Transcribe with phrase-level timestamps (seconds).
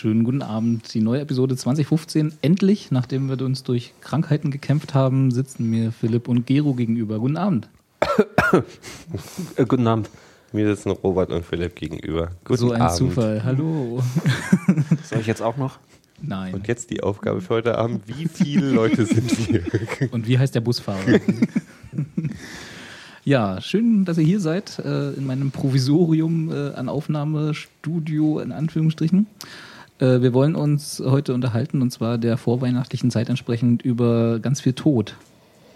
[0.00, 0.94] Schönen guten Abend.
[0.94, 2.32] Die neue Episode 2015.
[2.40, 7.18] Endlich, nachdem wir uns durch Krankheiten gekämpft haben, sitzen mir Philipp und Gero gegenüber.
[7.18, 7.68] Guten Abend.
[9.56, 10.08] Äh, guten Abend.
[10.52, 12.30] Mir sitzen Robert und Philipp gegenüber.
[12.46, 12.96] Guten so ein Abend.
[12.96, 13.44] Zufall.
[13.44, 14.02] Hallo.
[15.04, 15.78] Soll ich jetzt auch noch?
[16.22, 16.54] Nein.
[16.54, 18.02] Und jetzt die Aufgabe für heute Abend.
[18.06, 19.62] Wie viele Leute sind wir?
[20.12, 21.20] Und wie heißt der Busfahrer?
[23.24, 29.26] ja, schön, dass ihr hier seid, äh, in meinem Provisorium äh, an Aufnahmestudio, in Anführungsstrichen.
[30.00, 34.72] Äh, wir wollen uns heute unterhalten, und zwar der vorweihnachtlichen Zeit entsprechend, über ganz viel
[34.72, 35.14] Tod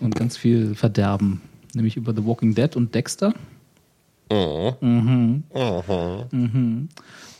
[0.01, 1.41] und ganz viel Verderben.
[1.75, 3.35] Nämlich über The Walking Dead und Dexter.
[4.31, 5.43] Mhm.
[5.53, 6.89] Mhm.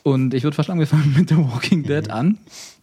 [0.03, 2.39] Und ich würde vorschlagen, wir fangen mit The Walking Dead an.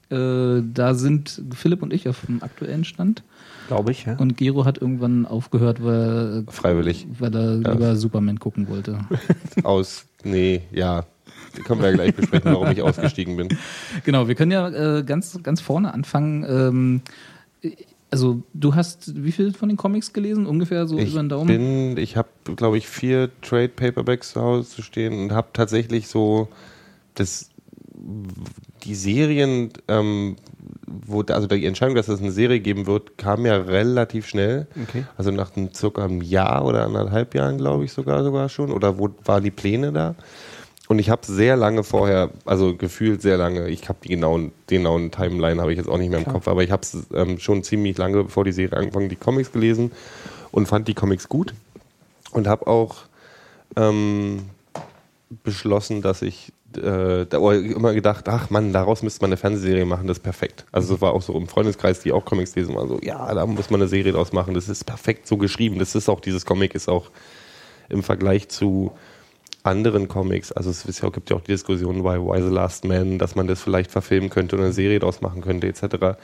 [0.10, 3.24] Äh, da sind Philipp und ich auf dem aktuellen Stand.
[3.68, 4.18] Glaube ich, ja.
[4.18, 7.08] Und Gero hat irgendwann aufgehört, weil, Freiwillig.
[7.20, 7.72] weil er Ja.
[7.72, 9.00] lieber Superman gucken wollte.
[9.64, 10.06] Aus.
[10.24, 11.06] Nee, ja.
[11.52, 13.50] Können wir ja gleich besprechen, warum ich ausgestiegen bin.
[14.04, 16.46] genau, wir können ja äh, ganz, ganz vorne anfangen.
[16.48, 17.02] Ähm,
[18.12, 20.46] also du hast wie viel von den Comics gelesen?
[20.46, 21.48] Ungefähr so Ich über den Daumen?
[21.48, 26.10] bin, ich habe, glaube ich, vier Trade Paperbacks zu Hause zu stehen und habe tatsächlich
[26.10, 26.50] so
[27.16, 27.50] das,
[28.84, 30.36] die Serien, ähm,
[30.86, 34.68] wo, also die Entscheidung, dass es eine Serie geben wird, kam ja relativ schnell.
[34.84, 35.06] Okay.
[35.18, 38.72] Also nach einem, circa einem Jahr oder anderthalb Jahren, glaube ich, sogar sogar schon.
[38.72, 40.16] Oder wo waren die Pläne da?
[40.92, 45.10] Und ich habe sehr lange vorher, also gefühlt sehr lange, ich habe die genauen, genauen
[45.10, 47.98] Timeline habe ich jetzt auch nicht mehr im Kopf, aber ich habe ähm, schon ziemlich
[47.98, 49.94] lange, bevor die Serie angefangen, die Comics gelesen
[50.52, 51.54] und fand die Comics gut
[52.34, 53.04] und habe auch
[53.78, 54.50] ähm,
[55.46, 60.08] beschlossen, dass ich äh, da immer gedacht, ach Mann, daraus müsste man eine Fernsehserie machen,
[60.08, 60.66] das ist perfekt.
[60.74, 63.46] Also es war auch so im Freundeskreis, die auch Comics lesen, waren so, ja, da
[63.46, 65.80] muss man eine Serie draus machen, das ist perfekt so geschrieben.
[65.80, 67.12] Das ist auch, dieses Comic ist auch
[67.88, 68.92] im Vergleich zu
[69.64, 72.86] anderen Comics, also es ist ja, gibt ja auch die Diskussion bei Why the Last
[72.86, 76.18] Man, dass man das vielleicht verfilmen könnte und eine Serie draus machen könnte, etc.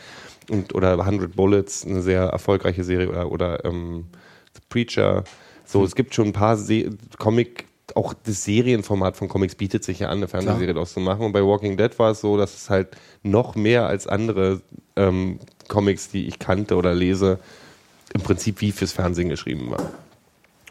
[0.49, 4.05] Und, oder 100 Bullets, eine sehr erfolgreiche Serie, oder, oder ähm,
[4.55, 5.23] The Preacher.
[5.65, 7.65] So, es gibt schon ein paar Se Comic,
[7.95, 11.25] auch das Serienformat von Comics bietet sich ja an, eine Fernsehserie daraus zu machen.
[11.25, 12.89] Und bei Walking Dead war es so, dass es halt
[13.23, 14.61] noch mehr als andere
[14.95, 17.39] ähm, Comics, die ich kannte oder lese,
[18.13, 19.91] im Prinzip wie fürs Fernsehen geschrieben war.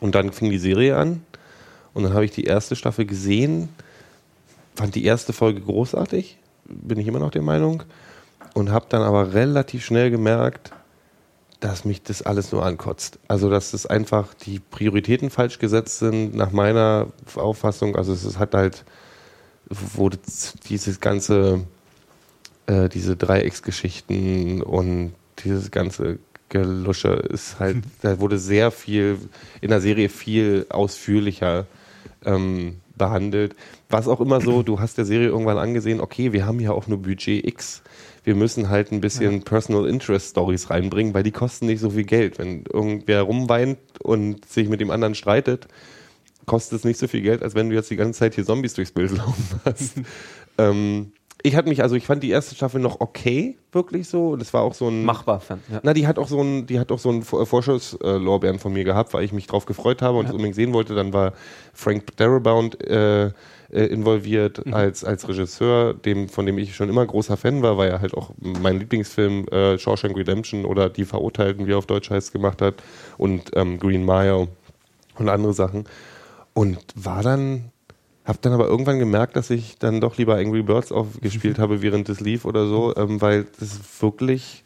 [0.00, 1.22] Und dann fing die Serie an
[1.96, 3.70] und dann habe ich die erste Staffel gesehen,
[4.74, 6.36] fand die erste Folge großartig,
[6.66, 7.84] bin ich immer noch der Meinung,
[8.52, 10.72] und habe dann aber relativ schnell gemerkt,
[11.60, 13.18] dass mich das alles nur ankotzt.
[13.28, 17.96] Also, dass es einfach die Prioritäten falsch gesetzt sind, nach meiner Auffassung.
[17.96, 18.84] Also, es hat halt,
[19.70, 21.64] das- dieses ganze,
[22.66, 25.14] äh, diese Dreiecksgeschichten und
[25.44, 26.18] dieses ganze
[26.50, 29.18] Gelusche ist halt, da wurde sehr viel,
[29.62, 31.66] in der Serie viel ausführlicher
[32.26, 33.54] ähm, behandelt.
[33.88, 36.86] Was auch immer so, du hast der Serie irgendwann angesehen, okay, wir haben ja auch
[36.86, 37.82] nur Budget X.
[38.24, 42.04] Wir müssen halt ein bisschen Personal Interest Stories reinbringen, weil die kosten nicht so viel
[42.04, 42.38] Geld.
[42.38, 45.68] Wenn irgendwer rumweint und sich mit dem anderen streitet,
[46.46, 48.74] kostet es nicht so viel Geld, als wenn du jetzt die ganze Zeit hier Zombies
[48.74, 49.94] durchs Bild laufen hast.
[50.58, 51.12] ähm,
[51.46, 54.30] ich hatte mich, also ich fand die erste Staffel noch okay, wirklich so.
[54.30, 55.60] Und es war auch so ein Machbar, Fan.
[55.70, 55.80] Ja.
[55.82, 58.84] na, die hat auch so ein, die hat auch so einen Vor- Vorschusslorbeeren von mir
[58.84, 60.94] gehabt, weil ich mich drauf gefreut habe und es unbedingt sehen wollte.
[60.94, 61.32] Dann war
[61.72, 63.32] Frank Darabont äh, äh,
[63.70, 68.00] involviert als, als Regisseur, dem, von dem ich schon immer großer Fan war, weil er
[68.00, 72.32] halt auch mein Lieblingsfilm äh, Shawshank Redemption oder Die Verurteilten, wie er auf Deutsch heißt,
[72.32, 72.74] gemacht hat
[73.18, 74.48] und ähm, Green Mile
[75.18, 75.84] und andere Sachen.
[76.54, 77.70] Und war dann,
[78.26, 82.08] hab dann aber irgendwann gemerkt, dass ich dann doch lieber Angry Birds aufgespielt habe, während
[82.08, 84.64] es lief oder so, ähm, weil das wirklich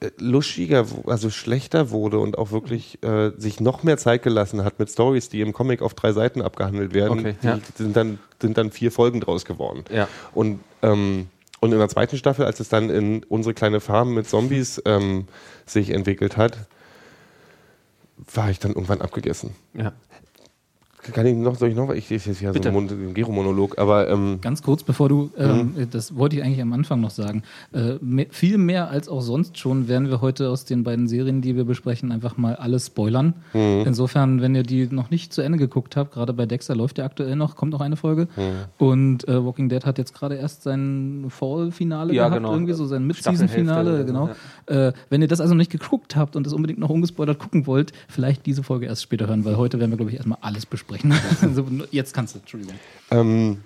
[0.00, 4.78] äh, luschiger, also schlechter wurde und auch wirklich äh, sich noch mehr Zeit gelassen hat
[4.78, 7.18] mit Stories, die im Comic auf drei Seiten abgehandelt werden.
[7.18, 7.58] Okay, die ja.
[7.76, 9.84] sind, dann, sind dann vier Folgen draus geworden.
[9.90, 10.08] Ja.
[10.32, 11.28] Und, ähm,
[11.60, 15.28] und in der zweiten Staffel, als es dann in unsere kleine Farm mit Zombies ähm,
[15.66, 16.56] sich entwickelt hat,
[18.32, 19.54] war ich dann irgendwann abgegessen.
[19.74, 19.92] ja.
[21.12, 23.14] Kann ich noch, soll ich noch, ich das ist jetzt ja so ein, Mon- ein
[23.14, 25.90] Gero-Monolog, aber ähm, Ganz kurz, bevor du, ähm, Mhm.
[25.90, 27.42] das wollte ich eigentlich am Anfang noch sagen.
[27.72, 31.40] Äh, me viel mehr als auch sonst schon werden wir heute aus den beiden Serien,
[31.42, 33.34] die wir besprechen, einfach mal alles spoilern.
[33.52, 33.82] Mhm.
[33.86, 37.04] Insofern, wenn ihr die noch nicht zu Ende geguckt habt, gerade bei Dexter läuft ja
[37.04, 38.28] aktuell noch, kommt noch eine Folge.
[38.36, 38.42] Mhm.
[38.86, 42.52] Und äh, Walking Dead hat jetzt gerade erst sein Fall-Finale Ja, gehabt, genau.
[42.52, 44.30] irgendwie so sein Mid-Season-Finale, so, genau.
[44.66, 47.66] Äh, wenn ihr das also noch nicht geguckt habt und das unbedingt noch ungespoilert gucken
[47.66, 50.64] wollt, vielleicht diese Folge erst später hören, weil heute werden wir, glaube ich, erstmal alles
[50.64, 50.91] besprechen.
[51.40, 52.74] Also, jetzt kannst du, Entschuldigung.
[53.10, 53.62] Ähm,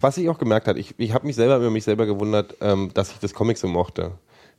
[0.00, 2.90] was ich auch gemerkt habe, ich, ich habe mich selber über mich selber gewundert, ähm,
[2.94, 4.12] dass ich das Comic so mochte.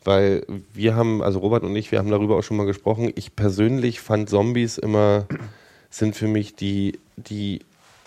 [0.03, 3.11] Weil wir haben, also Robert und ich, wir haben darüber auch schon mal gesprochen.
[3.15, 5.25] Ich persönlich fand Zombies immer,
[5.89, 7.61] sind für mich die, die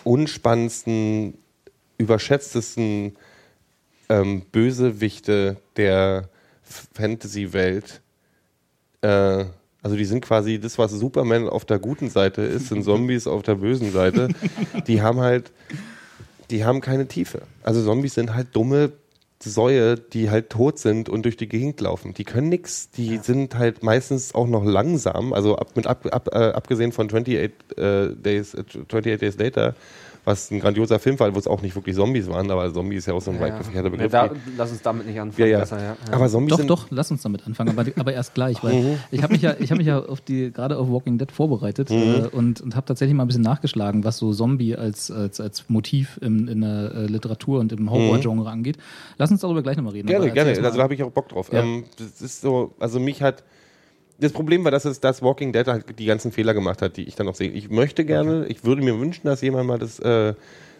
[0.05, 1.37] unspannendsten,
[1.97, 3.17] überschätztesten
[4.07, 6.29] ähm, Bösewichte der
[6.93, 8.01] Fantasy-Welt.
[9.01, 9.45] Äh,
[9.81, 13.43] also die sind quasi das, was Superman auf der guten Seite ist, sind Zombies auf
[13.43, 14.29] der bösen Seite.
[14.87, 15.51] Die haben halt,
[16.49, 17.43] die haben keine Tiefe.
[17.63, 18.91] Also Zombies sind halt dumme
[19.41, 22.13] Säue, die halt tot sind und durch die Gegend laufen.
[22.13, 22.89] Die können nix.
[22.91, 25.31] Die sind halt meistens auch noch langsam.
[25.31, 27.35] Also ab, mit ab, ab, äh, abgesehen von 28
[27.77, 29.75] äh, Days, äh, 28 Days Later,
[30.29, 33.07] was ein grandioser Film war, wo es auch nicht wirklich Zombies waren, aber Zombie ist
[33.07, 34.13] ja auch so ein weit gefächerter Begriff.
[34.13, 35.49] Ja, da, lass uns damit nicht ja, anfangen.
[35.49, 35.59] ja.
[35.59, 35.83] Besser, ja.
[36.07, 36.13] Ja.
[36.13, 38.97] Aber Zombies Doch, sind doch, lass uns damit anfangen, aber, aber erst gleich, weil Mhm.
[39.11, 41.89] ich habe mich ja, ich habe mich ja auf die, gerade auf Walking Dead vorbereitet
[41.91, 45.67] äh, und, und habe tatsächlich mal ein bisschen nachgeschlagen, was so Zombie als, als, als
[45.69, 48.77] Motiv im, in der äh, Literatur und im Horrorgenre angeht.
[49.17, 50.07] Lass uns darüber gleich nochmal reden.
[50.07, 50.11] Mhm.
[50.11, 50.49] Gerne, gerne.
[50.63, 51.51] Also da habe ich auch Bock drauf.
[51.51, 51.61] Ja.
[51.63, 53.43] Ähm, das ist so, also mich hat.
[54.19, 57.03] Das Problem war, dass es das Walking Dead halt die ganzen Fehler gemacht hat, die
[57.03, 57.51] ich dann auch sehe.
[57.51, 60.33] Ich möchte gerne, ich würde mir wünschen, dass jemand mal das, äh,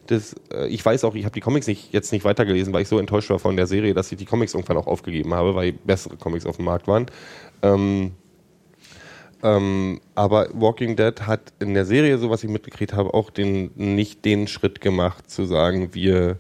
[0.08, 2.90] das äh, ich weiß auch, ich habe die Comics nicht, jetzt nicht weitergelesen, weil ich
[2.90, 5.72] so enttäuscht war von der Serie, dass ich die Comics irgendwann auch aufgegeben habe, weil
[5.72, 7.06] bessere Comics auf dem Markt waren.
[7.62, 8.12] Ähm,
[9.42, 13.72] ähm, aber Walking Dead hat in der Serie, so was ich mitgekriegt habe, auch den,
[13.76, 16.38] nicht den Schritt gemacht, zu sagen, wir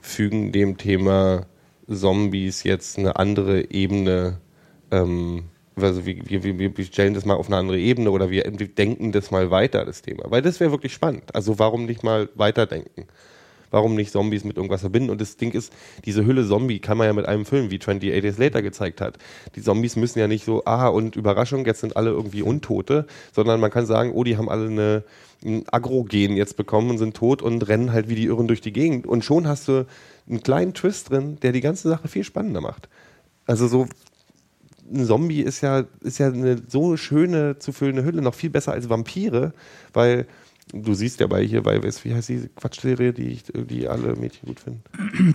[0.00, 1.46] fügen dem Thema
[1.88, 4.38] Zombies jetzt eine andere Ebene,
[4.90, 5.44] ähm,
[5.82, 9.12] also wir, wir, wir, stellen das mal auf eine andere Ebene oder wir, wir denken
[9.12, 10.24] das mal weiter, das Thema.
[10.28, 11.34] Weil das wäre wirklich spannend.
[11.34, 13.06] Also warum nicht mal weiterdenken?
[13.70, 15.10] Warum nicht Zombies mit irgendwas verbinden?
[15.10, 15.72] Und das Ding ist,
[16.04, 19.18] diese Hülle Zombie kann man ja mit einem Film wie 28 Days Later gezeigt hat.
[19.54, 23.60] Die Zombies müssen ja nicht so, ah, und Überraschung, jetzt sind alle irgendwie Untote, sondern
[23.60, 25.04] man kann sagen, oh, die haben alle eine,
[25.44, 28.72] ein Agrogen jetzt bekommen und sind tot und rennen halt wie die Irren durch die
[28.72, 29.06] Gegend.
[29.06, 29.86] Und schon hast du
[30.28, 32.88] einen kleinen Twist drin, der die ganze Sache viel spannender macht.
[33.46, 33.86] Also so,
[34.92, 38.72] ein Zombie ist ja, ist ja eine so schöne zu füllende Hülle, noch viel besser
[38.72, 39.52] als Vampire,
[39.92, 40.26] weil
[40.72, 44.46] du siehst ja bei hier bei, wie heißt die Quatschserie, die, ich, die alle Mädchen
[44.48, 44.82] gut finden?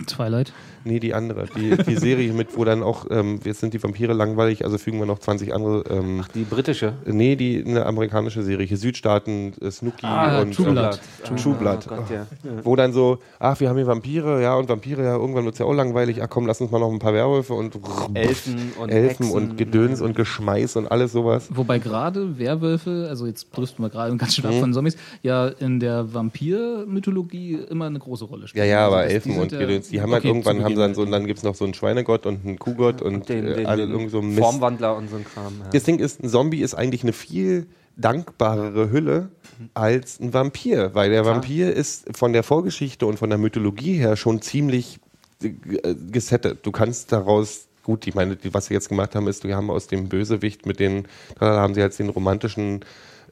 [0.06, 0.52] Twilight.
[0.84, 1.46] Nee, die andere.
[1.56, 4.98] Die, die Serie mit, wo dann auch, ähm, jetzt sind die Vampire langweilig, also fügen
[4.98, 5.82] wir noch 20 andere.
[5.90, 6.94] Ähm, Die britische.
[7.06, 11.00] nee, die eine amerikanische Serie, hier Südstaaten, äh, Snooki Ah, und True ähm, Blood.
[11.42, 11.86] True Blood.
[11.90, 12.26] Oh Gott, ja.
[12.64, 15.58] Wo dann so, ach, wir haben hier Vampire, ja, und Vampire, ja, irgendwann wird es
[15.58, 16.22] ja auch langweilig.
[16.22, 17.74] Ach komm, lass uns mal noch ein paar Werwölfe und
[18.14, 19.30] Elfen und Elfen Hexen.
[19.32, 21.48] und Gedöns und Geschmeiß und alles sowas.
[21.50, 24.60] Wobei gerade Werwölfe, also jetzt driften wir gerade ganz schön ab Mhm.
[24.60, 28.68] von Zombies, ja in der Vampir-Mythologie immer eine große Rolle Ja, spielen.
[28.68, 30.74] ja, aber Also das- Elfen sind und ja- Gedöns, die haben halt okay, irgendwann, haben
[30.76, 31.12] dann so, zugegeben.
[31.12, 33.82] dann gibt es noch so einen Schweinegott und einen Kuhgott und, den, äh, den, alle
[33.82, 34.38] den irgendwie so Mist.
[34.40, 35.52] Formwandler und so ein Kram.
[35.64, 35.70] Ja.
[35.70, 39.30] Das Ding ist, ein Zombie ist eigentlich eine viel dankbarere Hülle
[39.74, 44.16] als ein Vampir, weil der Vampir ist von der Vorgeschichte und von der Mythologie her
[44.16, 44.98] schon ziemlich
[45.42, 46.58] äh, gesettet.
[46.62, 49.70] Du kannst daraus, gut, ich meine, die, was sie jetzt gemacht haben, ist, wir haben
[49.70, 51.06] aus dem Bösewicht mit den,
[51.40, 52.80] da haben sie jetzt den romantischen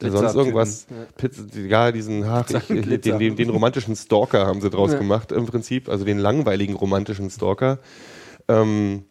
[0.01, 0.95] äh, sonst irgendwas, ja.
[1.17, 3.17] Pizza, egal, diesen, ich, den, Glitzer.
[3.17, 4.97] den, den romantischen Stalker haben sie draus Ja.
[4.99, 7.79] gemacht im Prinzip, also den langweiligen romantischen Stalker.
[8.47, 9.05] Ähm,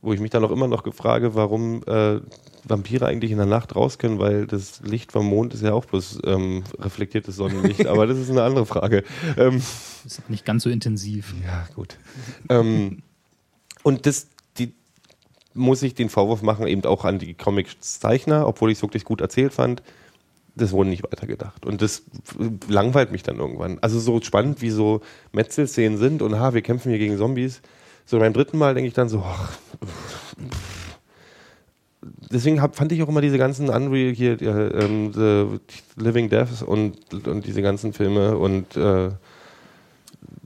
[0.00, 2.20] wo ich mich dann auch immer noch frage, warum äh,
[2.64, 5.84] Vampire eigentlich in der Nacht raus können, weil das Licht vom Mond ist ja auch
[5.86, 9.02] bloß ähm, reflektiertes Sonnenlicht, aber das ist eine andere Frage.
[9.36, 9.60] Ähm,
[10.04, 11.34] ist nicht ganz so intensiv.
[11.44, 11.98] ja, gut.
[12.48, 13.02] ähm,
[13.82, 14.72] und das, die,
[15.54, 19.20] muss ich den Vorwurf machen, eben auch an die Comic-Zeichner, obwohl ich es wirklich gut
[19.20, 19.82] erzählt fand.
[20.58, 21.64] Das wurde nicht weitergedacht.
[21.64, 22.02] Und das
[22.68, 23.78] langweilt mich dann irgendwann.
[23.80, 25.00] Also so spannend, wie so
[25.32, 27.62] Metzelszenen sind und ha, wir kämpfen hier gegen Zombies.
[28.04, 29.52] So beim dritten Mal denke ich dann so, ach,
[32.30, 35.60] deswegen hab, fand ich auch immer diese ganzen Unreal hier, äh, ähm, The
[35.96, 36.96] Living Deaths und,
[37.26, 39.10] und diese ganzen Filme und äh,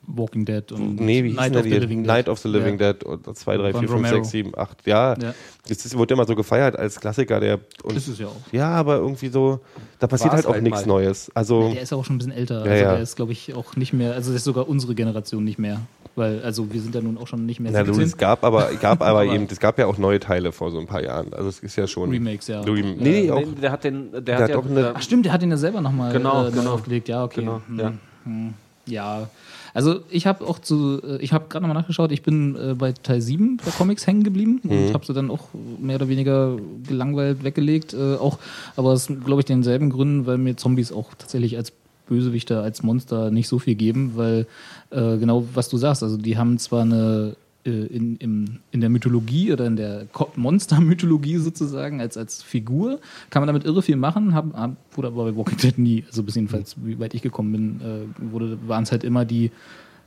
[0.06, 1.70] Walking Dead und Nee, wie hieß Night denn of the?
[1.78, 2.06] Living Dead.
[2.06, 2.92] Night of the Living Ja.
[2.92, 4.14] Dead und 2, 3, Von 4, 5, Romero.
[4.16, 4.86] 6, 7, 8.
[4.86, 5.34] Ja, Ja.
[5.68, 7.38] das ist, wurde immer so gefeiert als Klassiker.
[7.38, 8.36] Der, und, Ist es ja auch.
[8.52, 9.60] ja, aber irgendwie so,
[10.00, 10.94] da passiert halt auch halt nichts mal.
[10.94, 11.30] Neues.
[11.34, 12.56] Also, Der ist ja auch schon ein bisschen älter.
[12.66, 12.92] Ja, also ja.
[12.94, 15.80] der ist, glaube ich, auch nicht mehr, also das ist sogar unsere Generation nicht mehr.
[16.14, 18.04] Weil, also wir sind ja nun auch schon nicht mehr Na, du, 17.
[18.04, 20.78] es gab aber, gab aber, Aber- eben, es gab ja auch neue Teile vor so
[20.78, 21.32] ein paar Jahren.
[21.32, 22.10] Also es ist ja schon.
[22.10, 22.60] Remakes, ja.
[22.60, 23.38] Rem nee, nee, auch.
[23.40, 25.42] Nee, der hat den, der, Der hat hat ja, auch eine- Ach stimmt, der hat
[25.42, 26.74] ihn ja selber nochmal Genau, äh, genau.
[26.74, 27.08] aufgelegt.
[27.08, 27.40] Ja, okay.
[27.40, 27.92] Genau, Hm, ja.
[28.24, 28.54] hm.
[28.84, 29.28] Ja,
[29.74, 32.92] also ich habe auch zu, äh, ich habe gerade nochmal nachgeschaut, ich bin äh, bei
[32.92, 35.48] Teil 7 der Comics hängen geblieben und habe sie dann auch
[35.80, 37.94] mehr oder weniger gelangweilt weggelegt.
[37.94, 38.38] Äh, auch,
[38.76, 41.72] aber aus, glaube ich, denselben Gründen, weil mir Zombies auch tatsächlich als
[42.06, 44.46] Bösewichter, als Monster nicht so viel geben, weil
[44.90, 48.90] äh, genau was du sagst, also die haben zwar eine äh, in, im, in der
[48.90, 53.00] Mythologie oder in der Monster-Mythologie sozusagen als, als Figur
[53.30, 56.22] kann man damit irre viel machen, hab, hab, wurde aber bei Walking Dead nie, also
[56.22, 59.50] bis jedenfalls, wie weit ich gekommen bin, äh, wurde, waren es halt immer die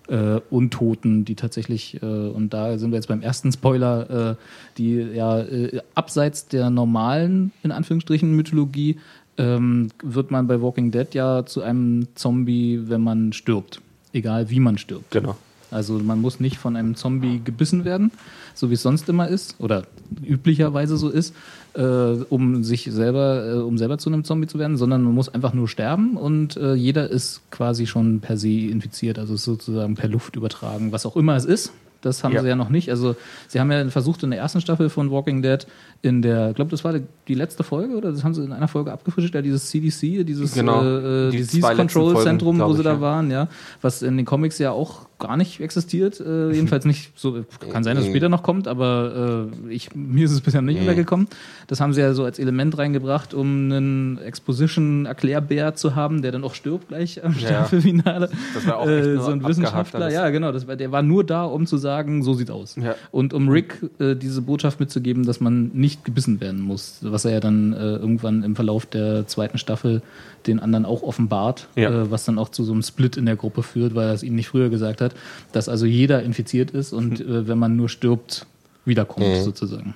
[0.07, 4.35] äh, Untoten, die tatsächlich, äh, und da sind wir jetzt beim ersten Spoiler, äh,
[4.77, 8.97] die ja äh, abseits der normalen, in Anführungsstrichen, Mythologie,
[9.37, 13.81] ähm, wird man bei Walking Dead ja zu einem Zombie, wenn man stirbt.
[14.13, 15.11] Egal wie man stirbt.
[15.11, 15.35] Genau.
[15.75, 18.11] Also man muss nicht von einem Zombie gebissen werden,
[18.53, 19.83] so wie es sonst immer ist oder
[20.23, 21.35] üblicherweise so ist,
[21.73, 25.29] äh, um sich selber, äh, um selber zu einem Zombie zu werden, sondern man muss
[25.29, 30.09] einfach nur sterben und äh, jeder ist quasi schon per se infiziert, also sozusagen per
[30.09, 31.71] Luft übertragen, was auch immer es ist.
[32.01, 32.43] Das haben Ja.
[32.43, 32.91] sie ja noch nicht.
[32.91, 33.15] Also
[33.47, 35.65] sie haben ja versucht in der ersten Staffel von Walking Dead,
[36.03, 36.93] in der, ich glaube, das war
[37.27, 40.53] die- letzte Folge oder das haben sie in einer Folge abgefrischt, ja, dieses CDC, dieses
[40.53, 40.83] Genau.
[40.83, 43.01] äh, äh, Die Disease Control Folgen, Zentrum, wo glaub sie ich, da ja.
[43.01, 43.47] waren, ja,
[43.81, 47.95] was in den Comics ja auch gar nicht existiert, äh, jedenfalls nicht so, kann sein,
[47.95, 51.27] dass es später noch kommt, aber äh, ich, mir ist es bisher nicht untergekommen.
[51.67, 56.43] Das haben sie ja so als Element reingebracht, um einen Exposition-Erklärbär zu haben, der dann
[56.43, 57.39] auch stirbt gleich am Ja.
[57.47, 58.29] Staffelfinale.
[58.53, 61.43] Das war auch äh, so ein Wissenschaftler, ja genau, das war, der war nur da,
[61.45, 62.75] um zu sagen, so sieht's aus.
[62.75, 62.95] Ja.
[63.11, 67.31] Und um Rick äh, diese Botschaft mitzugeben, dass man nicht gebissen werden muss, was er
[67.31, 70.01] ja dann äh, irgendwann im Verlauf der zweiten Staffel
[70.47, 71.89] den anderen auch offenbart, Ja.
[71.89, 74.23] äh, was dann auch zu so einem Split in der Gruppe führt, weil er es
[74.23, 75.04] ihnen nicht früher gesagt hat,
[75.51, 78.47] dass also jeder infiziert ist und äh, wenn man nur stirbt,
[78.85, 79.93] wiederkommt sozusagen.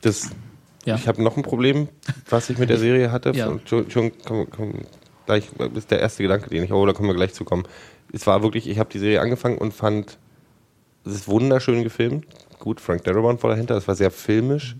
[0.00, 0.30] Das,
[0.84, 0.96] Ja.
[0.96, 1.88] Ich habe noch ein Problem,
[2.28, 3.30] was ich mit der Serie hatte.
[3.34, 3.52] Ja.
[3.64, 4.74] Schon komm, komm,
[5.26, 7.64] gleich ist der erste Gedanke, den ich habe, da kommen wir gleich zu kommen.
[8.12, 10.18] Es war wirklich, ich habe die Serie angefangen und fand,
[11.04, 12.26] es ist wunderschön gefilmt.
[12.58, 14.76] Gut, Frank Darabont war dahinter, es war sehr filmisch.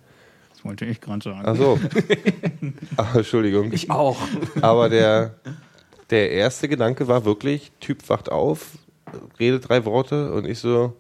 [0.51, 1.43] Das wollte ich gerade sagen.
[1.45, 1.79] Ach so.
[2.97, 3.73] Ah, Entschuldigung.
[3.73, 4.19] Ich auch.
[4.61, 5.35] Aber der,
[6.11, 8.67] der erste Gedanke war wirklich, Typ wacht auf,
[9.39, 10.95] redet drei Worte und ich so,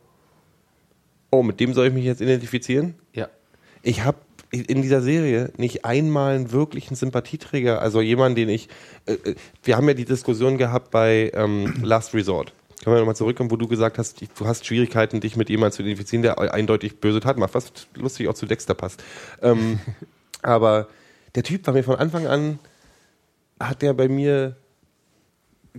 [1.30, 2.94] oh, mit dem soll ich mich jetzt identifizieren?
[3.12, 3.28] Ja.
[3.82, 4.18] Ich habe
[4.52, 8.68] in dieser Serie nicht einmal einen wirklichen Sympathieträger, also jemanden, den ich,
[9.06, 12.52] äh, äh, wir haben ja die Diskussion gehabt bei ähm, Last Resort.
[12.84, 15.82] Können wir nochmal zurückkommen, wo du gesagt hast, du hast Schwierigkeiten, dich mit jemandem zu
[15.82, 19.02] identifizieren, der eindeutig böse Tat macht, was lustig auch zu Dexter passt.
[19.40, 19.78] Ähm,
[20.42, 20.88] aber
[21.34, 22.58] der Typ war mir von Anfang an,
[23.58, 24.56] hat der bei mir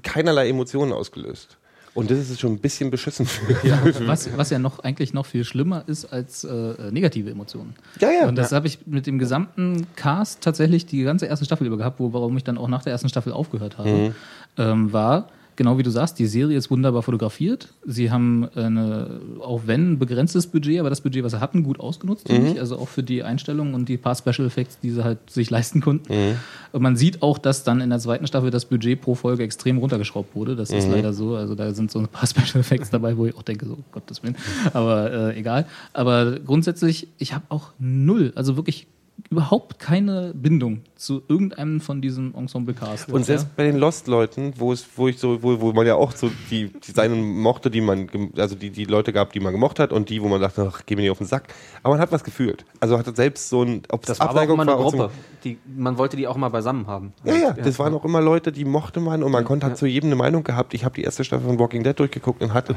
[0.01, 1.57] keinerlei Emotionen ausgelöst.
[1.95, 3.27] Und das ist schon ein bisschen beschissen.
[4.07, 7.75] Was, was ja noch eigentlich noch viel schlimmer ist als äh, negative Emotionen.
[7.99, 8.27] Ja, ja.
[8.27, 11.99] Und das habe ich mit dem gesamten Cast tatsächlich die ganze erste Staffel über gehabt,
[11.99, 14.15] wo, warum ich dann auch nach der ersten Staffel aufgehört habe, Mhm.
[14.57, 17.69] ähm, war, genau wie du sagst, die Serie ist wunderbar fotografiert.
[17.85, 21.79] Sie haben eine, auch wenn ein begrenztes Budget, aber das Budget, was sie hatten, gut
[21.79, 22.45] ausgenutzt, Mhm.
[22.47, 22.59] ich.
[22.59, 25.81] Also auch für die Einstellungen und die paar Special Effects, die sie halt sich leisten
[25.81, 26.11] konnten.
[26.13, 26.35] Mhm.
[26.71, 29.77] Und man sieht auch, dass dann in der zweiten Staffel das Budget pro Folge extrem
[29.77, 30.55] runtergeschraubt wurde.
[30.55, 30.77] Das Mhm.
[30.77, 31.35] ist leider so.
[31.35, 34.23] Also da sind so ein paar Special Effects dabei, wo ich auch denke, so Gottes
[34.23, 34.35] Willen.
[34.73, 35.65] Aber äh, egal.
[35.93, 38.87] Aber grundsätzlich, ich habe auch null, also wirklich
[39.29, 43.09] überhaupt keine Bindung zu irgendeinem von diesem Ensemble-Cast.
[43.09, 46.11] Und selbst bei den Lost-Leuten, wo es, wo ich so, wo, wo man ja auch
[46.13, 49.79] so die, die seinen mochte, die man, also die, die Leute gab, die man gemocht
[49.79, 51.47] hat und die, wo man dachte, ach, geh mir nicht auf den Sack.
[51.81, 52.65] Aber man hat was gefühlt.
[52.79, 55.09] Also hatte selbst so ein, ob Das war auch immer eine war, Gruppe.
[55.43, 57.13] Die, man wollte die auch mal beisammen haben.
[57.23, 59.77] Ja, ja, das waren auch immer Leute, die mochte man und man konnte hat ja.
[59.77, 60.73] zu jedem eine Meinung gehabt.
[60.73, 62.75] Ich habe die erste Staffel von Walking Dead durchgeguckt und hatte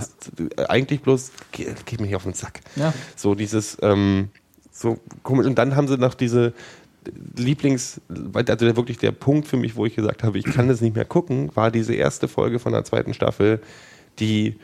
[0.56, 2.60] äh, eigentlich bloß, geh, geh mir nicht auf den Sack.
[2.76, 2.92] Ja.
[3.14, 4.30] So dieses, ähm,
[4.76, 5.46] so komisch.
[5.46, 6.52] Und dann haben sie noch diese
[7.36, 10.96] Lieblings, also wirklich der Punkt für mich, wo ich gesagt habe, ich kann das nicht
[10.96, 13.60] mehr gucken, war diese erste Folge von der zweiten Staffel,
[14.18, 14.56] die,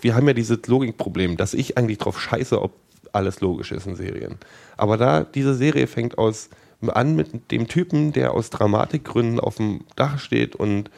[0.00, 2.72] wir haben ja dieses Logikproblem, dass ich eigentlich drauf scheiße, ob
[3.12, 4.36] alles logisch ist in Serien.
[4.76, 6.50] Aber da, diese Serie fängt aus,
[6.86, 10.90] an mit dem Typen, der aus Dramatikgründen auf dem Dach steht und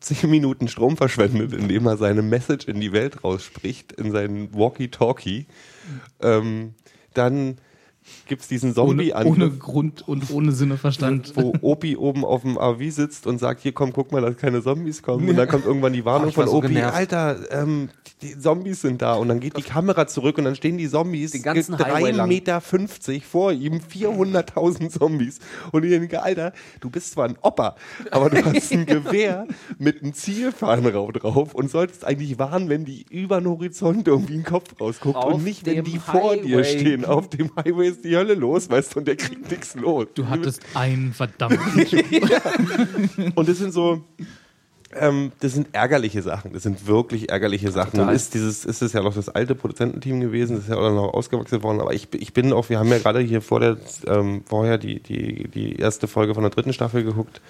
[0.00, 5.46] zehn Minuten Strom verschwendet, indem er seine Message in die Welt rausspricht, in seinen Walkie-Talkie.
[6.20, 6.74] Ähm,
[7.14, 7.58] dann
[8.26, 11.32] gibt's diesen Zombie ohne, ohne Grund und ohne Sinneverstand.
[11.36, 14.62] wo Opi oben auf dem AV sitzt und sagt, hier komm, guck mal, dass keine
[14.62, 15.28] Zombies kommen.
[15.28, 16.94] Und dann kommt irgendwann die Warnung Oh, war von so Opi, genervt.
[16.94, 17.90] Alter, ähm,
[18.22, 21.32] die Zombies sind da und dann geht die Kamera zurück und dann stehen die Zombies
[21.32, 22.28] Den ganzen 3,50 Highway lang.
[22.28, 25.38] Meter vor ihm, 400.000 Zombies.
[25.72, 27.76] Und ich denke, Alter, du bist zwar ein Opa,
[28.10, 29.46] aber du hast ein Gewehr
[29.78, 34.44] mit einem Zielfernraum drauf und solltest eigentlich warnen, wenn die über den Horizont irgendwie einen
[34.44, 36.64] Kopf rausguckt Auf und nicht, wenn die vor dir Highway.
[36.64, 37.04] stehen.
[37.04, 40.06] Auf dem Highway ist die Hölle los, weißt du, und der kriegt nichts los.
[40.14, 41.60] Du hattest einen verdammten
[43.34, 44.02] Und das sind so,
[44.96, 46.52] ähm, das sind ärgerliche Sachen.
[46.52, 47.98] Das sind wirklich ärgerliche Sachen.
[47.98, 48.14] Total.
[48.14, 51.14] Ist dieses, ist es ja noch das alte Produzententeam gewesen, das ist ja auch noch
[51.14, 51.80] ausgewachsen worden.
[51.80, 55.00] Aber ich, ich bin auch, wir haben ja gerade hier vor der, ähm, vorher die,
[55.00, 57.40] die, die erste Folge von der dritten Staffel geguckt.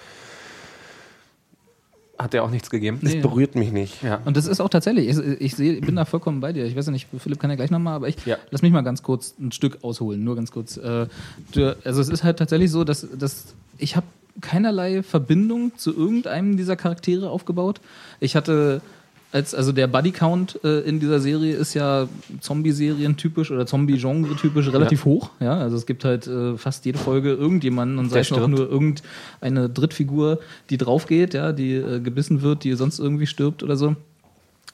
[2.19, 2.99] Hat der auch nichts gegeben?
[3.03, 3.21] Das Nee.
[3.21, 4.03] berührt mich nicht.
[4.03, 4.21] Ja.
[4.25, 6.65] Und das ist auch tatsächlich, ich, ich, ich bin da vollkommen bei dir.
[6.65, 8.37] Ich weiß ja nicht, Philipp kann ja gleich nochmal, aber ich Ja.
[8.51, 10.77] lass mich mal ganz kurz ein Stück ausholen, nur ganz kurz.
[10.77, 11.07] Äh,
[11.85, 14.07] also es ist halt tatsächlich so, dass, dass ich habe
[14.41, 17.81] keinerlei Verbindung zu irgendeinem dieser Charaktere aufgebaut.
[18.21, 18.81] Ich hatte
[19.35, 22.07] als, also der Bodycount äh, in dieser Serie ist ja
[22.41, 25.31] Zombie-Serien typisch oder Zombie-Genre typisch relativ hoch.
[25.41, 28.51] Ja, also es gibt halt äh, fast jede Folge irgendjemanden und sei es auch stirbt.
[28.51, 30.39] nur irgendeine Drittfigur,
[30.71, 33.97] die draufgeht, ja, die äh, gebissen wird, die sonst irgendwie stirbt oder so.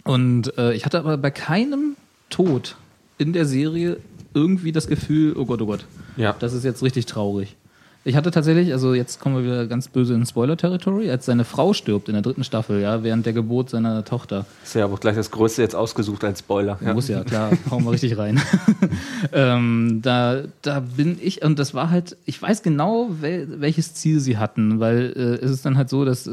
[0.04, 1.96] Und äh, ich hatte aber bei keinem
[2.28, 2.76] Tod
[3.16, 3.96] in der Serie
[4.34, 5.86] irgendwie das Gefühl, oh Gott, oh Gott,
[6.18, 6.36] Ja.
[6.38, 7.56] das ist jetzt richtig traurig.
[8.02, 11.74] Ich hatte tatsächlich, also jetzt kommen wir wieder ganz böse in Spoiler-Territory, als seine Frau
[11.74, 14.46] stirbt in der dritten Staffel, ja, während der Geburt seiner Tochter.
[14.64, 16.78] Ist ja aber gleich das Größte jetzt ausgesucht als Spoiler.
[16.80, 16.94] Ja.
[16.94, 18.40] Muss ja, klar, hauen wir richtig rein.
[19.34, 24.18] ähm, da, da bin ich, und das war halt, ich weiß genau, wel, welches Ziel
[24.20, 26.30] sie hatten, weil äh, es ist dann halt so, dass äh,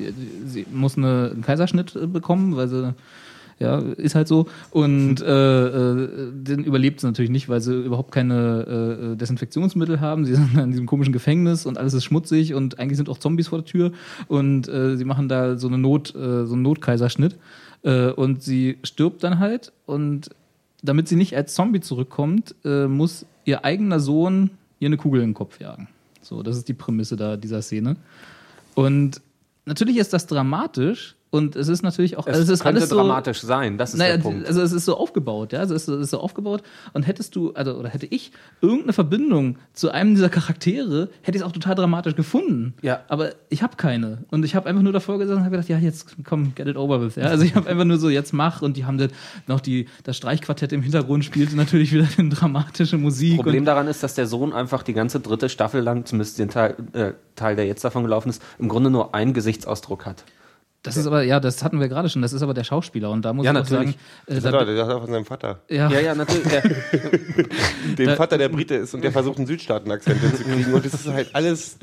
[0.00, 2.92] die, die, sie muss eine, einen Kaiserschnitt äh, bekommen, weil sie
[3.58, 4.46] ja, ist halt so.
[4.70, 10.24] Und äh, äh, den überlebt sie natürlich nicht, weil sie überhaupt keine äh, Desinfektionsmittel haben.
[10.24, 13.48] Sie sind in diesem komischen Gefängnis und alles ist schmutzig und eigentlich sind auch Zombies
[13.48, 13.92] vor der Tür.
[14.28, 17.36] Und äh, sie machen da so eine Not, äh, so einen Notkaiserschnitt.
[17.82, 19.72] Äh, und sie stirbt dann halt.
[19.86, 20.30] Und
[20.82, 25.30] damit sie nicht als Zombie zurückkommt, äh, muss ihr eigener Sohn ihr eine Kugel in
[25.30, 25.88] den Kopf jagen.
[26.20, 27.96] So, das ist die Prämisse da dieser Szene.
[28.74, 29.20] Und
[29.64, 32.96] natürlich ist das dramatisch und es ist natürlich auch, Es, also es ist alles so,
[32.96, 34.46] dramatisch sein, das ist naja, der Punkt.
[34.46, 36.62] also es ist so aufgebaut, ja, also es ist, so aufgebaut
[36.92, 41.42] und hättest du, also oder hätte ich irgendeine Verbindung zu einem dieser Charaktere, hätte ich
[41.42, 42.74] es auch total dramatisch gefunden.
[42.82, 43.00] Ja.
[43.08, 45.78] Aber ich habe keine und ich habe einfach nur davor gesessen und habe gedacht, ja
[45.78, 47.24] jetzt komm, get it over with, ja.
[47.24, 49.10] Also ich habe einfach nur so jetzt mach und die haben dann
[49.46, 54.02] noch die das Streichquartett im Hintergrund spielte natürlich wieder eine dramatische Musik Problem daran ist,
[54.02, 57.66] dass der Sohn einfach die ganze dritte Staffel lang, zumindest den Teil, äh, Teil, der
[57.66, 60.24] jetzt davon gelaufen ist, im Grunde nur einen Gesichtsausdruck hat.
[60.82, 63.24] Das ist aber ja, das hatten wir gerade schon, das ist aber der Schauspieler und
[63.24, 63.96] da muss Ja, ich auch sagen, natürlich.
[64.26, 65.60] äh, Das da, hat er, das er von seinem Vater.
[65.68, 66.52] ja, Ja, ja, natürlich.
[66.52, 66.60] Ja.
[67.98, 70.74] Dem Da- Vater, der Brite ist und der versucht, einen Südstaaten-Akzent hinzukriegen.
[70.74, 71.78] Und das ist halt alles.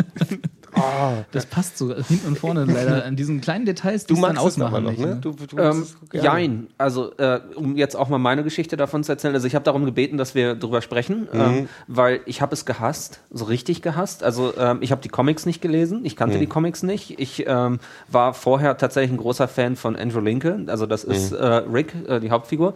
[0.75, 4.25] Oh, das passt so hinten und vorne leider an diesen kleinen Details, die du es
[4.25, 4.83] dann magst es aber ausmachen.
[4.83, 5.15] noch, nicht, ne?
[5.15, 5.21] ne?
[5.21, 6.67] Du, du Ähm, jein.
[6.77, 9.33] Also, äh, um jetzt auch mal meine Geschichte davon zu erzählen.
[9.33, 13.21] Also, ich habe darum gebeten, dass wir drüber sprechen, ähm, weil ich habe es gehasst,
[13.31, 14.23] so richtig gehasst.
[14.23, 17.19] Also, ähm, ich habe die Comics nicht gelesen, ich kannte die Comics nicht.
[17.19, 21.45] Ich ähm, war vorher tatsächlich ein großer Fan von Andrew Lincoln, also das ist äh,
[21.45, 22.73] Rick, äh, die Hauptfigur.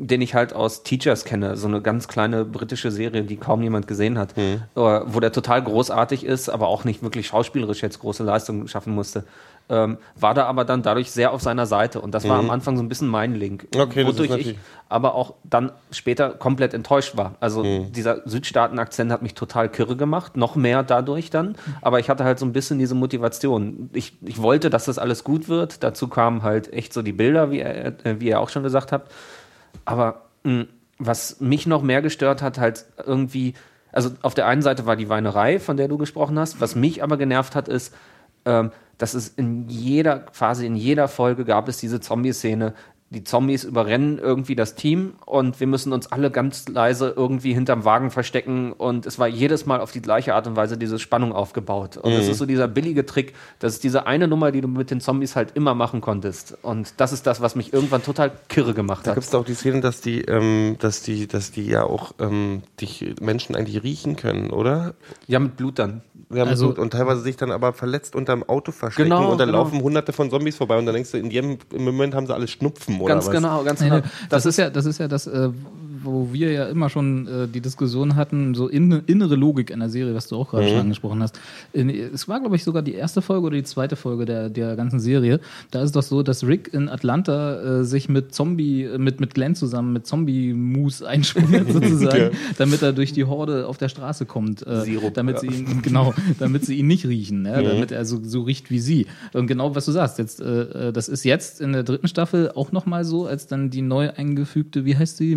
[0.00, 3.88] Den ich halt aus Teachers kenne, so eine ganz kleine britische Serie, die kaum jemand
[3.88, 8.22] gesehen hat, äh, wo der total großartig ist, aber auch nicht wirklich schauspielerisch jetzt große
[8.22, 9.24] Leistungen schaffen musste.
[9.70, 12.76] Ähm, war da aber dann dadurch sehr auf seiner Seite und das war am Anfang
[12.78, 14.56] so ein bisschen mein Link, Okay, wodurch ich
[14.88, 17.34] aber auch dann später komplett enttäuscht war.
[17.40, 17.92] Also Mhm.
[17.92, 22.38] dieser Südstaaten-Akzent hat mich total kirre gemacht, noch mehr dadurch dann, aber ich hatte halt
[22.38, 23.90] so ein bisschen diese Motivation.
[23.92, 27.50] Ich, ich wollte, dass das alles gut wird, dazu kamen halt echt so die Bilder,
[27.50, 29.12] wie, er, äh, wie ihr auch schon gesagt habt,
[29.88, 30.66] aber mh,
[30.98, 33.54] was mich noch mehr gestört hat, halt irgendwie,
[33.90, 36.60] also auf der einen Seite war die Weinerei, von der du gesprochen hast.
[36.60, 37.94] Was mich aber genervt hat, ist,
[38.44, 42.74] ähm, dass es in jeder, quasi in jeder Folge gab es diese Zombie-Szene.
[43.10, 47.86] Die Zombies überrennen irgendwie das Team und wir müssen uns alle ganz leise irgendwie hinterm
[47.86, 51.32] Wagen verstecken und es war jedes Mal auf die gleiche Art und Weise diese Spannung
[51.32, 51.96] aufgebaut.
[51.96, 54.90] Und es ist so dieser billige Trick, das ist diese eine Nummer, die du mit
[54.90, 56.58] den Zombies halt immer machen konntest.
[56.60, 59.16] Und das ist das, was mich irgendwann total kirre gemacht Da hat.
[59.16, 62.62] gibt es auch die Szene, dass die, ähm, dass die, dass die ja auch ähm,
[62.80, 64.94] die Menschen eigentlich riechen können, oder?
[65.26, 66.02] Ja, mit Blut dann.
[66.30, 69.38] Wir haben Also- Blut und teilweise sich dann aber verletzt unterm Auto verstecken Genau, und
[69.38, 69.62] dann genau.
[69.64, 72.34] laufen hunderte von Zombies vorbei und dann denkst du, in jedem im Moment haben sie
[72.34, 73.32] alle Schnupfen oder Ganz was?
[73.34, 73.96] genau, ganz genau.
[73.96, 75.48] nee, das, ist ja, das ist ja das, äh,
[76.02, 80.14] wo wir ja immer schon äh, die Diskussion hatten, so in, innere Logik einer Serie,
[80.14, 81.38] was du auch gerade schon angesprochen hast.
[81.72, 84.76] In, es war, glaube ich, sogar die erste Folge oder die zweite Folge der, der
[84.76, 85.40] ganzen Serie.
[85.70, 89.34] Da ist doch so, dass Rick in Atlanta äh, sich mit Zombie, äh, mit, mit
[89.34, 92.30] Glenn zusammen mit Zombie-Moose einschmiert sozusagen, Ja.
[92.56, 94.66] damit er durch die Horde auf der Straße kommt.
[94.66, 95.40] Äh, Sirup, damit ja.
[95.40, 98.78] sie ihn, genau, damit sie ihn nicht riechen, ja, damit er so, so riecht wie
[98.80, 99.06] sie.
[99.32, 102.52] Und genau, was du sagst, jetzt, äh, äh, das ist jetzt in der dritten Staffel
[102.54, 105.36] auch nochmal so, als dann die neu eingefügte, wie heißt sie,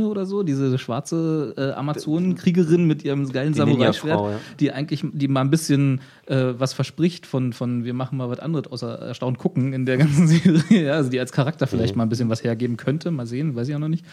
[0.00, 4.38] Michonne oder so, diese schwarze äh, Amazonenkriegerin mit ihrem geilen Samurai-Schwert, ja.
[4.58, 8.40] die eigentlich, die mal ein bisschen äh, was verspricht von, von wir machen mal was
[8.40, 12.04] anderes außer erstaunt gucken in der ganzen Serie, ja, also die als Charakter vielleicht mal
[12.04, 14.04] ein bisschen was hergeben könnte, mal sehen, weiß ich auch noch nicht.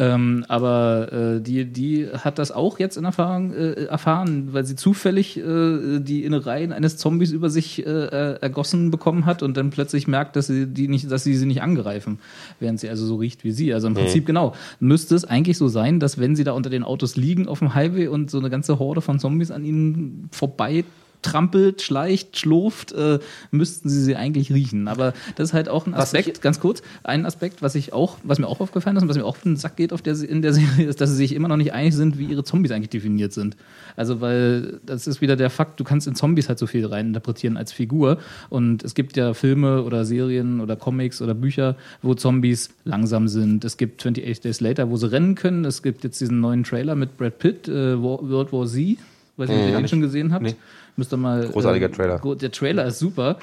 [0.00, 4.74] Ähm, aber äh, die, die hat das auch jetzt in Erfahrung äh, erfahren, weil sie
[4.74, 9.68] zufällig äh, die Innereien eines Zombies über sich äh, äh, ergossen bekommen hat und dann
[9.68, 12.18] plötzlich merkt, dass sie die nicht, dass sie sie nicht angreifen,
[12.60, 13.74] während sie also so riecht wie sie.
[13.74, 16.82] Also im Prinzip genau müsste es eigentlich so sein, dass wenn sie da unter den
[16.82, 20.84] Autos liegen auf dem Highway und so eine ganze Horde von Zombies an ihnen vorbei
[21.22, 23.18] trampelt, schleicht, schlurft, äh,
[23.50, 24.88] müssten sie sie eigentlich riechen.
[24.88, 28.16] Aber das ist halt auch ein Aspekt, ich- ganz kurz, ein Aspekt, was ich auch,
[28.24, 30.18] was mir auch aufgefallen ist und was mir auch auf den Sack geht auf der,
[30.22, 32.72] in der Serie, ist, dass sie sich immer noch nicht einig sind, wie ihre Zombies
[32.72, 33.56] eigentlich definiert sind.
[33.96, 37.56] Also, weil das ist wieder der Fakt, du kannst in Zombies halt so viel reininterpretieren
[37.56, 38.18] als Figur.
[38.48, 43.64] Und es gibt ja Filme oder Serien oder Comics oder Bücher, wo Zombies langsam sind.
[43.64, 45.64] Es gibt 28 Days Later, wo sie rennen können.
[45.64, 48.96] Es gibt jetzt diesen neuen Trailer mit Brad Pitt, äh, World War Z.
[49.36, 50.44] Weiß nicht, ob ihr den schon gesehen habt.
[50.44, 50.54] Nee.
[51.00, 51.48] Müsst ihr mal.
[51.48, 52.20] Großartiger äh, Trailer.
[52.36, 53.38] Der Trailer ist super.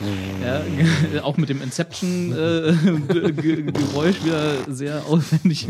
[0.46, 0.62] Ja,
[1.26, 5.68] auch mit dem Inception-Geräusch wieder sehr aufwendig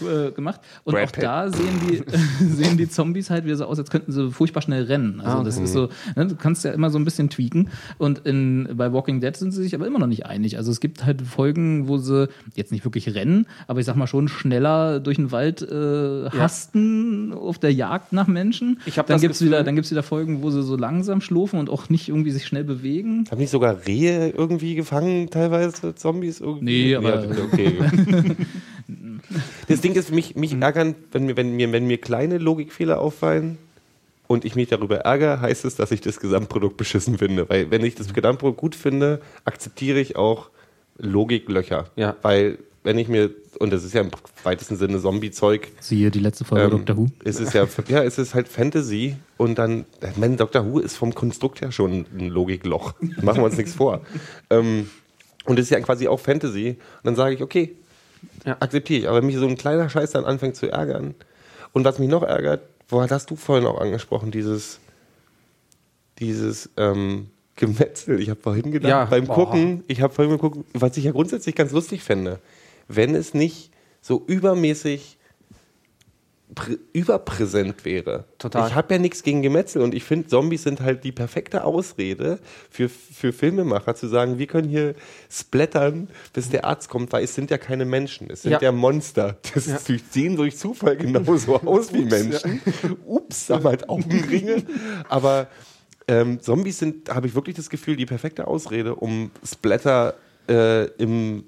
[0.00, 0.60] äh, gemacht.
[0.84, 1.22] Und Brad auch Pitt.
[1.22, 2.02] da sehen die,
[2.44, 5.20] sehen die Zombies halt wieder so aus, als könnten sie furchtbar schnell rennen.
[5.20, 5.64] Also Ah, das okay.
[5.64, 7.68] ist so, ne, du kannst ja immer so ein bisschen tweaken.
[7.98, 10.56] Und in, bei Walking Dead sind sie sich aber immer noch nicht einig.
[10.56, 14.08] Also es gibt halt Folgen, wo sie jetzt nicht wirklich rennen, aber ich sag mal
[14.08, 18.80] schon schneller durch den Wald äh, hasten auf der Jagd nach Menschen.
[18.86, 21.70] Ich dann gibt's Gefühl- wieder, dann gibt's wieder Folgen, wo sie so langsam schlurfen und
[21.70, 23.24] auch nicht irgendwie sich schnell bewegen.
[23.30, 26.40] Haben nicht sogar Rehe irgendwie gefangen, teilweise Zombies?
[26.40, 26.64] Irgendwie?
[26.88, 27.74] Nee, aber- Ja, okay.
[29.68, 33.58] das Ding ist mich, mich ärgern, wenn mir, wenn, mir, wenn mir kleine Logikfehler auffallen
[34.26, 37.48] und ich mich darüber ärgere, heißt es, dass ich das Gesamtprodukt beschissen finde.
[37.48, 40.50] Weil wenn ich das Gesamtprodukt gut finde, akzeptiere ich auch
[40.98, 41.86] Logiklöcher.
[41.96, 42.16] Ja.
[42.22, 44.10] Weil wenn ich mir, und das ist ja im
[44.44, 47.06] weitesten Sinne Zombie-Zeug, Siehe die letzte Folge ähm, Doctor Who.
[47.24, 50.96] Es ist ja, ja, es ist halt Fantasy und dann, ich meine, Doctor Who ist
[50.96, 52.94] vom Konstrukt her schon ein Logikloch.
[53.22, 54.02] Machen wir uns nichts vor.
[54.50, 54.88] Ähm,
[55.44, 56.70] und es ist ja quasi auch Fantasy.
[56.70, 57.74] Und dann sage ich, okay,
[58.44, 58.56] Ja.
[58.60, 59.08] akzeptiere ich.
[59.08, 61.14] Aber wenn mich so ein kleiner Scheiß dann anfängt zu ärgern.
[61.72, 64.78] Und was mich noch ärgert, wo hast du vorhin auch angesprochen, dieses,
[66.18, 68.20] dieses ähm, Gemetzel.
[68.20, 69.34] Ich habe vorhin gedacht, Ja, beim boah.
[69.34, 72.38] Gucken, ich habe vorhin geguckt, was ich ja grundsätzlich ganz lustig fände,
[72.88, 73.70] wenn es nicht
[74.00, 75.18] so übermäßig
[76.54, 78.24] prä überpräsent wäre.
[78.38, 78.68] Total.
[78.68, 82.38] Ich habe ja nichts gegen Gemetzel und ich finde, Zombies sind halt die perfekte Ausrede
[82.70, 84.94] für, für Filmemacher zu sagen, wir können hier
[85.30, 88.72] splattern, bis der Arzt kommt, weil es sind ja keine Menschen, es sind ja, Ja.
[88.72, 89.36] Monster.
[89.54, 92.60] Das ist, die sehen durch Zufall genauso aus wie Menschen.
[93.04, 94.62] Ups, haben halt Augenringe.
[95.08, 95.48] Aber
[96.06, 100.14] ähm, Zombies sind, habe ich wirklich das Gefühl, die perfekte Ausrede, um Splatter
[100.48, 101.44] äh, im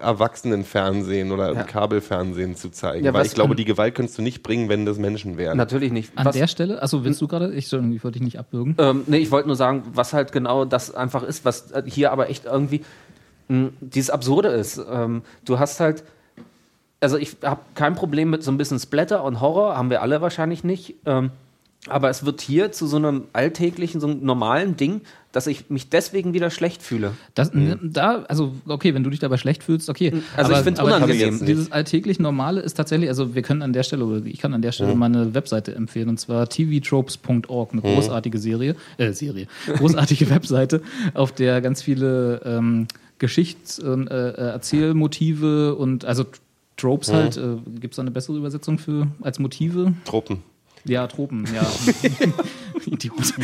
[0.00, 1.60] Erwachsenenfernsehen oder Ja.
[1.60, 3.04] im Kabelfernsehen zu zeigen.
[3.04, 5.56] Ja, Weil ich glaube, die Gewalt könntest du nicht bringen, wenn das Menschen wären.
[5.56, 6.12] Natürlich nicht.
[6.16, 7.52] An Was- der Stelle, achso, willst du gerade?
[7.54, 7.72] Ich, ich
[8.04, 8.74] wollte dich nicht abwürgen.
[8.78, 12.12] Ähm, nee, ich wollte nur sagen, was halt genau das einfach ist, was äh, hier
[12.12, 12.82] aber echt irgendwie
[13.48, 14.80] mh, dieses Absurde ist.
[14.90, 16.02] Ähm, du hast halt,
[17.00, 20.20] also ich habe kein Problem mit so ein bisschen Splatter und Horror, haben wir alle
[20.20, 20.94] wahrscheinlich nicht.
[21.06, 21.30] Ähm,
[21.88, 25.00] aber es wird hier zu so einem alltäglichen, so einem normalen Ding,
[25.32, 27.12] dass ich mich deswegen wieder schlecht fühle.
[27.34, 30.12] Das, Da, also, okay, wenn du dich dabei schlecht fühlst, okay.
[30.36, 31.44] Also ich find's aber unangenehm.
[31.44, 34.60] Dieses, alltäglich Normale ist tatsächlich, also wir können an der Stelle, oder ich kann an
[34.60, 40.28] der Stelle mal eine Webseite empfehlen, und zwar tvtropes.org, eine großartige Serie, äh, Serie, großartige
[40.30, 40.82] Webseite,
[41.14, 42.88] auf der ganz viele ähm,
[43.18, 46.24] Geschichts- und äh, äh, Erzählmotive und, also
[46.76, 49.92] Tropes halt, äh, gibt es da eine bessere Übersetzung für als Motive?
[50.04, 50.42] Truppen.
[50.84, 51.62] Ja, Tropen, ja.
[52.86, 53.34] Idiot.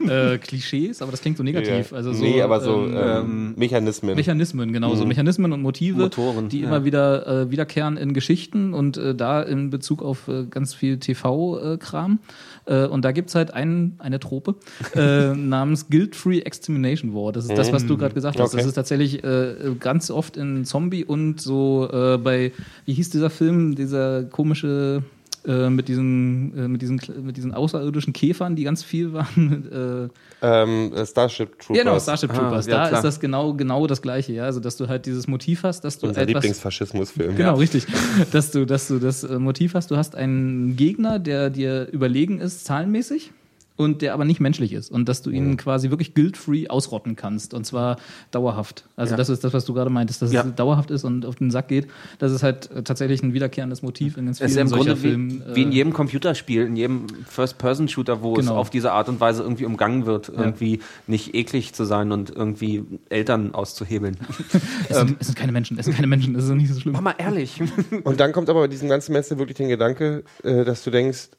[0.08, 1.92] äh, Klischees, aber das klingt so negativ.
[1.92, 4.16] Also so, nee, aber so ähm, ähm, Mechanismen.
[4.16, 6.68] Mechanismen, genau, so Mechanismen und Motive, Motoren, die ja.
[6.68, 10.98] immer wieder äh, wiederkehren in Geschichten und äh, da in Bezug auf äh, ganz viel
[10.98, 12.20] TV-Kram.
[12.66, 14.54] Äh, und da gibt's halt ein, eine Trope
[14.94, 17.32] äh, namens Guilt-Free Extermination War.
[17.32, 18.54] Das ist das, was du gerade gesagt hast.
[18.54, 18.58] Okay.
[18.58, 22.52] Das ist tatsächlich äh, ganz oft in Zombie und so äh, bei,
[22.86, 25.02] wie hieß dieser Film, dieser komische
[25.46, 30.08] äh, mit, diesen, äh, mit, diesen, mit diesen außerirdischen Käfern, die ganz viel waren.
[30.42, 31.82] Äh, Ähm, äh, Starship Troopers.
[31.84, 32.66] genau, Starship Ah, Troopers.
[32.66, 32.98] ja, da klar.
[33.00, 34.44] ist das genau, genau das Gleiche, ja.
[34.44, 37.36] Also dass du halt dieses Motiv hast, dass du Unser etwas, Lieblingsfaschismusfilm.
[37.36, 37.86] Genau, richtig.
[38.32, 42.40] Dass du, dass du das äh, Motiv hast, du hast einen Gegner, der dir überlegen
[42.40, 43.32] ist, zahlenmäßig.
[43.80, 44.90] Und der aber nicht menschlich ist.
[44.90, 47.54] Und dass du ihn quasi wirklich guilt-free ausrotten kannst.
[47.54, 47.96] Und zwar
[48.30, 48.84] dauerhaft.
[48.96, 49.16] Also Ja.
[49.16, 50.42] das ist das, was du gerade meintest, dass Ja.
[50.44, 51.86] es dauerhaft ist und auf den Sack geht.
[52.18, 54.68] Das ist halt äh, tatsächlich ein wiederkehrendes Motiv in ganz Es ist ja vielen im
[54.68, 55.42] solcher Grunde wie, Filmen.
[55.54, 58.56] wie in äh, jedem Computerspiel, in jedem First-Person-Shooter, wo es Genau.
[58.56, 62.84] auf diese Art und Weise irgendwie umgangen wird, irgendwie nicht eklig zu sein und irgendwie
[63.08, 64.16] Eltern auszuhebeln.
[64.88, 66.92] es, sind, es sind keine Menschen, es sind keine Menschen, das ist nicht so schlimm.
[66.92, 67.60] Mach mal ehrlich.
[68.04, 71.30] Und dann kommt aber bei diesem ganzen Messer wirklich den Gedanke, äh, dass du denkst,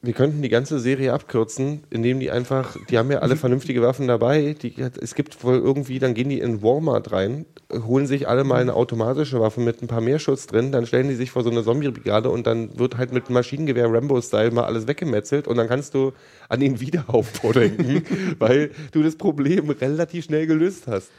[0.00, 4.06] wir könnten die ganze Serie abkürzen, indem die einfach, die haben ja alle vernünftige Waffen
[4.06, 4.54] dabei.
[4.62, 8.60] Die, es gibt wohl irgendwie, dann gehen die in Walmart rein, holen sich alle mal
[8.60, 11.50] eine automatische Waffe mit ein paar mehr Schutz drin, dann stellen die sich vor so
[11.50, 15.94] eine Zombie-Brigade und dann wird halt mit Maschinengewehr Rambo-Style mal alles weggemetzelt und dann kannst
[15.94, 16.12] du
[16.48, 18.04] an den Wiederaufbau denken,
[18.38, 21.10] weil du das Problem relativ schnell gelöst hast.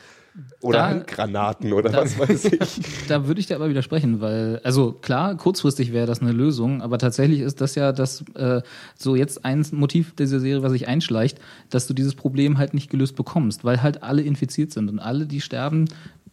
[0.62, 2.82] Oder Da- Handgranaten oder da- was weiß ich.
[3.08, 6.98] Da würde ich dir aber widersprechen, weil, also klar, kurzfristig wäre das eine Lösung, aber
[6.98, 8.62] tatsächlich ist das ja das, äh,
[8.96, 12.90] so jetzt ein Motiv dieser Serie, was sich einschleicht, dass du dieses Problem halt nicht
[12.90, 15.86] gelöst bekommst, weil halt alle infiziert sind und alle, die sterben,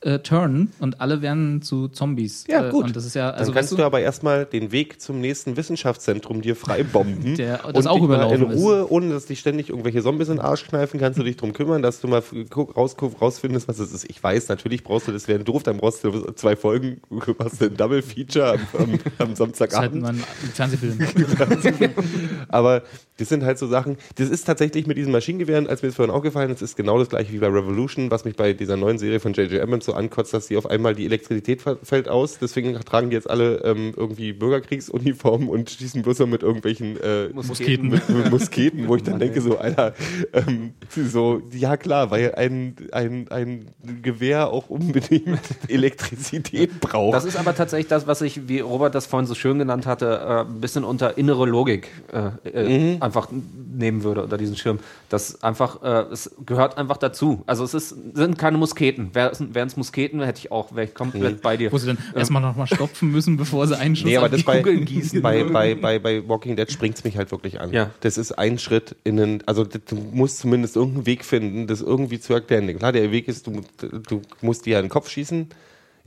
[0.02, 2.44] äh, turnen und alle werden zu Zombies.
[2.48, 2.84] Ja, Äh, gut.
[2.84, 5.56] Und das ist ja, Dann also kannst weißt du aber erstmal den Weg zum nächsten
[5.56, 7.34] Wissenschaftszentrum dir freibomben.
[7.36, 8.58] Der- das und auch überlaufen in ist.
[8.60, 11.52] Ruhe, ohne dass dich ständig irgendwelche Zombies in den Arsch kneifen, kannst du dich drum
[11.52, 12.22] kümmern, dass du mal
[12.54, 14.08] raus, rausfindest, was es ist.
[14.10, 17.62] Ich weiß, natürlich brauchst du, das wäre doof, dann brauchst du zwei Folgen, du hast
[17.62, 20.04] ein Double Feature am, am, am das ist halt Samstagabend.
[20.04, 20.98] ein Fernsehfilm.
[22.48, 22.82] Aber
[23.18, 26.14] das sind halt so Sachen, das ist tatsächlich mit diesen Maschinengewehren, als mir das vorhin
[26.14, 29.20] aufgefallen ist, ist genau das gleiche wie bei Revolution, was mich bei dieser neuen Serie
[29.20, 29.62] von J.J.
[29.62, 33.28] Abrams so ankotzt, dass die auf einmal die Elektrizität fällt aus, deswegen tragen die jetzt
[33.28, 37.88] alle ähm, irgendwie Bürgerkriegsuniformen und schießen bloß noch mit irgendwelchen äh, Musketen.
[37.88, 39.94] mit, mit Musketen, wo ich dann denke so, Alter,
[40.32, 43.68] ähm, so, ja klar, weil ein, ein, ein
[44.02, 47.14] Gewehr auch unbedingt Elektrizität braucht.
[47.14, 50.06] Das ist aber tatsächlich das, was ich, wie Robert das vorhin so schön genannt hatte,
[50.06, 54.80] äh, ein bisschen unter innere Logik äh, äh, einfach nehmen würde unter diesen Schirm.
[55.08, 57.42] Das einfach, äh, es gehört einfach dazu.
[57.46, 59.14] Also es ist, sind keine Musketen.
[59.14, 61.72] Wären es Musketen, hätte ich auch, wäre ich komplett bei dir.
[61.72, 64.44] Wo sie dann erstmal nochmal stopfen müssen, bevor sie einen Schuss Nee, aber das die
[64.44, 65.22] bei, Kugeln gießen.
[65.22, 67.72] bei, bei, bei, bei Walking Dead springt es mich halt wirklich an.
[67.72, 67.90] Ja.
[68.00, 72.20] Das ist ein Schritt in den, also du musst zumindest irgendeinen Weg finden, das irgendwie
[72.20, 72.66] zu erklären.
[72.78, 75.48] Klar, der Weg ist, du, du musst dir ja in den Kopf schießen.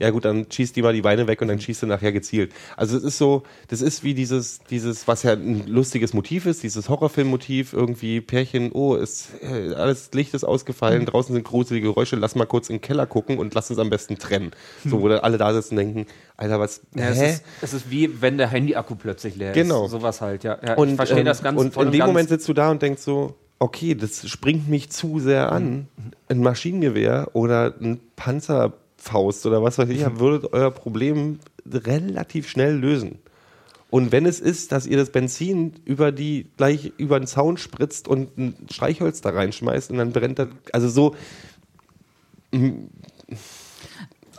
[0.00, 2.52] Ja gut, dann schießt die mal die Beine weg und dann schießt du nachher gezielt.
[2.76, 6.62] Also es ist so, das ist wie dieses, dieses, was ja ein lustiges Motiv ist,
[6.62, 12.16] dieses Horrorfilmmotiv, irgendwie Pärchen, oh, ist, äh, alles Licht ist ausgefallen, draußen sind gruselige Geräusche,
[12.16, 14.52] lass mal kurz in den Keller gucken und lass uns am besten trennen.
[14.84, 17.30] So, wo dann alle da sitzen und denken, Alter, was, Ja, es, hä?
[17.32, 19.84] ist, es ist wie wenn der Handy-Akku plötzlich leer Genau.
[19.84, 19.90] ist.
[19.90, 20.58] Sowas halt, ja.
[20.66, 22.08] ja Und, ich verstehe ähm, das ganz Und in dem ganz.
[22.08, 25.88] Moment sitzt du da und denkst so, okay, das springt mich zu sehr an.
[26.28, 28.00] Ein Maschinengewehr oder ein
[29.00, 30.20] Panzerfaust oder was weiß ich, Mhm.
[30.20, 33.18] würdet euer Problem relativ schnell lösen.
[33.90, 38.06] Und wenn es ist, dass ihr das Benzin über die gleich über den Zaun spritzt
[38.06, 41.14] und ein Streichholz da reinschmeißt und dann brennt das, also so,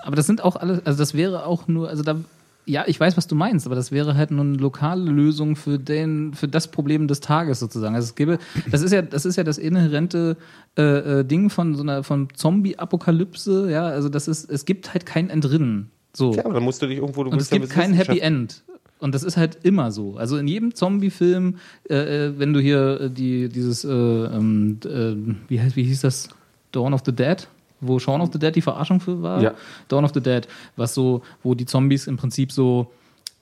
[0.03, 2.17] Aber das sind auch alle, also das wäre auch nur, also da,
[2.65, 5.79] ja, ich weiß, was du meinst, aber das wäre halt nur eine lokale Lösung für
[5.79, 7.95] den, für das Problem des Tages sozusagen.
[7.95, 10.37] Also es gäbe, das ist ja, das ist ja das inhärente
[10.77, 15.05] äh, äh, Ding von so einer, von Zombie-Apokalypse, ja, also das ist, es gibt halt
[15.05, 15.91] kein Entrinnen.
[16.13, 16.33] So.
[16.33, 18.63] ja, aber dann musst du dich irgendwo, du Und es gibt kein Happy End.
[18.99, 20.17] Und das ist halt immer so.
[20.17, 21.57] Also in jedem Zombie-Film,
[21.89, 21.95] äh,
[22.27, 25.15] äh, wenn du hier äh, die, dieses, äh, ähm, äh,
[25.49, 26.29] wie, heißt, wie hieß das?
[26.71, 27.47] Dawn of the Dead?
[27.81, 29.41] Wo Shaun of the Dead die Verarschung für war?
[29.41, 29.53] Ja.
[29.87, 32.91] Dawn of the Dead, was so, wo die Zombies im Prinzip so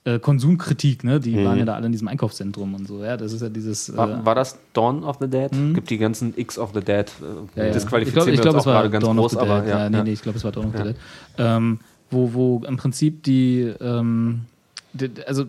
[0.04, 1.20] äh, Konsumkritik, ne?
[1.20, 3.16] Die waren ja da alle in diesem Einkaufszentrum und so, ja.
[3.18, 3.90] Das ist ja dieses.
[3.90, 5.50] Äh, War, war das Dawn of the Dead?
[5.74, 7.06] Gibt die ganzen X of the Dead.
[7.20, 7.72] Äh, Ja, ja.
[7.72, 9.56] Disqualifizieren ich glaube, uns es war auch gerade ganz Dawn groß, of the Dead.
[9.58, 10.04] aber ja, nee, ja.
[10.04, 10.96] nee, ich glaube, es war Dawn of the Dead.
[11.36, 14.42] Ähm, wo, wo im Prinzip die, ähm,
[14.94, 15.44] die also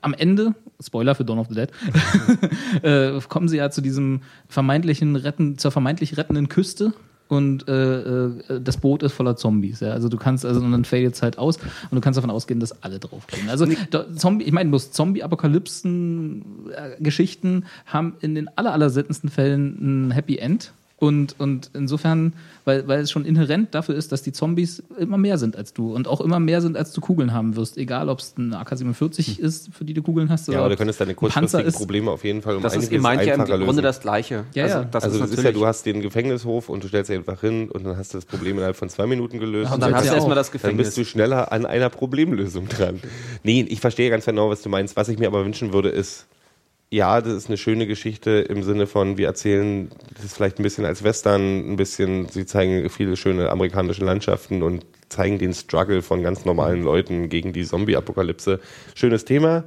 [0.00, 1.70] am Ende, Spoiler für Dawn of the Dead,
[2.82, 6.92] äh, kommen sie ja zu diesem vermeintlichen retten, zur vermeintlich rettenden Küste.
[7.28, 9.80] Und äh, äh, das Boot ist voller Zombies.
[9.80, 9.90] Ja?
[9.90, 12.60] Also du kannst, also und dann fällt jetzt halt aus und du kannst davon ausgehen,
[12.60, 13.48] dass alle draufgehen.
[13.50, 20.10] Also da- Zombie, ich meine, bloß Zombie-Apokalypsen-Geschichten haben in den aller, aller seltensten Fällen ein
[20.12, 20.72] Happy End.
[20.98, 22.32] Und, und insofern,
[22.64, 25.94] weil, weil es schon inhärent dafür ist, dass die Zombies immer mehr sind als du
[25.94, 27.76] und auch immer mehr sind, als du Kugeln haben wirst.
[27.76, 30.46] Egal, ob es ein AK-47 ist, für die du Kugeln hast.
[30.46, 30.54] Hm.
[30.54, 31.76] Ja, oder aber du könntest deine kurzfristigen ist.
[31.76, 33.82] Probleme auf jeden Fall um Das ist, einiges ihr meint ja im einfacher Grunde lösen.
[33.82, 34.44] das Gleiche.
[34.54, 34.84] Ja, also, ja.
[34.84, 37.42] das also ist das ist ja, du hast den Gefängnishof und du stellst dich einfach
[37.42, 39.68] hin und dann hast du das Problem innerhalb von zwei Minuten gelöst.
[39.68, 40.40] Ja, und dann hast ja du erstmal auch.
[40.40, 40.86] das Dann Gefängnis.
[40.86, 43.00] bist du schneller an einer Problemlösung dran.
[43.42, 44.96] Nee, ich verstehe ganz genau, was du meinst.
[44.96, 46.26] Was ich mir aber wünschen würde, ist,
[46.90, 50.84] ja, das ist eine schöne Geschichte im Sinne von, wir erzählen das vielleicht ein bisschen
[50.84, 56.22] als Western, ein bisschen, sie zeigen viele schöne amerikanische Landschaften und zeigen den Struggle von
[56.22, 58.60] ganz normalen Leuten gegen die Zombie-Apokalypse.
[58.94, 59.64] Schönes Thema,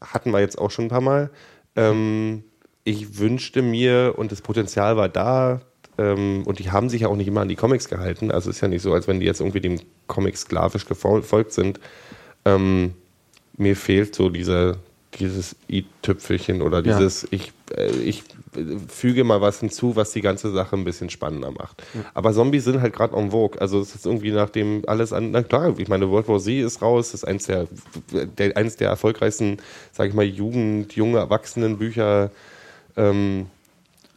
[0.00, 1.30] hatten wir jetzt auch schon ein paar Mal.
[1.74, 2.44] Ähm,
[2.84, 5.60] ich wünschte mir, und das Potenzial war da,
[5.98, 8.30] ähm, und die haben sich ja auch nicht immer an die Comics gehalten.
[8.30, 11.80] Also ist ja nicht so, als wenn die jetzt irgendwie dem Comic sklavisch gefolgt sind.
[12.44, 12.94] Ähm,
[13.56, 14.76] mir fehlt so dieser,
[15.18, 16.96] dieses i-Tüpfelchen oder Ja.
[16.98, 18.24] dieses, ich, äh, ich
[18.88, 21.82] füge mal was hinzu, was die ganze Sache ein bisschen spannender macht.
[22.14, 23.60] Aber Zombies sind halt gerade en vogue.
[23.60, 26.82] Also es ist irgendwie nachdem alles an, na klar, ich meine, World War Z ist
[26.82, 27.66] raus, das ist eins der,
[28.12, 29.58] der, eins der erfolgreichsten,
[29.92, 32.30] sage ich mal, Jugend, junge Erwachsenenbücher
[32.96, 33.46] ähm,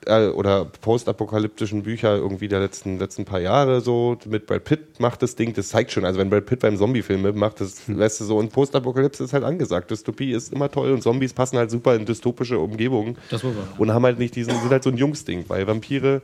[0.05, 4.17] äh, oder postapokalyptischen Bücher irgendwie der letzten, letzten paar Jahre so.
[4.25, 7.21] Mit Brad Pitt macht das Ding, das zeigt schon, also wenn Brad Pitt beim Zombie-Film
[7.21, 8.37] mitmacht, das lässt du so.
[8.37, 9.91] Und Postapokalypse ist halt angesagt.
[9.91, 13.17] Dystopie ist immer toll und Zombies passen halt super in dystopische Umgebungen.
[13.29, 13.67] Das war wahr.
[13.77, 16.21] Und haben halt nicht diesen, sind halt so ein Jungsding, weil Vampire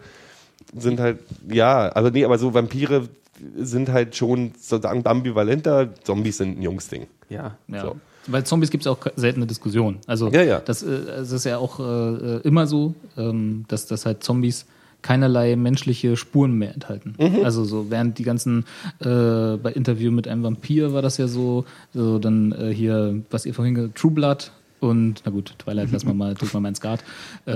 [0.76, 3.08] sind halt, ja, also nee, aber so Vampire
[3.56, 7.08] sind halt schon sozusagen ambivalenter, Zombies sind ein Jungsding.
[7.30, 7.58] ja.
[7.68, 7.82] Ja.
[7.82, 7.96] So.
[8.28, 10.00] Weil Zombies gibt es auch seltene Diskussionen.
[10.08, 10.60] Also Ja, ja.
[10.60, 14.66] Das, äh, es ist ja auch äh, immer so, ähm, dass, dass halt Zombies
[15.02, 17.16] keinerlei menschliche Spuren mehr enthalten.
[17.18, 17.44] Mhm.
[17.44, 18.66] Also so während die ganzen
[19.00, 23.46] äh, bei Interview mit einem Vampir war das ja so, so dann äh, hier, was
[23.46, 26.82] ihr vorhin True Blood und na gut, Twilight lassen wir mal, drücken wir mal ins
[26.82, 27.04] Guard.
[27.46, 27.52] Äh,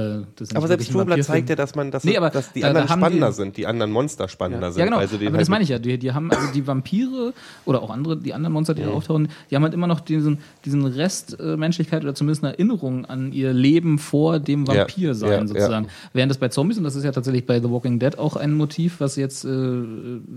[0.55, 1.21] Aber selbst Vampirfilme.
[1.23, 3.33] zeigt ja, dass man, dass, Nee, aber dass die da- da anderen haben spannender die-
[3.33, 4.79] sind, die anderen Monster spannender sind.
[4.79, 4.97] Ja, genau.
[4.99, 5.77] den aber halt das meine ich ja.
[5.79, 7.33] Die, die haben also die Vampire
[7.65, 10.39] oder auch andere, die anderen Monster, die da auftauchen, die haben halt immer noch diesen,
[10.65, 15.13] diesen Rest äh, Menschlichkeit oder zumindest eine Erinnerung an ihr Leben vor dem Ja, Vampir
[15.13, 15.85] sein, ja, sozusagen.
[15.85, 15.91] ja.
[16.13, 18.53] Während das bei Zombies, und das ist ja tatsächlich bei The Walking Dead auch ein
[18.53, 19.49] Motiv, was jetzt, äh,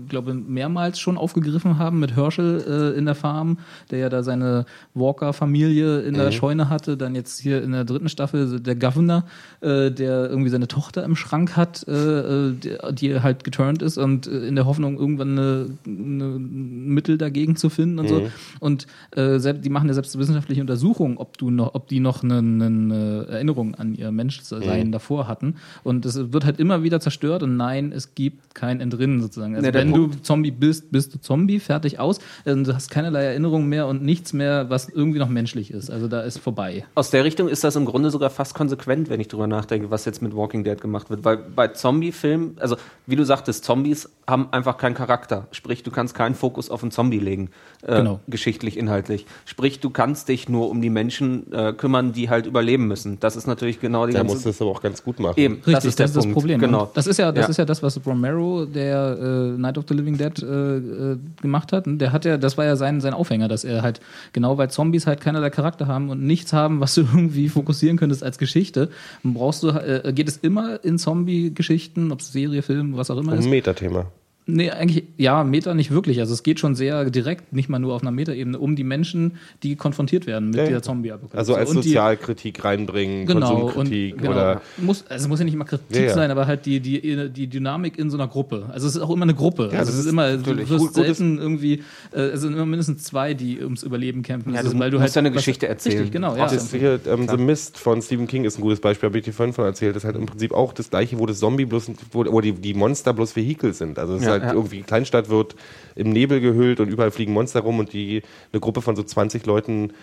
[0.07, 3.57] glaube mehrmals schon aufgegriffen haben mit Herschel äh, in der Farm,
[3.91, 6.17] der ja da seine Walker-Familie in Mhm.
[6.17, 9.23] der Scheune hatte, dann jetzt hier in der dritten Staffel der Governor,
[9.61, 13.97] äh, der irgendwie seine Tochter im Schrank hat, äh, äh, der, die halt geturnt ist
[13.97, 18.27] und äh, in der Hoffnung, irgendwann eine, eine ein Mittel dagegen zu finden und so.
[18.59, 22.23] Und äh, selbst, die machen ja selbst wissenschaftliche Untersuchungen, ob du noch, ob die noch
[22.23, 25.55] eine, eine Erinnerung an ihr Menschsein davor hatten.
[25.83, 29.55] Und es wird halt immer wieder zerstört und nein, es gibt kein Entrinnen sozusagen.
[29.55, 32.19] Also Nee, wenn du Zombie bist, bist du Zombie, fertig aus.
[32.45, 35.89] Du hast keinerlei Erinnerung mehr und nichts mehr, was irgendwie noch menschlich ist.
[35.89, 36.64] Also da ist vorbei.
[36.95, 40.05] Aus der Richtung ist das im Grunde sogar fast konsequent, wenn ich drüber nachdenke, was
[40.05, 41.23] jetzt mit Walking Dead gemacht wird.
[41.23, 42.75] Weil bei Zombie-Filmen, also
[43.07, 45.47] wie du sagtest, Zombies haben einfach keinen Charakter.
[45.51, 47.49] Sprich, du kannst keinen Fokus auf einen Zombie legen,
[47.83, 48.19] äh, Genau.
[48.27, 49.25] geschichtlich, inhaltlich.
[49.45, 53.19] Sprich, du kannst dich nur um die Menschen äh, kümmern, die halt überleben müssen.
[53.19, 54.35] Das ist natürlich genau die Der ganze...
[54.35, 55.35] muss das aber auch ganz gut machen.
[55.39, 56.33] Eben, Richtig, das ist der Punkt.
[56.33, 56.59] Problem.
[56.59, 56.83] Genau.
[56.85, 57.49] Und das ist ja, das Ja.
[57.49, 59.17] ist ja das, was Romero, der
[59.55, 61.85] äh, Night of the Living Dead äh, äh, gemacht hat.
[61.87, 64.01] Und Der hat ja, das war ja sein, sein Aufhänger, dass er halt
[64.33, 68.23] genau weil Zombies halt keinerlei Charakter haben und nichts haben, was du irgendwie fokussieren könntest
[68.23, 68.89] als Geschichte,
[69.23, 73.33] brauchst du, äh, geht es immer in Zombie-Geschichten, ob es Serie, Film, was auch immer
[73.33, 73.45] Um ist.
[73.45, 74.11] ein Metathema.
[74.47, 76.19] Nee, eigentlich, ja, Meta nicht wirklich.
[76.19, 79.37] Also es geht schon sehr direkt, nicht mal nur auf einer Metaebene, um die Menschen,
[79.63, 81.35] die konfrontiert werden mit Ja, dieser Zombie-Apokalypse.
[81.37, 84.31] Also als Und die- Sozialkritik reinbringen, Genau, Konsumkritik und, genau.
[84.33, 86.13] oder muss, also es muss ja nicht mal Kritik Ja, ja.
[86.13, 88.67] sein, aber halt die, die, die Dynamik in so einer Gruppe.
[88.71, 89.71] Also es ist auch immer eine Gruppe.
[89.73, 91.81] Ja, also es ist ist immer, du wirst selten irgendwie,
[92.13, 94.53] äh, es sind immer mindestens zwei, die ums Überleben kämpfen.
[94.53, 95.95] Ja, Das du weil du musst halt ja eine was- Geschichte erzählen.
[95.97, 96.43] Richtig, genau, ja.
[96.47, 99.33] Das hier, ähm, The Mist von Stephen King ist ein gutes Beispiel, habe ich dir
[99.33, 99.95] vorhin von erzählt.
[99.95, 102.51] Das ist halt im Prinzip auch das gleiche, wo das Zombie bloß, wo, wo die,
[102.51, 103.97] die Monster bloß Vehikel sind.
[103.97, 104.53] Also es ist Ja, halt ja.
[104.53, 105.55] irgendwie, Kleinstadt wird
[105.95, 108.21] im Nebel gehüllt und überall fliegen Monster rum und die,
[108.51, 109.93] eine Gruppe von so 20 Leuten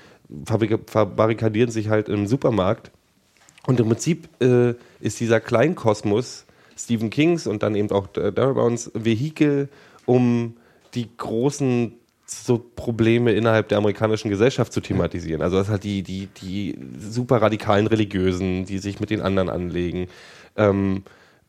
[0.45, 2.90] verbarrikadieren sich halt im Supermarkt.
[3.66, 9.68] Und im Prinzip äh, ist dieser Kleinkosmos Stephen Kings und dann eben auch Darabouts Vehikel,
[10.05, 10.57] um
[10.95, 11.92] die großen
[12.27, 15.42] so Probleme innerhalb der amerikanischen Gesellschaft zu thematisieren.
[15.42, 20.09] Also das halt die, die, die super radikalen Religiösen, die sich mit den anderen anlegen.
[20.57, 21.03] Ähm,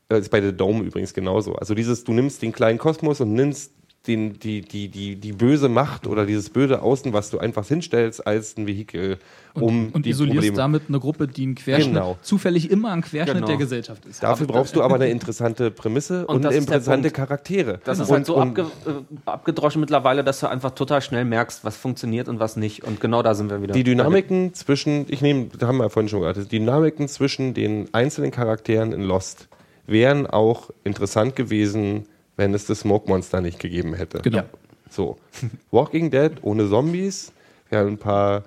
[0.09, 1.55] das ist bei The Dome übrigens genauso.
[1.55, 3.71] Also dieses, du nimmst den kleinen Kosmos und nimmst
[4.05, 8.27] den, die, die, die, die böse Macht oder dieses böse Außen, was du einfach hinstellst,
[8.27, 9.17] als ein Vehikel,
[9.53, 10.57] um und die isolierst Probleme.
[10.57, 12.17] damit eine Gruppe, die ein Querschnitt, Genau.
[12.21, 13.47] zufällig immer ein Querschnitt Genau.
[13.47, 14.21] der Gesellschaft ist.
[14.21, 17.11] Dafür brauchst du aber eine interessante Prämisse Und und, ist interessante.
[17.11, 17.79] Charaktere.
[17.85, 18.91] Das ist und, halt so und, abge, äh,
[19.25, 22.83] abgedroschen mittlerweile, dass du einfach total schnell merkst, was funktioniert und was nicht.
[22.83, 23.73] Und genau da sind wir wieder.
[23.73, 27.53] Die Dynamiken zwischen, ich nehme, da haben wir ja vorhin schon gesagt, die Dynamiken zwischen
[27.53, 29.47] den einzelnen Charakteren in Lost
[29.85, 34.19] wären auch interessant gewesen, wenn es das Smoke Monster nicht gegeben hätte.
[34.21, 34.37] Genau.
[34.37, 34.45] Ja.
[34.89, 35.17] So.
[35.71, 37.31] Walking Dead ohne Zombies.
[37.69, 38.43] Wir haben ein paar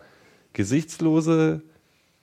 [0.53, 1.63] gesichtslose,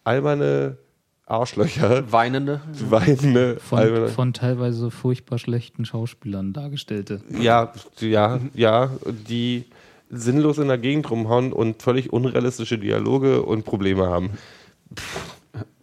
[0.04, 0.78] alberne
[1.26, 2.62] Arschlöcher, Weinende.
[2.90, 7.22] weinende, Von, von teilweise furchtbar schlechten Schauspielern dargestellte.
[7.40, 9.66] Ja, ja, ja, die
[10.10, 14.32] sinnlos in der Gegend rumhauen und völlig unrealistische Dialoge und Probleme haben.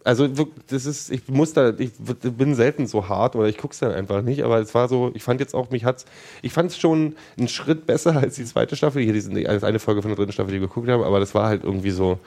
[0.03, 0.27] Also
[0.67, 4.21] das ist, ich muss da, ich bin selten so hart oder ich guck's dann einfach
[4.21, 6.05] nicht, aber es war so, ich fand jetzt auch, mich hat's,
[6.41, 9.79] ich fand es schon einen Schritt besser als die zweite Staffel, hier diesen, als eine
[9.79, 12.17] Folge von der dritten Staffel, die wir geguckt haben, aber das war halt irgendwie so,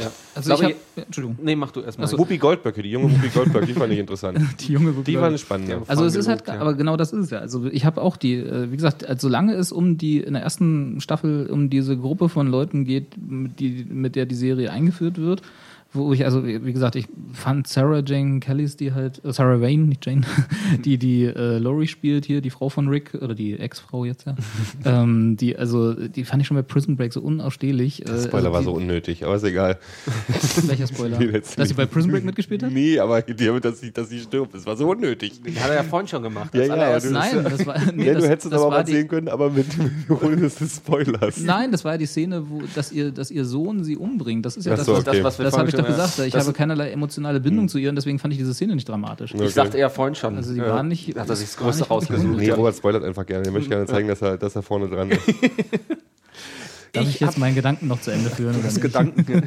[0.00, 0.10] Ja.
[0.34, 2.04] Also Glaube ich hab, ich- ja, Entschuldigung, Nee, mach du erstmal.
[2.06, 2.18] Achso.
[2.18, 4.38] Whoopi Goldberg, die junge Whoopi Goldberg, die fand ich interessant.
[4.60, 5.82] die junge Die war eine spannende.
[5.86, 6.58] Also es ist halt, ja.
[6.60, 7.38] aber genau das ist es ja.
[7.38, 10.42] Also ich habe auch die, äh, wie gesagt, also solange es um die in der
[10.42, 15.18] ersten Staffel um diese Gruppe von Leuten geht, mit, die, mit der die Serie eingeführt
[15.18, 15.42] wird,
[15.94, 19.84] wo ich also wie gesagt, ich fand Sarah Jane Kellys, die halt äh, Sarah Wayne,
[19.84, 20.22] nicht Jane,
[20.84, 24.34] die die äh, Laurie spielt hier, die Frau von Rick oder die Ex-Frau jetzt ja,
[24.84, 28.02] ähm, die also die fand ich schon bei Prison Break so unausstehlich.
[28.02, 29.78] Äh, Spoiler also war die, so unnötig, aber ist egal.
[30.66, 31.18] Welcher Spoiler?
[31.18, 32.72] Dass sie bei Prison Break mitgespielt hat?
[32.72, 35.40] Nee, aber die, dass, sie, dass sie stirbt, das war so unnötig.
[35.60, 36.54] Hat er ja vorhin schon gemacht.
[36.54, 38.84] Ja, ja, aber Nein, das war nee, ja, das, du hättest es das aber mal
[38.84, 41.40] die, sehen können, aber mit, mit ohne des Spoilers.
[41.40, 44.44] Nein, das war ja die Szene, wo dass ihr, dass ihr Sohn sie umbringt.
[44.44, 45.16] Das ist ja Ach das, was, okay.
[45.16, 46.18] das, was wir das habe ich doch gesagt.
[46.26, 48.88] Ich das- habe keinerlei emotionale Bindung zu ihr und deswegen fand ich diese Szene nicht
[48.88, 49.34] dramatisch.
[49.34, 49.44] Okay.
[49.44, 50.36] Ich sagte ja vorhin schon.
[50.36, 52.36] Also die äh, waren nicht- Hat er sich das Größte rausgesucht.
[52.36, 52.54] Nee, ja.
[52.54, 53.44] Robert spoilert einfach gerne.
[53.46, 55.22] Er möchte gerne zeigen, dass er, dass er vorne dran ist.
[56.94, 58.56] Darf ich, jetzt meinen Gedanken noch zu Ende führen?
[58.62, 58.80] Das?
[58.80, 59.24] Gedanken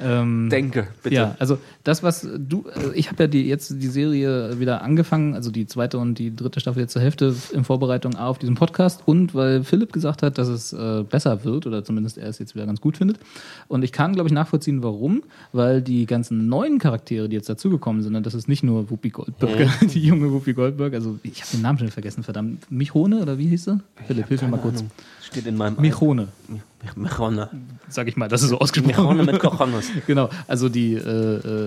[0.00, 1.14] Ähm, denke, bitte.
[1.14, 5.34] Ja, also das, was du, also ich habe ja die, jetzt die Serie wieder angefangen,
[5.34, 8.56] also die zweite und die dritte Staffel jetzt zur Hälfte in Vorbereitung A auf diesen
[8.56, 12.38] Podcast und weil Philipp gesagt hat, dass es äh, besser wird oder zumindest er es
[12.38, 13.18] jetzt wieder ganz gut findet.
[13.68, 15.22] Und ich kann, glaube ich, nachvollziehen, warum,
[15.52, 19.10] weil die ganzen neuen Charaktere, die jetzt dazugekommen sind, und das ist nicht nur Whoopi
[19.10, 22.70] Goldberg, die junge Whoopi Goldberg, also ich habe den Namen schon vergessen, verdammt.
[22.70, 23.80] Michone oder wie hieß sie?
[24.06, 24.84] Philipp, hilf mir mal kurz.
[25.26, 26.28] Steht in meinem Michone,
[26.94, 27.50] Michone.
[27.88, 29.16] sag ich mal, das ist so ausgesprochen.
[29.16, 29.86] Michone mit Kochonos.
[30.06, 30.98] Genau, also die äh,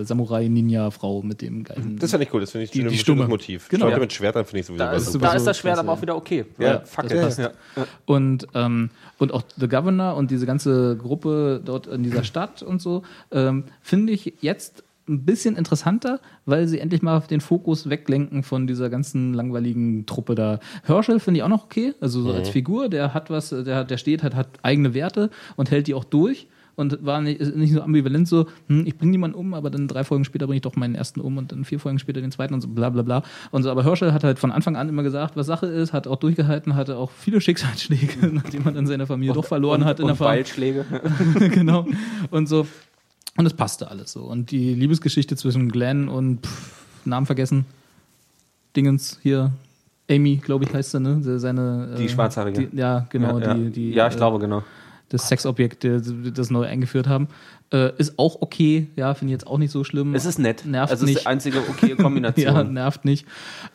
[0.01, 1.97] äh, Samurai-Ninja-Frau mit dem geilen.
[1.99, 3.27] Das finde ich cool, das finde ich Die- ein die Stumme.
[3.27, 3.67] Motiv.
[3.69, 3.85] Genau.
[3.85, 4.01] Leute Ja.
[4.01, 5.25] mit Schwertern finde ich sowieso Da ist, super.
[5.27, 6.45] da ist das sowieso Schwert aber auch wieder okay.
[6.57, 7.21] Ja, Fuck das it.
[7.21, 7.39] passt.
[7.39, 7.85] Ja.
[8.05, 12.81] Und, ähm, und auch The Governor und diese ganze Gruppe dort in dieser Stadt und
[12.81, 18.43] so, ähm, finde ich jetzt ein bisschen interessanter, weil sie endlich mal den Fokus weglenken
[18.43, 20.59] von dieser ganzen langweiligen Truppe da.
[20.83, 23.97] Herschel finde ich auch noch okay, also so als Figur, der hat was, der, der
[23.97, 26.47] steht, hat, hat eigene Werte und hält die auch durch
[26.79, 30.05] und war nicht, nicht so ambivalent so, hm, ich bringe niemanden um, aber dann drei
[30.05, 32.53] Folgen später bringe ich doch meinen ersten um und dann vier Folgen später den zweiten
[32.53, 33.23] und so bla bla bla.
[33.51, 36.07] Und so, aber Herschel hat halt von Anfang an immer gesagt, was Sache ist, hat
[36.07, 39.99] auch durchgehalten, hatte auch viele Schicksalsschläge, nachdem er dann seine Familie doch verloren und, hat
[39.99, 40.55] in und der Fahrt.
[41.51, 41.85] Genau.
[42.31, 42.65] Und so.
[43.39, 44.23] Und es passte alles so.
[44.23, 47.63] Und die Liebesgeschichte zwischen Glenn und pff, Namen vergessen.
[48.75, 49.51] Dingens hier.
[50.11, 51.23] Amy, glaube ich, heißt sie, ne?
[51.23, 52.67] Se- Seine, Die äh, Schwarzhaarige.
[52.67, 53.39] Die, ja, genau.
[53.39, 54.61] ja, Die, die, ja, ich äh, glaube, genau.
[55.07, 57.29] Das Sexobjekt, das neu eingeführt haben.
[57.71, 60.15] Äh, ist auch okay, ja, finde ich jetzt auch nicht so schlimm.
[60.15, 60.65] Es ist nett.
[60.65, 61.25] Nervt also es ist nicht.
[61.25, 62.45] die einzige okay Kombination.
[62.55, 63.27] Ja, nervt nicht.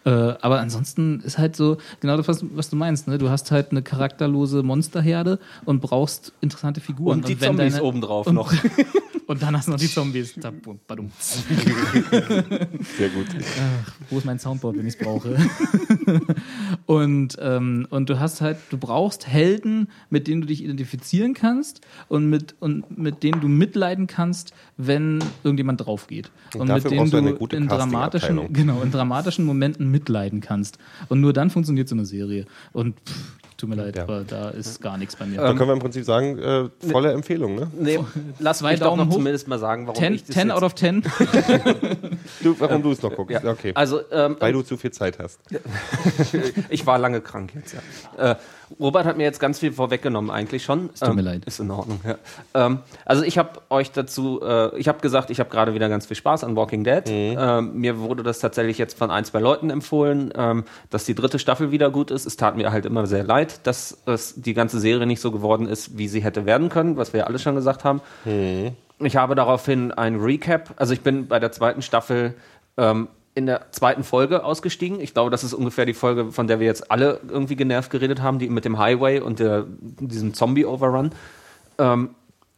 [0.05, 3.19] Äh, aber ansonsten ist halt so, genau das, was, du meinst, ne?
[3.19, 7.19] Du hast halt eine charakterlose Monsterherde und brauchst interessante Figuren.
[7.19, 8.53] und die wenn Zombies deine- obendrauf und, noch.
[9.27, 10.35] Und dann hast du noch die Zombies.
[10.35, 10.53] Sehr
[13.09, 13.27] gut.
[13.59, 15.37] Ach, wo ist mein Soundboard, wenn ich es brauche?
[16.87, 21.81] und, ähm, und du hast halt, du brauchst Helden, mit denen du dich identifizieren kannst
[22.09, 23.49] und mit, und mit denen du
[23.85, 26.31] mitleiden kannst, wenn irgendjemand drauf geht.
[26.55, 30.41] Und Und, mit denen du du eine gute in dramatischen, genau, in dramatischen Momenten mitleiden
[30.41, 30.79] kannst.
[31.09, 32.47] Und nur dann funktioniert so eine Serie.
[32.73, 34.05] Und pff, tut mir leid, Ja.
[34.05, 35.41] aber da ist gar nichts bei mir.
[35.41, 37.71] Dann können wir im Prinzip sagen, äh, volle Empfehlung, ne?
[37.79, 37.99] Nee,
[38.39, 39.15] lass Zwei mich doch Daumen noch hoch.
[39.19, 41.03] zumindest mal sagen, warum 10, ich das 10 jetzt- out of 10.
[42.43, 43.43] Du, warum du es noch guckst.
[43.43, 43.51] ja.
[43.51, 43.73] Okay.
[43.75, 45.39] Also, ähm, Weil du zu viel Zeit hast.
[46.71, 47.75] ich war lange krank jetzt,
[48.19, 48.31] ja.
[48.33, 48.37] Äh,
[48.81, 50.91] Robert hat mir jetzt ganz viel vorweggenommen eigentlich schon.
[50.93, 51.45] Es tut mir leid.
[51.45, 52.17] Ist in Ordnung, ja.
[52.55, 56.07] Ähm, also ich habe euch dazu, äh, ich habe gesagt, ich habe gerade wieder ganz
[56.07, 57.03] viel Spaß an Walking Dead.
[57.07, 61.39] Ähm, mir wurde das tatsächlich jetzt von ein, zwei Leuten empfohlen, ähm, dass die dritte
[61.39, 62.27] Staffel wieder gut ist.
[62.27, 65.67] Es tat mir halt immer sehr leid, dass es die ganze Serie nicht so geworden
[65.67, 68.01] ist, wie sie hätte werden können, was wir ja alle schon gesagt haben.
[68.99, 72.35] Ich habe daraufhin ein Recap, also ich bin bei der zweiten Staffel
[72.77, 75.01] ähm, in der zweiten Folge ausgestiegen.
[75.01, 78.23] Ich glaube, das ist ungefähr die Folge, von der wir jetzt alle irgendwie genervt geredet
[78.23, 81.11] haben, die mit dem Highway und der, diesem Zombie-Overrun.
[81.79, 82.11] Ähm,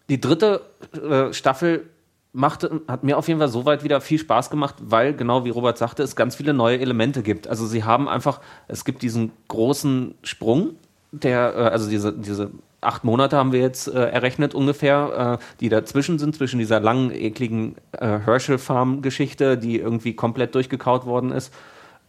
[0.08, 0.60] die dritte
[0.92, 1.88] äh, Staffel
[2.32, 5.78] machte, hat mir auf jeden Fall soweit wieder viel Spaß gemacht, weil, genau wie Robert
[5.78, 7.48] sagte, es ganz viele neue Elemente gibt.
[7.48, 10.74] Also sie haben einfach, es gibt diesen großen Sprung
[11.12, 12.50] der, äh, also diese, diese
[12.80, 17.10] acht Monate haben wir jetzt äh, errechnet ungefähr, äh, die dazwischen sind, zwischen dieser langen,
[17.10, 21.52] ekligen äh, Herschel-Farm-Geschichte, die irgendwie komplett durchgekaut worden ist.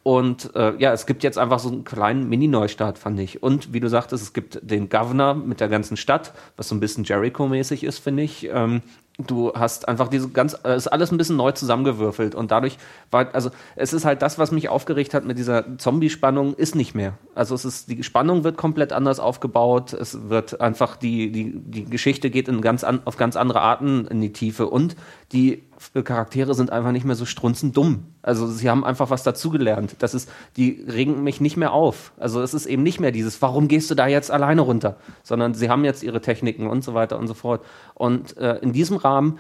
[0.04, 3.43] Und äh, ja, es gibt jetzt einfach so einen kleinen Mini-Neustart, fand ich.
[3.43, 6.80] Und wie du sagtest, es gibt den Governor mit der ganzen Stadt, was so ein
[6.80, 8.48] bisschen Jericho-mäßig ist, finde ich.
[8.50, 8.82] Ähm,
[9.18, 12.78] du hast einfach diese ganz, es ist alles ein bisschen neu zusammengewürfelt und dadurch
[13.09, 16.93] war, also es ist halt das, was mich aufgeregt hat mit dieser Zombie-Spannung, ist nicht
[16.93, 17.18] mehr.
[17.34, 21.86] Also es ist, die Spannung wird komplett anders aufgebaut, es wird einfach, die, die, die
[21.86, 24.95] Geschichte geht in ganz an, auf ganz andere Arten in die Tiefe und
[25.32, 25.64] die
[26.04, 28.06] Charaktere sind einfach nicht mehr so strunzend dumm.
[28.22, 29.98] Also sie haben einfach was dazugelernt.
[30.00, 32.14] Das ist, die regen mich nicht mehr auf.
[32.18, 34.98] Also es ist eben nicht mehr dieses, warum gehst du da jetzt alleine runter?
[35.24, 37.64] Sondern sie haben jetzt ihre Techniken und so weiter und so fort.
[37.94, 39.38] Und äh, in diesem Rahmen,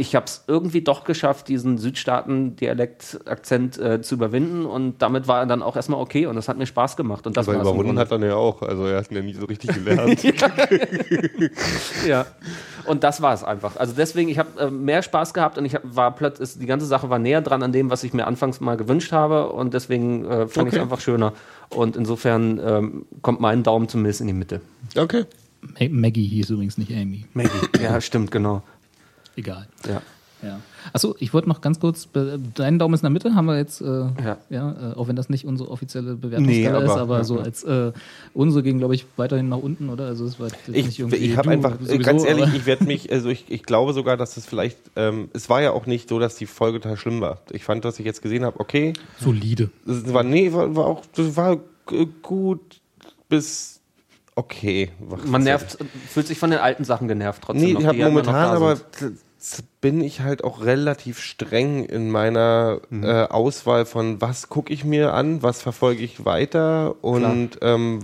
[0.00, 5.46] ich habe es irgendwie doch geschafft, diesen Südstaaten-Dialekt-Akzent äh, zu überwinden und damit war er
[5.46, 7.26] dann auch erstmal okay und das hat mir Spaß gemacht.
[7.26, 8.62] Und das Aber überwunden hat er ja auch.
[8.62, 10.22] Also er hat ihn ja nie so richtig gelernt.
[12.06, 12.26] ja.
[12.86, 13.76] Und das war es einfach.
[13.76, 16.86] Also deswegen, ich habe äh, mehr Spaß gehabt und ich hab, war plötzlich, die ganze
[16.86, 20.24] Sache war näher dran an dem, was ich mir anfangs mal gewünscht habe und deswegen
[20.24, 20.76] äh, fand ich Okay.
[20.76, 21.32] es einfach schöner.
[21.70, 24.60] Und insofern ähm, kommt mein Daumen zumindest in die Mitte.
[24.96, 25.24] okay.
[25.62, 27.26] Ma- Maggie hieß übrigens nicht Amy.
[27.34, 27.50] Maggie.
[27.82, 28.62] ja, stimmt, genau.
[29.40, 29.66] Egal.
[29.88, 30.02] Ja.
[30.42, 30.58] Ja.
[30.94, 32.08] Achso, ich wollte noch ganz kurz,
[32.54, 34.92] dein Daumen ist in der Mitte, haben wir jetzt, äh, ja, Ja.
[34.92, 37.42] äh, auch wenn das nicht unsere offizielle Bewertungsskala Nee, ist, aber- aber ja, so ja.
[37.42, 37.92] als äh,
[38.32, 40.06] unsere ging, glaube ich, weiterhin nach unten, oder?
[40.06, 42.84] Also es war Ich, nicht irgendwie ich habe einfach, sowieso, ganz ehrlich, aber- ich werde
[42.84, 46.08] mich, also ich, ich glaube sogar, dass es vielleicht, ähm, es war ja auch nicht
[46.08, 47.42] so, dass die Folge total schlimm war.
[47.50, 49.68] Ich fand, was ich jetzt gesehen habe, okay, solide.
[49.86, 51.58] es war, nee, war, war auch, das war
[52.22, 52.80] gut
[53.28, 53.80] bis
[54.36, 54.90] okay.
[55.26, 55.76] Man nervt,
[56.08, 57.62] fühlt sich von den alten Sachen genervt trotzdem.
[57.66, 58.78] Nee, noch, ich habe momentan aber
[59.80, 63.04] bin ich halt auch relativ streng in meiner Mhm.
[63.04, 68.00] äh, Auswahl von was gucke ich mir an, was verfolge ich weiter und ähm,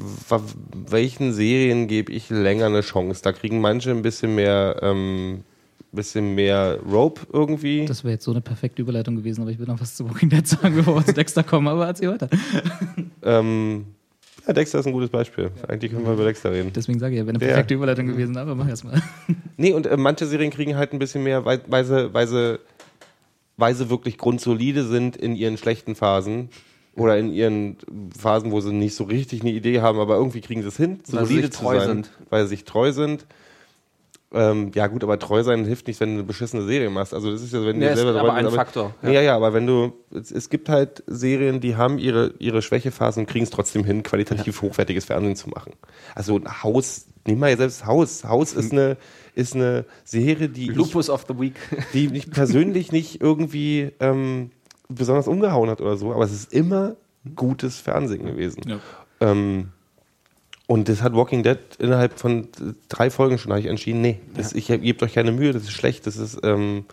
[0.88, 3.20] welchen Serien gebe ich länger eine Chance.
[3.22, 5.44] Da kriegen manche ein bisschen mehr, ähm,
[5.92, 7.84] bisschen mehr Rope irgendwie.
[7.86, 10.28] Das wäre jetzt so eine perfekte Überleitung gewesen, aber ich will noch was zu Walking
[10.30, 12.28] Dead sagen, bevor wir zu Dexter kommen, aber erzähl weiter.
[13.22, 13.86] ähm,
[14.46, 15.50] ja, Dexter ist ein gutes Beispiel.
[15.68, 16.72] Eigentlich können wir über Dexter reden.
[16.74, 17.50] Deswegen sage ich ja, wäre eine Ja.
[17.52, 19.00] perfekte Überleitung gewesen, aber mach erst mal.
[19.56, 22.58] Nee, und äh, manche Serien kriegen halt ein bisschen mehr, weil, weil, sie, weil, sie,
[23.56, 26.50] weil sie wirklich grundsolide sind in ihren schlechten Phasen
[26.94, 27.76] oder in ihren
[28.18, 31.00] Phasen, wo sie nicht so richtig eine Idee haben, aber irgendwie kriegen sie es hin,
[31.10, 32.10] Weil sie solide sich zu treu sein, sind.
[32.30, 33.26] weil sie sich treu sind.
[34.36, 37.14] Ähm, ja gut, aber treu sein hilft nicht, wenn du eine beschissene Serie machst.
[37.14, 39.10] Also das ist ja, wenn Ja, du ist selber aber treu ein bist, Faktor, Ja.
[39.10, 43.22] ja, ja, aber wenn du, es, es gibt halt Serien, die haben ihre, ihre Schwächephasen
[43.22, 45.72] und kriegen es trotzdem hin, qualitativ hochwertiges Fernsehen zu machen.
[46.14, 48.24] Also ein Haus, nimm mal selbst Haus.
[48.24, 48.98] Haus ist eine,
[49.34, 51.54] ist eine Serie, die ich Lupus of the Week.
[51.94, 54.50] die mich persönlich nicht irgendwie ähm,
[54.88, 56.96] besonders umgehauen hat oder so, aber es ist immer
[57.34, 58.62] gutes Fernsehen gewesen.
[58.68, 58.78] Ja.
[59.20, 59.70] Ähm,
[60.66, 64.20] und das hat Walking Dead innerhalb von äh, drei Folgen schon habe ich entschieden, nee,
[64.34, 66.84] das, ich ihr gebt euch keine Mühe, das ist schlecht, das ist ähm,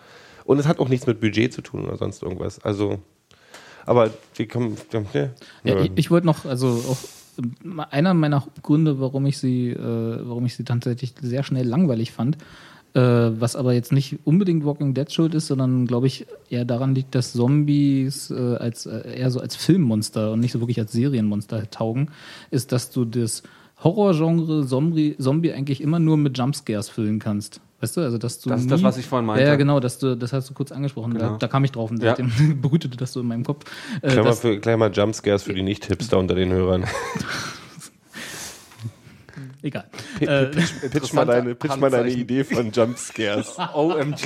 [0.45, 2.59] und es hat auch nichts mit Budget zu tun oder sonst irgendwas.
[2.59, 2.99] Also,
[3.85, 5.29] aber wir kommen, ja,
[5.63, 6.97] Ja, ich, ich wollte noch, also auch
[7.63, 12.11] ähm, einer meiner Gründe, warum ich sie, äh, warum ich sie tatsächlich sehr schnell langweilig
[12.11, 12.37] fand,
[12.93, 16.93] äh, was aber jetzt nicht unbedingt Walking Dead schuld ist, sondern glaube ich eher daran
[16.93, 20.91] liegt, dass Zombies äh, als äh, eher so als Filmmonster und nicht so wirklich als
[20.91, 22.11] Serienmonster taugen,
[22.51, 23.43] ist, dass du das
[23.83, 27.59] Horrorgenre Zombie, Zombie eigentlich immer nur mit Jumpscares füllen kannst.
[27.81, 29.43] Weißt du, also dass du Das ist nie, das, was ich vorhin meinte.
[29.45, 31.13] Ja, genau, dass du, das hast du kurz angesprochen.
[31.15, 31.37] Da, Genau.
[31.37, 32.15] da kam ich drauf und Ja.
[32.15, 32.31] seitdem
[32.61, 33.65] brütete das so in meinem Kopf.
[34.01, 36.85] Äh, Klammer, dass- für, Klammer Jumpscares für die Nicht-Hipster unter den Hörern.
[39.63, 39.85] Egal.
[40.19, 42.09] P- Äh, pitch, pitch, mal deine, pitch mal deine.
[42.11, 43.55] Idee von Jumpscares.
[43.73, 44.21] OMG.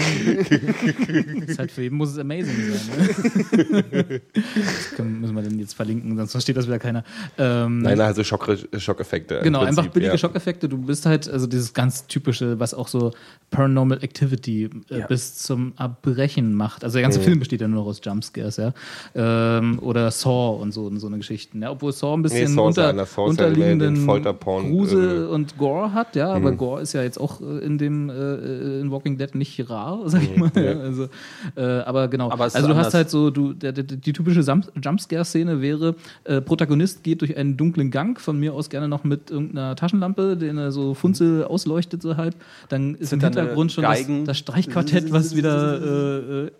[1.45, 2.97] ist halt für jeden muss es amazing sein.
[2.97, 4.21] Ne?
[4.55, 7.03] Das können, müssen wir denn jetzt verlinken, sonst versteht das wieder keiner.
[7.37, 9.41] Ähm, Nein, also Schock, Schockeffekte.
[9.43, 10.17] Genau, Prinzip, einfach billige ja.
[10.17, 10.67] Schockeffekte.
[10.67, 13.11] Du bist halt, also dieses ganz typische, was auch so
[13.51, 16.83] Paranormal Activity äh, bis zum Erbrechen macht.
[16.83, 18.73] Also der ganze Film besteht ja nur noch aus Jumpscares, ja.
[19.13, 21.61] Ähm, oder Saw und so, und so eine Geschichten.
[21.61, 23.05] Ja, obwohl Saw ein bisschen Saw unter, einer.
[23.05, 27.19] Saw ja den unterliegenden Folterporn, Grusel und Gore hat, ja, aber Gore ist ja jetzt
[27.19, 30.51] auch äh, in dem äh, in Walking Dead nicht rar, sag ich mal.
[30.55, 30.79] Ja.
[30.79, 31.09] Also,
[31.55, 32.31] äh, aber genau.
[32.31, 32.87] Aber also du anders.
[32.87, 37.57] hast halt so, du, der, der, die typische Jumpscare-Szene wäre, äh, Protagonist geht durch einen
[37.57, 42.01] dunklen Gang, von mir aus gerne noch mit irgendeiner Taschenlampe, den er so funzel ausleuchtet
[42.01, 42.35] so halb.
[42.69, 46.51] Dann ist Sind im äh, Hintergrund schon das, das Streichquartett, was wieder äh, äh,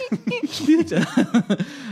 [0.52, 0.90] spielt.
[0.90, 1.02] Ja.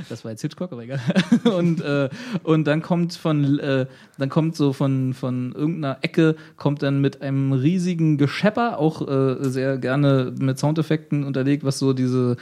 [0.09, 1.01] Das war jetzt Hitchcock, aber egal.
[1.45, 2.09] Und, äh,
[2.43, 3.87] und dann kommt von, äh,
[4.19, 9.37] dann kommt so von, von irgendeiner Ecke, kommt dann mit einem riesigen Geschepper, auch äh,
[9.41, 12.37] sehr gerne mit Soundeffekten unterlegt, was so diese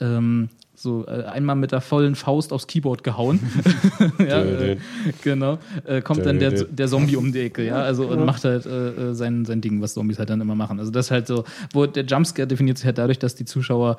[0.00, 3.38] ähm, so äh, einmal mit der vollen Faust aufs Keyboard gehauen.
[4.18, 4.76] ja, äh,
[5.22, 5.58] genau.
[5.84, 8.88] Äh, kommt dann der, der Zombie um die Ecke, ja, also und macht halt äh,
[8.88, 10.80] äh, sein, sein Ding, was Zombies halt dann immer machen.
[10.80, 13.96] Also das ist halt so, wo der Jumpscare definiert sich halt dadurch, dass die Zuschauer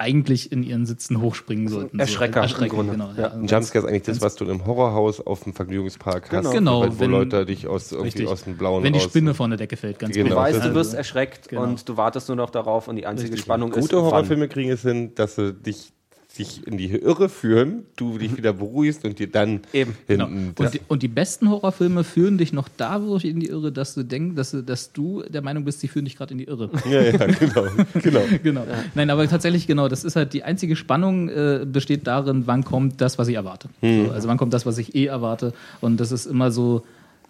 [0.00, 1.98] eigentlich in ihren Sitzen hochspringen sollten.
[2.00, 2.40] Erschrecker so.
[2.40, 2.92] Erschrecken, im Grunde.
[2.92, 3.10] genau.
[3.16, 3.28] Ja.
[3.28, 3.32] Ja.
[3.34, 6.50] Ein Jumpscare ist eigentlich das, was du im Horrorhaus auf dem Vergnügungspark hast.
[6.52, 8.28] Genau, wo wenn- Leute dich aus, irgendwie Richtig.
[8.28, 10.24] aus dem Blauen Wenn die Spinne von der Decke fällt, ganz Genau.
[10.24, 10.40] Du genau.
[10.42, 11.62] weißt, du ist- wirst erschreckt Genau.
[11.64, 13.44] und du wartest nur noch darauf und die einzige Richtig.
[13.44, 13.80] Spannung ist.
[13.82, 14.04] Gute wann.
[14.06, 15.92] Horrorfilme kriegen es hin, dass sie dich,
[16.38, 20.26] dich in die Irre führen, du dich wieder beruhigst und dir dann Eben, Genau.
[20.28, 20.54] hinten.
[20.62, 24.04] Und, die, und die besten Horrorfilme führen dich noch dadurch in die Irre, dass du
[24.04, 26.70] denkst, dass, du- dass du der Meinung bist, sie führen dich gerade in die Irre.
[26.90, 27.66] ja, ja, genau.
[28.00, 28.20] genau.
[28.42, 28.66] genau.
[28.94, 33.00] Nein, aber tatsächlich, genau, das ist halt die einzige Spannung äh, besteht darin, wann kommt
[33.00, 33.68] das, was ich erwarte.
[33.82, 35.52] So, also wann kommt das, was ich eh erwarte.
[35.80, 36.84] Und das ist immer so,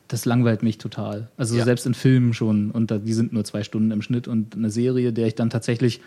[0.08, 1.28] das langweilt mich total.
[1.36, 1.64] Also Ja.
[1.64, 2.70] selbst in Filmen schon.
[2.70, 5.50] Und da, die sind nur zwei Stunden im Schnitt und eine Serie, der ich dann
[5.50, 6.00] tatsächlich,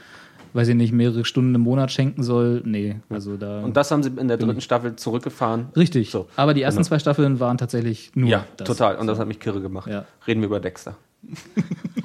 [0.54, 2.62] weiß ich nicht, mehrere Stunden im Monat schenken soll.
[2.66, 3.62] Nee, also da.
[3.62, 5.68] Und das haben sie in der dritten Staffel zurückgefahren.
[5.76, 6.10] Richtig.
[6.12, 6.28] So.
[6.36, 6.88] Aber die ersten Genau.
[6.90, 8.68] zwei Staffeln waren tatsächlich nur Ja, das.
[8.68, 8.98] total.
[8.98, 9.90] Und das hat mich kirre gemacht.
[9.90, 10.06] Ja.
[10.28, 10.96] Reden wir über Dexter.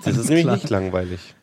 [0.04, 1.34] Das ist nämlich nicht langweilig.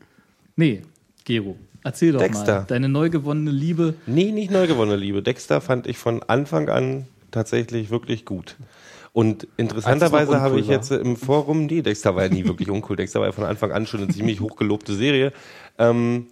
[0.55, 0.81] Nee,
[1.25, 2.59] Gero, erzähl doch Dexter.
[2.61, 2.65] mal.
[2.67, 3.95] Deine neu gewonnene Liebe.
[4.07, 5.21] Nee, nicht neu gewonnene Liebe.
[5.21, 8.55] Dexter fand ich von Anfang an tatsächlich wirklich gut.
[9.11, 12.95] Und interessanterweise habe ich jetzt im Forum, nee, Dexter war ja nie wirklich uncool.
[12.95, 15.31] Dexter war ja von Anfang an schon eine ziemlich hochgelobte Serie.
[15.77, 16.27] Ähm,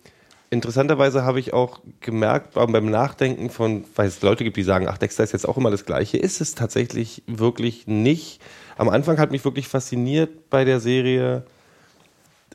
[0.54, 4.98] interessanterweise habe ich auch gemerkt beim Nachdenken von, weil es Leute gibt, die sagen, ach,
[4.98, 8.42] Dexter ist jetzt auch immer das Gleiche, ist es tatsächlich wirklich nicht.
[8.78, 11.46] Am Anfang hat mich wirklich fasziniert bei der Serie,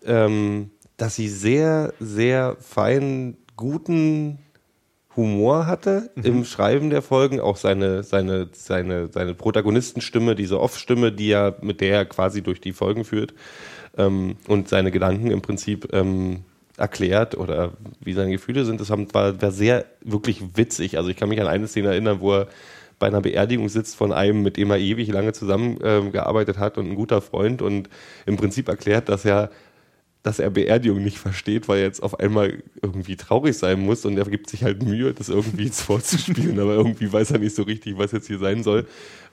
[0.05, 4.39] ähm, dass sie sehr, sehr feinen, guten
[5.17, 11.31] Humor hatte im Schreiben der Folgen, auch seine, seine, seine, seine Protagonistenstimme, diese Off-Stimme, die
[11.31, 13.35] er, mit der er quasi durch die Folgen führt
[13.97, 16.45] ähm, und seine Gedanken im Prinzip ähm,
[16.79, 18.81] erklärt oder wie seine Gefühle sind.
[18.81, 20.97] Das war, war sehr wirklich witzig.
[20.97, 22.49] Also ich kann mich an eine Szene erinnern, wo er
[22.99, 26.79] bei einer Beerdigung sitzt von einem, mit dem er ewig lange zusammengearbeitet ähm, gearbeitet hat
[26.79, 27.89] und ein guter Freund und
[28.27, 29.51] im Prinzip erklärt, dass er
[30.25, 34.19] dass er Beerdigung nicht versteht, weil er jetzt auf einmal irgendwie traurig sein muss und
[34.19, 37.63] er gibt sich halt Mühe, das irgendwie jetzt vorzuspielen, aber irgendwie weiß er nicht so
[37.63, 38.87] richtig, was jetzt hier sein soll.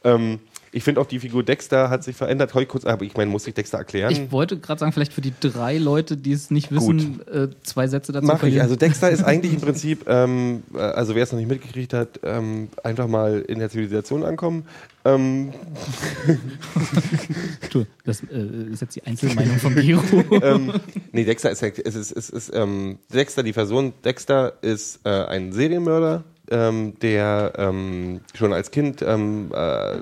[0.03, 0.39] Ähm,
[0.75, 2.53] ich finde auch die Figur Dexter hat sich verändert.
[2.53, 4.11] Heute kurz, aber ich meine, muss ich Dexter erklären?
[4.11, 7.87] Ich wollte gerade sagen, vielleicht für die drei Leute, die es nicht wissen, äh, zwei
[7.87, 8.61] Sätze dazu Mache ich.
[8.61, 12.19] Also Dexter ist eigentlich im Prinzip, ähm, äh, also wer es noch nicht mitgekriegt hat,
[12.23, 14.65] ähm, einfach mal in der Zivilisation ankommen.
[15.05, 15.53] Ähm,
[18.03, 20.01] das äh, ist jetzt die Einzelmeinung von Gero.
[20.41, 20.73] ähm,
[21.13, 26.25] nee, Dexter ist, ist, es ist ähm, Dexter, die Person Dexter ist äh, ein Serienmörder,
[26.51, 29.97] ähm, der ähm, schon als Kind ähm, äh,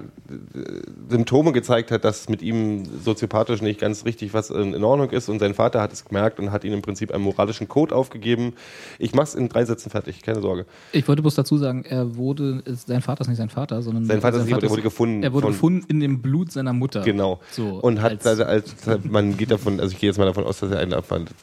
[1.10, 5.30] Symptome gezeigt hat, dass mit ihm soziopathisch nicht ganz richtig was in, in Ordnung ist
[5.30, 8.54] und sein Vater hat es gemerkt und hat ihm im Prinzip einen moralischen Code aufgegeben.
[9.00, 10.66] Ich mach's in drei Sätzen fertig, keine Sorge.
[10.91, 14.06] Ich wollte bloß dazu sagen, er wurde, ist, sein Vater ist nicht sein Vater, sondern
[14.06, 16.74] Sein Vater ist nicht, er wurde gefunden Er wurde von- gefunden in dem Blut seiner
[16.74, 17.02] Mutter.
[17.02, 17.39] Genau.
[17.52, 18.76] So, und hat als- als,
[19.10, 20.94] man geht davon, also ich gehe jetzt mal davon aus, dass er ein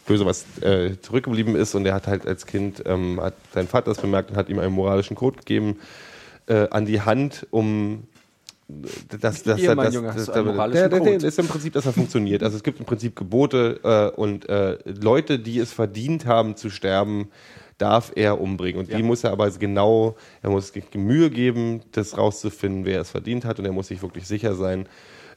[0.06, 3.90] böse was äh, zurückgeblieben ist und er hat halt als Kind ähm, hat sein Vater
[3.90, 5.78] das bemerkt und hat ihm einen moralischen Code gegeben
[6.46, 8.04] äh, an die Hand, um
[9.20, 11.86] dass das, Ihr, das, Junge, das, das, moralischen der, der, der ist im Prinzip, dass
[11.86, 12.42] er funktioniert.
[12.42, 16.70] Also es gibt im Prinzip Gebote äh, und äh, Leute, die es verdient haben zu
[16.70, 17.30] sterben,
[17.78, 18.80] darf er umbringen.
[18.80, 23.44] Und die muss er aber genau, er muss Mühe geben, das rauszufinden, wer es verdient
[23.44, 24.86] hat und er muss sich wirklich sicher sein.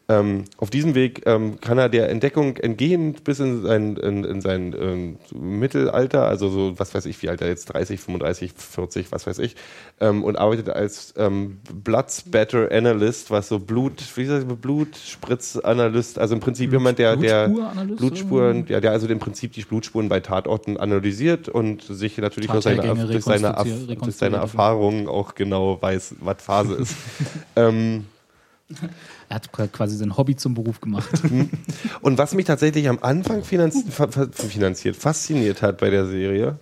[0.10, 4.42] Ähm, auf diesem Weg ähm, kann er der Entdeckung entgehen bis in sein, in, in
[4.42, 9.12] sein ähm, Mittelalter, also so, was weiß ich, wie alt er jetzt, 30, 35, 40,
[9.14, 9.56] was weiß ich,
[10.02, 16.20] ähm, und arbeitet als ähm, Blood Spatter Analyst, was so Blut, wie sagt man, Blutspritzanalyst,
[16.20, 17.48] also im Prinzip Blut- jemand, der, der
[17.96, 22.66] Blutspuren, ja, der also im Prinzip die Blutspuren bei Tatorten analysiert und sich natürlich aus
[22.66, 23.56] seiner, durch seine,
[24.02, 24.38] durch seine.
[24.38, 26.96] Erfahrungen auch genau weiß, was Phase ist.
[27.56, 28.06] ähm,
[29.34, 31.10] Er hat quasi sein Hobby zum Beruf gemacht.
[32.02, 36.60] Und was mich tatsächlich am Anfang finanz fa- fa- finanziert, fasziniert hat bei der Serie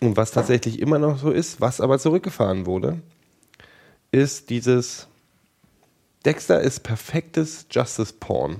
[0.00, 3.00] und was tatsächlich immer noch so ist, was aber zurückgefahren wurde,
[4.12, 5.06] ist dieses
[6.26, 8.56] Dexter ist perfektes Justice Porn.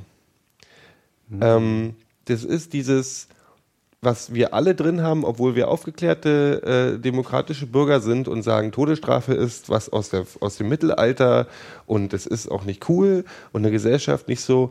[1.39, 3.28] Ähm, das ist dieses,
[4.03, 9.35] was wir alle drin haben, obwohl wir aufgeklärte äh, demokratische Bürger sind und sagen, Todesstrafe
[9.35, 11.49] ist was aus, der, aus dem Mittelalter
[11.87, 14.71] und es ist auch nicht cool und eine Gesellschaft nicht so.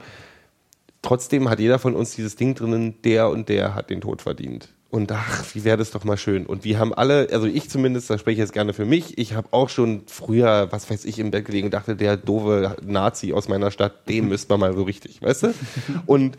[1.02, 4.70] Trotzdem hat jeder von uns dieses Ding drinnen, der und der hat den Tod verdient.
[4.90, 6.46] Und ach, wie wäre das doch mal schön.
[6.46, 9.34] Und wir haben alle, also ich zumindest, da spreche ich jetzt gerne für mich, ich
[9.34, 13.34] habe auch schon früher, was weiß ich, im Bett gelegen und dachte, der doofe Nazi
[13.34, 15.54] aus meiner Stadt, den müsste man mal so richtig, weißt du?
[16.06, 16.38] Und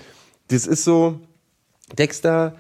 [0.49, 1.21] das ist so,
[1.99, 2.57] Dexter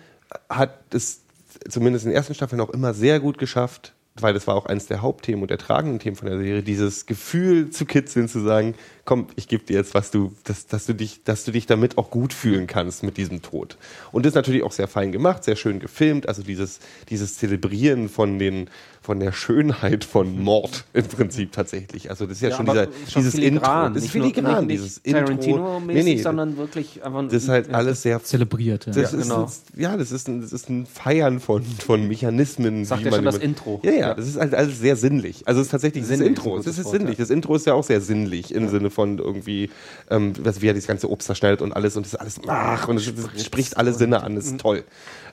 [0.48, 1.22] hat es
[1.68, 4.86] zumindest in den ersten Staffeln auch immer sehr gut geschafft, weil das war auch eines
[4.86, 8.74] der Hauptthemen und der tragenden Themen von der Serie, dieses Gefühl zu kitzeln, zu sagen,
[9.04, 11.98] komm, ich gebe dir jetzt, was du, dass, dass du dich, dass du dich damit
[11.98, 13.76] auch gut fühlen kannst mit diesem Tod.
[14.12, 16.80] Und das ist natürlich auch sehr fein gemacht, sehr schön gefilmt, also dieses,
[17.10, 18.70] dieses Zelebrieren von den,
[19.06, 22.10] von der Schönheit von Mord im Prinzip tatsächlich.
[22.10, 23.94] Also das ist ja, schon aber dieser, schon dieses filigran, Intro.
[23.94, 25.20] Das ist nicht nur- filigran, nicht- dieses nicht Intro.
[25.22, 28.86] Tarantino-mäßig, sondern wirklich einfach Das ist halt alles sehr Zelebriert.
[28.86, 28.92] Ja.
[28.92, 29.44] das Ja, ist genau.
[29.44, 32.84] ein, ja, das ist ein, das ist ein Feiern von, von Mechanismen.
[32.84, 33.80] Sagt wie ja man schon das Intro.
[33.84, 34.14] Ja, ja, Ja.
[34.14, 35.44] das ist halt alles sehr sinnlich.
[35.46, 36.56] Also es ist tatsächlich das ist Intro.
[36.56, 37.18] Das ist Wort, sinnlich.
[37.18, 37.22] ja.
[37.22, 39.70] Das Intro ist ja auch sehr sinnlich im Sinne von irgendwie,
[40.10, 42.88] ähm, was- wie er das ganze Obst zerschneidet und alles und das ist alles ach
[42.88, 44.34] und es spricht alle Sinne an.
[44.34, 44.82] Das ist toll.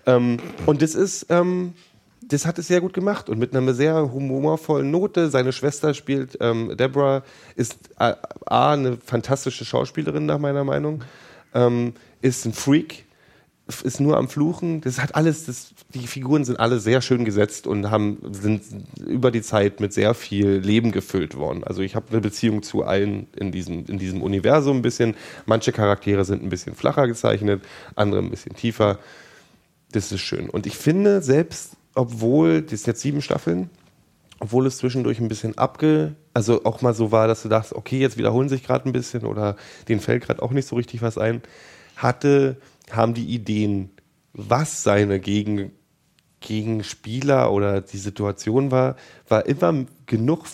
[0.06, 1.74] Ähm, und das ist ähm,
[2.34, 5.30] das hat es sehr gut gemacht und mit einer sehr humorvollen Note.
[5.30, 7.24] Seine Schwester spielt, ähm, Deborah,
[7.56, 8.16] ist A,
[8.46, 11.04] A, eine fantastische Schauspielerin nach meiner Meinung,
[11.54, 13.06] ähm, ist ein Freak,
[13.84, 14.82] ist nur am Fluchen.
[14.82, 18.64] Das hat alles, das, die Figuren sind alle sehr schön gesetzt und haben, sind
[19.06, 21.64] über die Zeit mit sehr viel Leben gefüllt worden.
[21.64, 25.16] Also ich habe eine Beziehung zu allen in diesem, in diesem Universum ein bisschen.
[25.46, 27.62] Manche Charaktere sind ein bisschen flacher gezeichnet,
[27.96, 28.98] andere ein bisschen tiefer.
[29.92, 30.50] Das ist schön.
[30.50, 33.70] Und ich finde, selbst obwohl, das sind jetzt sieben Staffeln,
[34.40, 38.00] obwohl es zwischendurch ein bisschen abge, also auch mal so war, dass du dachtest, okay,
[38.00, 39.56] jetzt wiederholen sich gerade ein bisschen oder
[39.88, 41.42] denen fällt gerade auch nicht so richtig was ein,
[41.96, 42.58] hatte,
[42.92, 43.92] haben die Ideen,
[44.34, 45.72] was seine Gegen,
[46.42, 48.96] Gegenspieler oder die Situation war,
[49.30, 50.46] war immer genug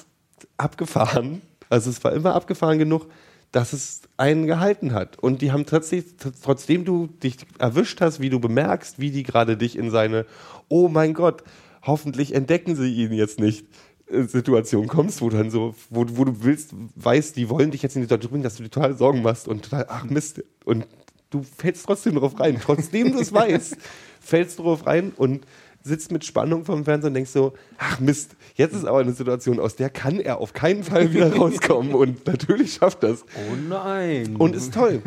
[0.58, 1.42] abgefahren.
[1.70, 3.08] Also es war immer abgefahren genug,
[3.52, 5.18] dass es einen gehalten hat.
[5.18, 6.04] Und die haben trotzdem,
[6.44, 10.26] trotzdem du dich erwischt hast, wie du bemerkst, wie die gerade dich in seine,
[10.68, 11.44] oh mein Gott,
[11.82, 13.66] hoffentlich entdecken sie ihn jetzt nicht.
[14.12, 17.82] äh, Situation kommst, wo du dann so, wo, wo du willst, weißt, die wollen dich
[17.82, 20.44] jetzt in die Situation bringen, dass du dir total Sorgen machst und total, ach Mist,
[20.66, 20.86] und
[21.30, 22.60] du fällst trotzdem drauf rein.
[22.62, 23.78] Trotzdem du es weißt,
[24.20, 25.46] fällst drauf rein und
[25.84, 29.60] sitzt mit Spannung vom Fernseher und denkst so, ach Mist, jetzt ist aber eine Situation,
[29.60, 33.24] aus der kann er auf keinen Fall wieder rauskommen und natürlich schafft das.
[33.24, 34.36] Oh nein.
[34.38, 35.02] Und ist toll.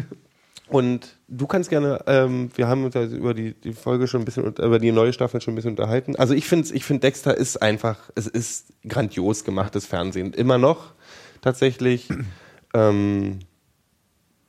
[0.69, 4.25] Und du kannst gerne, ähm, wir haben uns ja über die, die Folge schon ein
[4.25, 6.17] bisschen, über die neue Staffel schon ein bisschen unterhalten.
[6.17, 10.33] Also ich finde, ich finde Dexter ist einfach, es ist grandios gemachtes Fernsehen.
[10.33, 10.95] Immer noch,
[11.43, 12.09] tatsächlich.
[12.75, 13.41] ähm,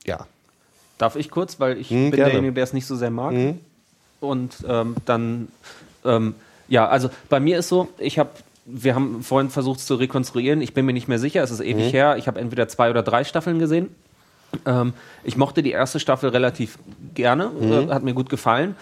[0.05, 0.26] ja.
[0.97, 3.34] Darf ich kurz, weil ich Hm, bin derjenige, der es nicht so sehr mag.
[3.34, 3.59] Mhm.
[4.21, 5.49] Und ähm, dann,
[6.06, 6.36] ähm,
[6.68, 8.30] ja, also bei mir ist so, ich habe,
[8.66, 10.62] wir haben vorhin versucht es zu rekonstruieren.
[10.62, 11.91] Ich bin mir nicht mehr sicher, es ist ewig Mhm.
[11.91, 12.18] her.
[12.18, 13.89] Ich habe entweder zwei oder drei Staffeln gesehen.
[14.66, 14.93] Ähm,
[15.24, 16.78] ich mochte die erste Staffel relativ
[17.16, 17.72] gerne, Mhm.
[17.72, 18.76] äh, hat mir gut gefallen.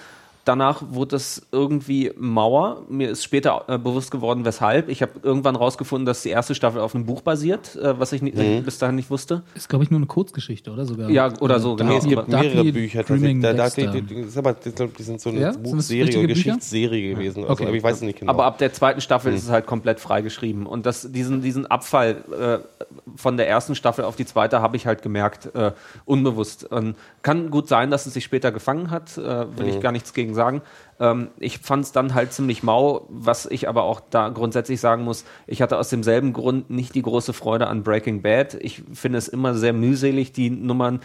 [0.44, 2.82] Danach wurde es irgendwie Mauer.
[2.90, 4.90] Mir ist später äh, bewusst geworden, weshalb.
[4.90, 8.22] Ich habe irgendwann rausgefunden, dass die erste Staffel auf einem Buch basiert, äh, was ich
[8.24, 8.64] Mhm.
[8.64, 9.44] bis dahin nicht wusste.
[9.54, 11.10] Ist, glaube ich, nur eine Kurzgeschichte, oder sogar?
[11.10, 11.92] Ja, oder so, genau.
[11.92, 13.04] Nee, es gibt mehrere Bücher.
[13.04, 13.42] Dreaming.
[13.42, 15.48] Da, die, die, die, ist aber, ich glaube, die sind so eine Ja?
[15.50, 16.28] Das Buchserie, Bücher?
[16.28, 17.42] Geschichtsserie gewesen.
[17.42, 17.66] Also, Okay.
[17.68, 18.32] aber ich weiß es nicht genau.
[18.32, 20.66] Aber ab der zweiten Staffel ist es halt komplett freigeschrieben.
[20.66, 22.86] Und das, diesen, diesen Abfall äh,
[23.16, 25.72] von der ersten Staffel auf die zweite habe ich halt gemerkt, äh,
[26.06, 26.64] unbewusst.
[26.72, 30.14] Und kann gut sein, dass es sich später gefangen hat, äh, will ich gar nichts
[30.14, 30.62] gegen sagen.
[31.00, 35.04] Ähm, ich fand es dann halt ziemlich mau, was ich aber auch da grundsätzlich sagen
[35.04, 38.56] muss, ich hatte aus demselben Grund nicht die große Freude an Breaking Bad.
[38.56, 41.02] Ich finde es immer sehr mühselig, die Nummern,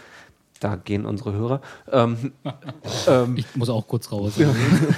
[0.59, 1.61] da gehen unsere Hörer,
[1.91, 2.33] ähm,
[3.35, 4.33] Ich muss auch kurz raus.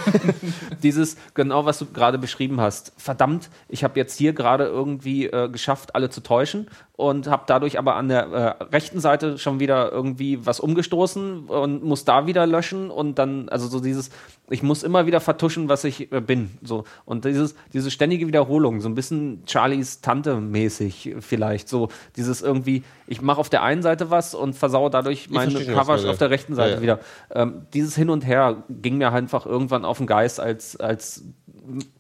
[0.84, 2.94] dieses, genau was du gerade beschrieben hast.
[2.98, 6.68] Verdammt, ich habe jetzt hier gerade irgendwie äh, geschafft, alle zu täuschen
[7.00, 8.24] und habe dadurch aber an der
[8.60, 13.48] äh, rechten Seite schon wieder irgendwie was umgestoßen und muss da wieder löschen und dann,
[13.48, 14.10] also so dieses,
[14.50, 16.52] ich muss immer wieder vertuschen, was ich äh, bin.
[16.62, 16.84] So.
[17.06, 21.70] Und dieses, diese ständige Wiederholung, so ein bisschen Charlies Tante mäßig vielleicht.
[21.70, 21.88] So
[22.18, 25.76] dieses irgendwie, ich mache auf der einen Seite was und versau dadurch meine verstehe schon,
[25.78, 26.82] was Cover du auf der rechten Seite Ja, ja.
[26.82, 27.00] wieder.
[27.32, 31.24] Ähm, dieses Hin und Her ging mir einfach irgendwann auf den Geist als, als.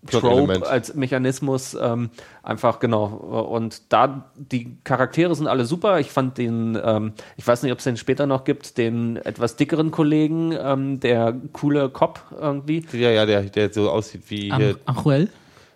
[0.09, 1.77] Trope, als Mechanismus.
[1.79, 2.09] Ähm,
[2.43, 3.05] einfach genau.
[3.05, 5.99] Und da, die Charaktere sind alle super.
[5.99, 9.55] Ich fand den, ähm, ich weiß nicht, ob es den später noch gibt, den etwas
[9.55, 12.85] dickeren Kollegen, ähm, der coole Cop irgendwie.
[12.93, 14.51] ja, ja, der, der so aussieht wie.
[14.51, 15.29] Ach, Achuel?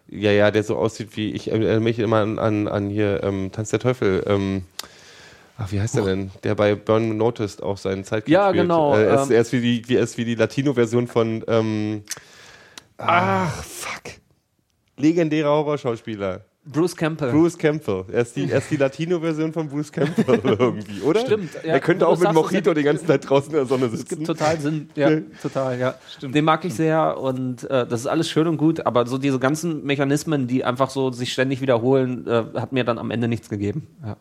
[0.10, 3.52] Ja, ja, der so aussieht wie, ich erinnere mich immer an, an, an hier ähm,
[3.52, 4.24] Tanz der Teufel.
[4.28, 4.64] Ähm,
[5.58, 6.30] ach, wie heißt der denn?
[6.44, 8.64] Der bei Burn Noticed auch seinen Zeitkind Ja, spielt.
[8.66, 11.08] genau, Äh, er, ist, ähm, er, ist wie die, wie, er ist wie die Latino-Version
[11.08, 12.04] von, ähm,
[12.98, 14.14] ach, fuck.
[14.98, 16.46] Legendärer Horrorschauspieler.
[16.66, 17.32] Bruce Campbell.
[17.32, 18.06] Bruce Campbell.
[18.10, 21.20] Er ist die, er ist die Latino-Version von Bruce Campbell irgendwie, oder?
[21.20, 21.74] Stimmt, ja.
[21.74, 24.16] er könnte auch mit es, Mojito die ganze Zeit draußen in der Sonne Es sitzen.
[24.16, 24.90] gibt total Sinn.
[24.96, 25.10] Ja,
[25.42, 25.96] total, ja.
[26.22, 29.40] Den mag ich sehr und äh, das ist alles schön und gut, aber so diese
[29.40, 33.50] ganzen Mechanismen, die einfach so sich ständig wiederholen, äh, hat mir dann am Ende nichts
[33.50, 33.88] gegeben.
[34.02, 34.16] Ja.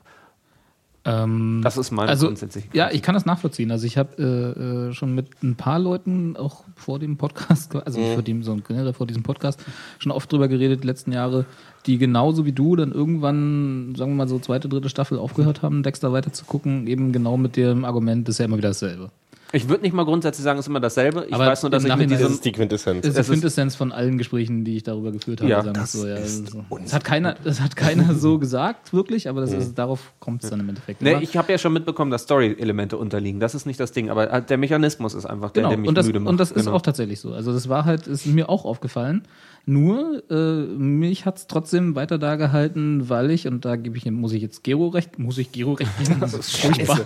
[1.04, 3.70] Ähm, Das ist meine also, grundsätzliche Ja, ich kann das nachvollziehen.
[3.70, 8.00] Also ich habe äh, äh, schon mit ein paar Leuten auch vor dem Podcast, also
[8.00, 9.64] nicht vor dem, sondern generell vor diesem Podcast,
[9.98, 11.44] schon oft drüber geredet, die letzten Jahre,
[11.86, 15.82] die genauso wie du dann irgendwann, sagen wir mal so zweite, dritte Staffel aufgehört haben,
[15.82, 19.10] Dexter weiter zu gucken, eben genau mit dem Argument, das ist ja immer wieder dasselbe.
[19.54, 21.26] Ich würde nicht mal grundsätzlich sagen, es ist immer dasselbe.
[21.28, 23.00] Ich Aber weiß nur, dass ich mit Nachhinein- Das diesem ist die Quintessenz.
[23.02, 25.50] Das ist die Es Quintessenz von allen Gesprächen, die ich darüber geführt habe.
[25.50, 28.14] Ja, sagen wir das so, ja, ist also, unser das hat keiner, das hat keiner
[28.14, 31.02] so gesagt, wirklich, aber das ist, darauf kommt es dann im Endeffekt.
[31.02, 33.40] Nee, ich habe ja schon mitbekommen, dass Story-Elemente unterliegen.
[33.40, 35.88] Das ist nicht das Ding, aber halt der Mechanismus ist einfach der, Genau, der mich
[35.88, 36.30] und das, müde macht.
[36.30, 36.76] und das ist Genau.
[36.76, 37.32] auch tatsächlich so.
[37.34, 39.22] Also das war halt, ist mir auch aufgefallen.
[39.64, 44.32] Nur, äh, mich hat's trotzdem weiter da gehalten, weil ich, und da gebe ich, muss
[44.32, 46.98] ich jetzt Gero recht, muss ich Gero recht geben, das ist furchtbar,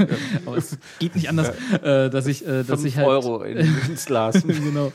[0.46, 3.58] aber es geht nicht anders, äh, dass ich, äh, dass ich halt, Euro in,
[3.88, 4.42] ins Glas.
[4.46, 4.92] genau,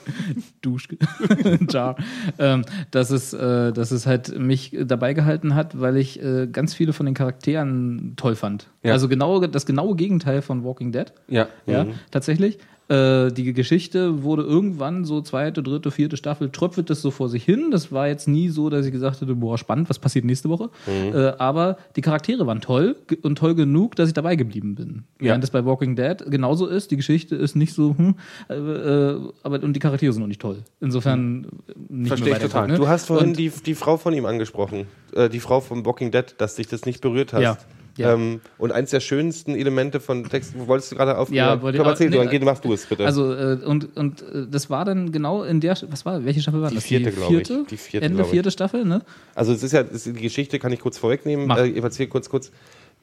[0.61, 0.89] Dusch,
[1.69, 1.95] Jar,
[2.37, 6.73] ähm, dass es, äh, dass es halt mich dabei gehalten hat, weil ich äh, ganz
[6.73, 8.69] viele von den Charakteren toll fand.
[8.83, 8.93] Ja.
[8.93, 11.13] Also genau, das genaue Gegenteil von Walking Dead.
[11.27, 11.47] ja.
[11.65, 12.59] Ja, tatsächlich.
[12.91, 17.45] Äh, die Geschichte wurde irgendwann so zweite, dritte, vierte Staffel tröpfelt es so vor sich
[17.45, 17.69] hin.
[17.71, 20.69] Das war jetzt nie so, dass ich gesagt hätte, boah, spannend, was passiert nächste Woche.
[20.87, 25.03] Äh, aber die Charaktere waren toll und toll genug, dass ich dabei geblieben bin.
[25.19, 25.27] Ja.
[25.27, 26.91] Während es bei Walking Dead genauso ist.
[26.91, 28.15] Die Geschichte ist nicht so, hm,
[28.49, 30.57] äh, äh, aber und die Charaktere sind auch nicht toll.
[30.81, 31.47] Insofern
[31.87, 32.67] nicht Verstehe ich total.
[32.67, 32.75] ne?
[32.75, 36.11] Du hast vorhin Und- die, die Frau von ihm angesprochen, äh, die Frau von Walking
[36.11, 37.41] Dead, dass dich das nicht berührt hast.
[37.41, 37.57] Ja,
[37.97, 38.13] ja.
[38.13, 41.29] Ähm, und eins der schönsten Elemente von Text, wolltest du gerade auf?
[41.31, 43.05] Ja, wollte- Komm, erzähl nee, dann geh, machst du es bitte.
[43.05, 46.61] Also äh, und und äh, das war dann genau in der was war welche Staffel
[46.61, 46.83] war Die das?
[46.85, 47.47] vierte, glaub ich.
[47.67, 49.01] Die vierte, Ende vierte Staffel, ne?
[49.35, 51.47] Also es ist ja, ist, die Geschichte kann ich kurz vorwegnehmen.
[51.47, 51.57] Mach.
[51.57, 52.51] Äh, ich erzähle kurz, kurz.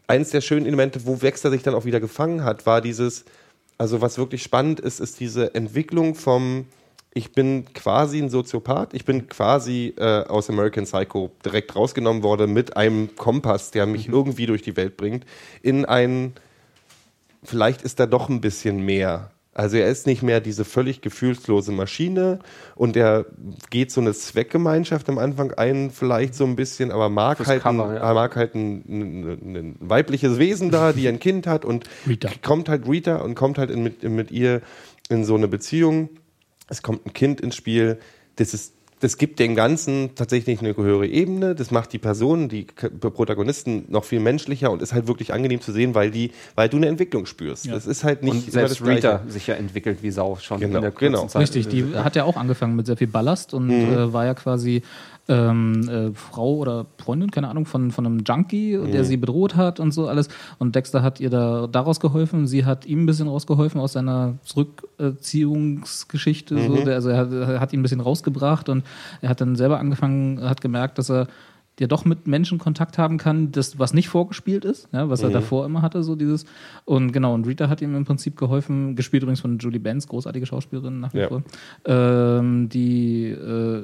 [0.06, 3.26] Eins der schönen Elemente, wo Wexter sich dann auch wieder gefangen hat, war dieses,
[3.76, 6.64] also was wirklich spannend ist, ist diese Entwicklung vom,
[7.14, 12.52] ich bin quasi ein Soziopath, ich bin quasi äh, aus American Psycho direkt rausgenommen worden
[12.52, 15.24] mit einem Kompass, der mich irgendwie durch die Welt bringt,
[15.62, 16.32] in ein,
[17.42, 19.30] vielleicht ist da doch ein bisschen mehr.
[19.58, 22.38] Also er ist nicht mehr diese völlig gefühlslose Maschine
[22.76, 23.26] und er
[23.70, 27.66] geht so eine Zweckgemeinschaft am Anfang ein, vielleicht so ein bisschen, aber mag Fürs halt,
[27.66, 27.94] ein, ja.
[27.94, 32.28] er mag halt ein, ein, ein weibliches Wesen da, die ein Kind hat und Rita.
[32.40, 34.60] kommt halt Rita und kommt halt in, mit, mit ihr
[35.08, 36.10] in so eine Beziehung.
[36.68, 37.98] Es kommt ein Kind ins Spiel.
[38.36, 41.54] Das ist das gibt dem Ganzen tatsächlich eine höhere Ebene.
[41.54, 45.70] Das macht die Personen, die Protagonisten noch viel menschlicher und ist halt wirklich angenehm zu
[45.70, 47.70] sehen, weil die, weil du eine Entwicklung spürst.
[47.70, 48.84] Das ist halt nicht Und immer selbst.
[48.84, 51.26] Rita sich ja entwickelt wie Sau schon Genau, in der kurzen genau.
[51.28, 51.42] Zeit.
[51.42, 53.92] Richtig, die hat ja auch angefangen mit sehr viel Ballast und Mhm.
[53.92, 54.82] äh, war ja quasi
[55.28, 58.92] ähm, äh, Frau oder Freundin, keine Ahnung, von, von einem Junkie, Mhm.
[58.92, 60.28] der sie bedroht hat und so alles.
[60.58, 62.46] Und Dexter hat ihr da daraus geholfen.
[62.46, 66.54] Sie hat ihm ein bisschen rausgeholfen aus seiner Zurückziehungsgeschichte.
[66.54, 66.66] Mhm.
[66.66, 66.84] So.
[66.84, 68.84] Der, also er hat, er hat ihn ein bisschen rausgebracht und
[69.20, 71.26] er hat dann selber angefangen, hat gemerkt, dass er
[71.78, 75.30] der doch mit Menschen Kontakt haben kann, das, was nicht vorgespielt ist, ja, was er
[75.30, 76.44] davor immer hatte, so dieses.
[76.84, 80.46] Und genau, und Rita hat ihm im Prinzip geholfen, gespielt übrigens von Julie Benz, großartige
[80.46, 81.28] Schauspielerin nach wie Ja.
[81.28, 81.42] vor.
[81.84, 83.82] Ähm, die, äh,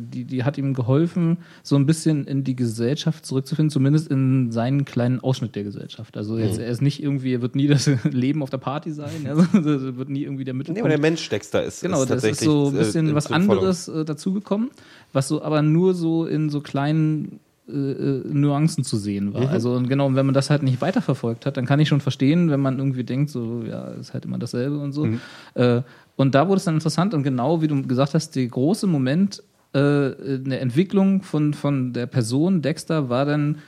[0.00, 4.84] die, die hat ihm geholfen, so ein bisschen in die Gesellschaft zurückzufinden, zumindest in seinen
[4.84, 6.16] kleinen Ausschnitt der Gesellschaft.
[6.16, 9.10] Also jetzt, er ist nicht irgendwie, er wird nie das Leben auf der Party sein,
[9.24, 10.80] er wird nie irgendwie der Nee, Mittelpunkt.
[10.82, 13.24] aber der Mensch Dexter ist, Genau, ist das ist tatsächlich so ein bisschen äh, was
[13.24, 13.58] zum Vollkommen.
[13.58, 14.70] anderes äh, dazugekommen,
[15.14, 19.34] was so aber nur so in so kleinen äh, äh, Nuancen zu sehen Mhm.
[19.34, 19.48] war.
[19.50, 22.50] Also und genau, wenn man das halt nicht weiterverfolgt hat, dann kann ich schon verstehen,
[22.50, 25.06] wenn man irgendwie denkt, so ja, ist halt immer dasselbe und so.
[25.06, 25.20] Mhm.
[25.54, 25.80] Äh,
[26.16, 29.42] und da wurde es dann interessant und genau wie du gesagt hast, der große Moment
[29.74, 33.58] äh, in der Entwicklung von, von der Person Dexter war dann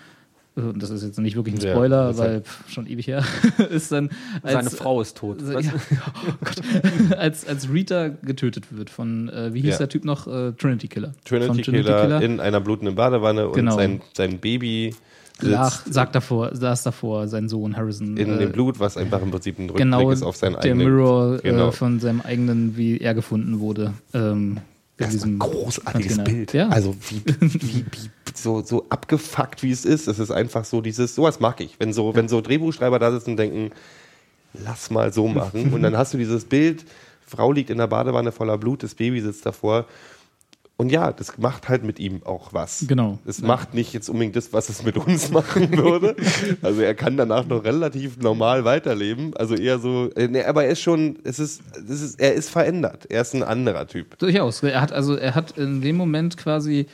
[0.57, 3.23] das ist jetzt nicht wirklich ein Ja, Spoiler, ist weil pff, schon ewig her
[3.71, 4.09] ist dann
[4.43, 5.39] als, Seine Frau ist tot.
[5.43, 9.79] ja, oh als, als Rita getötet wird von, äh, wie hieß Ja.
[9.79, 10.27] der Typ noch?
[10.27, 11.13] Äh, Trinity Killer.
[11.25, 13.73] Trinity, Von Killer, in einer blutenden Badewanne Genau.
[13.73, 14.95] und sein, sein Baby
[15.41, 18.17] Lach, sagt davor, saß davor, sein Sohn Harrison.
[18.17, 20.63] in äh, dem Blut, was einfach im Prinzip ein Rückblick genau ist auf seinen der
[20.63, 20.87] eigenen.
[20.89, 21.69] Mirror Genau.
[21.69, 23.93] äh, von seinem eigenen, wie er gefunden wurde.
[24.15, 24.61] Ähm, in
[24.97, 26.25] Das ist ein diesem großartiges Container.
[26.39, 26.53] Bild.
[26.55, 26.69] Ja.
[26.71, 30.09] Also wie, wie, wie so, so abgefuckt wie es ist.
[30.09, 31.77] Es ist einfach so dieses, sowas mag ich.
[31.79, 33.71] Wenn so, wenn so Drehbuchschreiber da sitzen und denken,
[34.65, 35.73] lass mal so machen.
[35.73, 36.85] Und dann hast du dieses Bild,
[37.27, 39.87] Frau liegt in der Badewanne voller Blut, das Baby sitzt davor.
[40.79, 42.85] Und ja, das macht halt mit ihm auch was.
[42.87, 43.19] Genau.
[43.25, 46.15] Es macht nicht jetzt unbedingt das, was es mit uns machen würde.
[46.63, 49.35] Also er kann danach noch relativ normal weiterleben.
[49.37, 52.51] Also eher so, äh, nee, aber er ist schon, es ist, es ist, er ist
[52.51, 53.07] verändert.
[53.09, 54.19] Er ist ein anderer Typ.
[54.19, 54.63] Durchaus.
[54.63, 56.87] Er hat also, er hat in dem Moment quasi,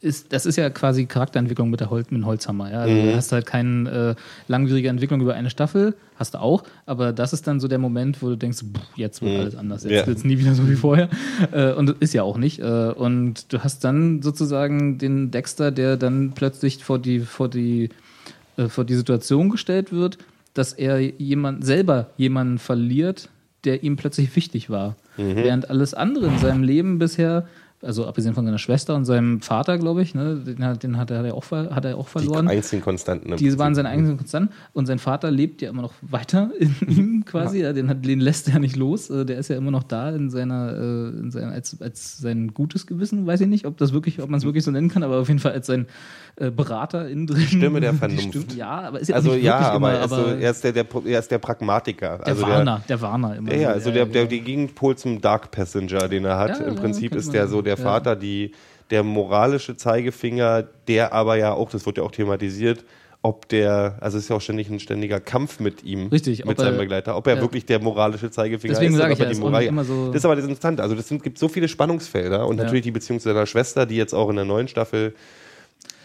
[0.00, 2.70] ist, das ist ja quasi Charakterentwicklung mit der Hol mit dem Holzhammer.
[2.70, 2.80] Ja?
[2.82, 3.02] Also Mhm.
[3.10, 7.32] Du hast halt keine äh, langwierige Entwicklung über eine Staffel, hast du auch, aber das
[7.32, 9.96] ist dann so der Moment, wo du denkst, pff, jetzt wird alles anders, jetzt Mhm.
[9.98, 10.06] Ja.
[10.06, 11.08] wird es nie wieder so wie vorher.
[11.52, 12.60] Äh, und ist ja auch nicht.
[12.60, 17.88] Äh, und du hast dann sozusagen den Dexter, der dann plötzlich vor die, vor die,
[18.56, 20.18] äh, vor die Situation gestellt wird,
[20.54, 23.28] dass er jemand selber jemanden verliert,
[23.64, 24.96] der ihm plötzlich wichtig war.
[25.16, 27.48] Während alles andere in seinem Leben bisher,
[27.80, 31.10] also abgesehen von seiner Schwester und seinem Vater, glaube ich, ne, den, hat- den hat,
[31.12, 32.48] er, hat, er auch, hat er auch Die verloren.
[32.48, 33.36] einzigen Konstanten.
[33.36, 37.24] Die waren seine eigenen Konstanten und sein Vater lebt ja immer noch weiter in ihm
[37.24, 37.60] quasi.
[37.60, 37.72] Ja.
[37.72, 39.10] Den, hat, den lässt er nicht los.
[39.10, 42.52] Äh, Der ist ja immer noch da in seiner, äh, in seiner als, als sein
[42.52, 43.26] gutes Gewissen.
[43.26, 45.28] Weiß ich nicht, ob das wirklich, ob man es wirklich so nennen kann, aber auf
[45.28, 45.86] jeden Fall als sein
[46.36, 47.42] äh, Berater innen drin.
[47.42, 48.24] Stimme der Die Vernunft.
[48.34, 50.36] Stimme- ja, aber ist ja Also nicht ja, wirklich aber, immer, er, ist so, aber
[50.38, 52.18] er, ist der, der, er ist der Pragmatiker.
[52.18, 53.52] der also Warner, der Warner immer.
[53.52, 53.74] Ja, ja, so.
[53.74, 54.28] also der, der, genau.
[54.30, 56.58] der Gegenpol zum Dark Passenger, den er hat.
[56.60, 57.84] Ja, Im ja, Prinzip ist der so der Ja.
[57.84, 58.52] Vater, die,
[58.90, 62.84] der moralische Zeigefinger, der aber ja auch, das wird ja auch thematisiert,
[63.20, 66.56] ob der, also es ist ja auch ständig ein ständiger Kampf mit ihm, Richtig, mit
[66.58, 67.40] seinem er- Begleiter, ob er ja.
[67.40, 69.64] wirklich der moralische Zeigefinger Deswegen ist sage ich ja, die Moral.
[69.64, 70.82] immer so- das ist aber das Interessante.
[70.84, 72.64] Also das sind, gibt so viele Spannungsfelder und Ja.
[72.64, 75.14] natürlich die Beziehung zu seiner Schwester, die jetzt auch in der neuen Staffel.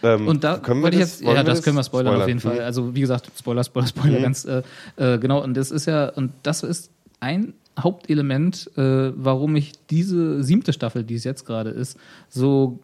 [0.02, 2.28] Ähm, Und da können wir das, jetzt, ja, wir das können wir spoilern, auf Spoilern.
[2.28, 2.56] jeden Fall.
[2.56, 2.60] Mhm.
[2.64, 4.62] Also wie gesagt, Spoiler, Spoiler, Spoiler, ganz äh,
[4.96, 5.42] äh, genau.
[5.42, 6.90] Und das ist ja, und das ist
[7.20, 11.98] ein Hauptelement, äh, warum ich diese siebte Staffel, die es jetzt gerade ist,
[12.28, 12.78] so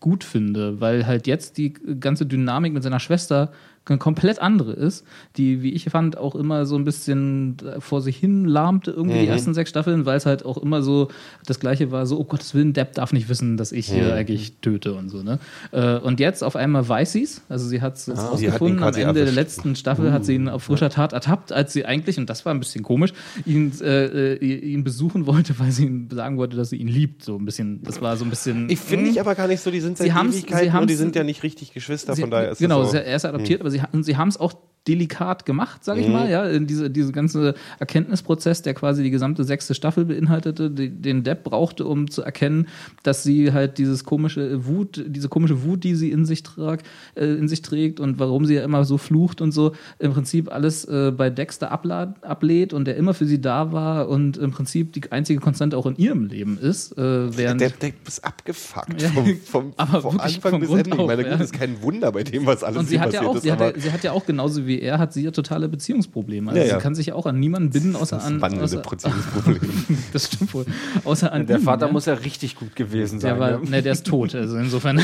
[0.00, 3.52] gut finde, weil halt jetzt die ganze Dynamik mit seiner Schwester
[3.86, 5.04] eine komplett andere ist,
[5.36, 9.26] die, wie ich fand, auch immer so ein bisschen vor sich hin lahmte, irgendwie die
[9.26, 11.08] ersten sechs Staffeln, weil es halt auch immer so
[11.46, 14.54] das Gleiche war, so, oh Gottes Willen, Depp darf nicht wissen, dass ich hier eigentlich
[14.62, 15.38] töte und so, ne?
[15.72, 18.82] Äh, Und jetzt auf einmal weiß sie es, also sie hat es sie ihn rausgefunden,
[18.82, 22.18] am Ende der letzten Staffel hat sie ihn auf frischer Tat ertappt, als sie eigentlich,
[22.18, 23.12] und das war ein bisschen komisch,
[23.44, 27.22] ihn, äh, äh, ihn besuchen wollte, weil sie ihm sagen wollte, dass sie ihn liebt,
[27.22, 28.70] so ein bisschen, das war so ein bisschen...
[28.70, 30.88] Ich finde ich aber gar nicht so, die sind Sie seit haben's- Ewigkeiten sie und
[30.90, 32.96] die sind ja nicht richtig Geschwister, Sie- von daher ist genau, so.
[32.96, 34.54] er ist adoptiert, aber sie, und sie haben es auch
[34.86, 39.44] delikat gemacht, sage ich mal, ja, in diese, diese ganze Erkenntnisprozess, der quasi die gesamte
[39.44, 42.68] sechste Staffel beinhaltete, die, den Depp brauchte, um zu erkennen,
[43.02, 47.24] dass sie halt dieses komische Wut, diese komische Wut, die sie in sich tragt, äh,
[47.24, 50.84] in sich trägt und warum sie ja immer so flucht und so, im Prinzip alles
[50.84, 54.92] äh, bei Dexter ablad, ablehnt und der immer für sie da war und im Prinzip
[54.92, 59.08] die einzige Konstante auch in ihrem Leben ist, äh, während Der, der ist abgefuckt Ja,
[59.08, 61.00] vom, vom, aber vom Anfang von bis Grund Ende.
[61.00, 61.44] Ich meine, auf, gut, ja.
[61.44, 63.42] ist kein Wunder bei dem, was alles Und sie hat ja passiert auch, ist.
[63.42, 66.50] sie hat, ja, sie hat ja auch genauso wie er, hat sie ja totale Beziehungsprobleme.
[66.50, 66.74] Also Ja, ja.
[66.74, 68.40] sie kann sich ja auch an niemanden binden, außer das an.
[68.40, 69.60] wandelnde Außer, Beziehungsproblem.
[70.12, 70.66] das stimmt wohl.
[71.04, 71.92] Außer an Der ihm, Vater ja.
[71.92, 73.30] muss ja richtig gut gewesen sein.
[73.32, 73.58] Der war, ja.
[73.58, 75.00] ne, der ist tot, also insofern.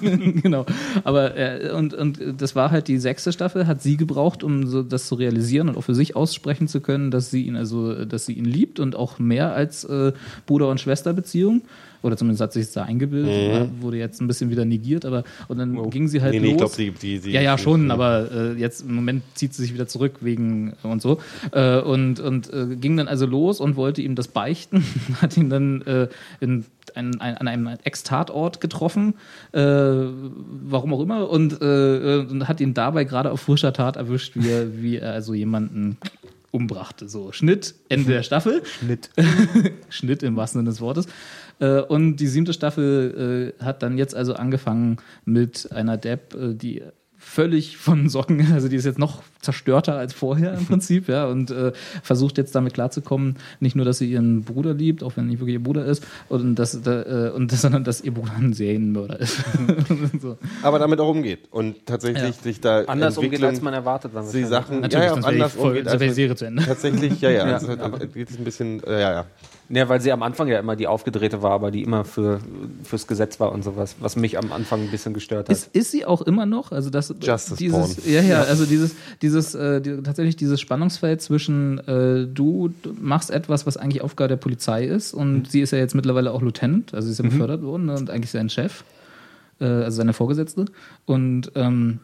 [0.00, 0.66] genau.
[1.04, 4.82] Aber äh, und, und das war halt die sechste Staffel, hat sie gebraucht, um so
[4.82, 8.26] das zu realisieren und auch für sich aussprechen zu können, dass sie ihn also, dass
[8.26, 10.12] sie ihn liebt und auch mehr als äh,
[10.46, 11.62] Bruder- und Schwesterbeziehung.
[12.06, 15.58] Oder zumindest hat sich da eingebildet, äh, wurde jetzt ein bisschen wieder negiert, aber und
[15.58, 16.40] dann ging sie halt Mhm.
[16.40, 16.76] nee, nee, ich los.
[16.76, 17.30] glaube, die, die, die.
[17.32, 21.02] Ja, ja, schon, aber äh, jetzt im Moment zieht sie sich wieder zurück wegen und
[21.02, 21.18] so.
[21.52, 24.84] Äh, und und äh, ging dann also los und wollte ihm das beichten,
[25.20, 26.08] hat ihn dann äh,
[26.40, 29.14] in ein, ein, an einem Ex-Tatort getroffen,
[29.52, 34.32] äh, warum auch immer, und, äh, und hat ihn dabei gerade auf frischer Tat erwischt,
[34.36, 35.98] wie er, wie er also jemanden
[36.56, 37.08] umbrachte.
[37.08, 38.62] So, Schnitt, Ende der Staffel.
[38.80, 39.10] Schnitt.
[39.90, 41.06] Schnitt im wahrsten Sinne des Wortes.
[41.60, 46.54] Äh, und die siebte Staffel äh, hat dann jetzt also angefangen mit einer Depp, äh,
[46.54, 46.82] die
[47.36, 51.50] völlig von Socken, also die ist jetzt noch zerstörter als vorher im Prinzip, ja, und
[51.50, 51.72] äh,
[52.02, 55.40] versucht jetzt damit klarzukommen, nicht nur, dass sie ihren Bruder liebt, auch wenn er nicht
[55.40, 59.20] wirklich ihr Bruder ist, und dass, äh, und das, sondern dass ihr Bruder ein Serienmörder
[59.20, 59.36] ist.
[60.20, 60.38] so.
[60.62, 62.42] aber damit auch umgeht und tatsächlich Ja.
[62.42, 64.12] sich da Anders umgeht, als man erwartet.
[64.14, 64.48] Dann die wahrscheinlich.
[64.50, 65.86] Sachen, Natürlich, ja, ja, anders umgeht.
[65.88, 66.64] als- Serie zu Ende.
[66.64, 69.26] Tatsächlich, ja, ja, Ja, es wird- aber- geht es ein bisschen, äh, ja, ja.
[69.68, 72.40] Ja, weil sie am Anfang ja immer die aufgedrehte war, aber die immer für,
[72.84, 75.56] fürs Gesetz war und sowas, was mich am Anfang ein bisschen gestört hat.
[75.56, 76.70] Ist, ist sie auch immer noch?
[76.70, 78.12] Also das Justice dieses, Porn.
[78.12, 83.66] ja, ja, also dieses, dieses, äh, die, tatsächlich dieses Spannungsfeld zwischen äh, du machst etwas,
[83.66, 87.06] was eigentlich Aufgabe der Polizei ist, und sie ist ja jetzt mittlerweile auch Lieutenant, also
[87.06, 88.84] sie ist ja befördert worden ne, und eigentlich sein Chef,
[89.60, 90.66] äh, also seine Vorgesetzte,
[91.06, 91.98] und ähm,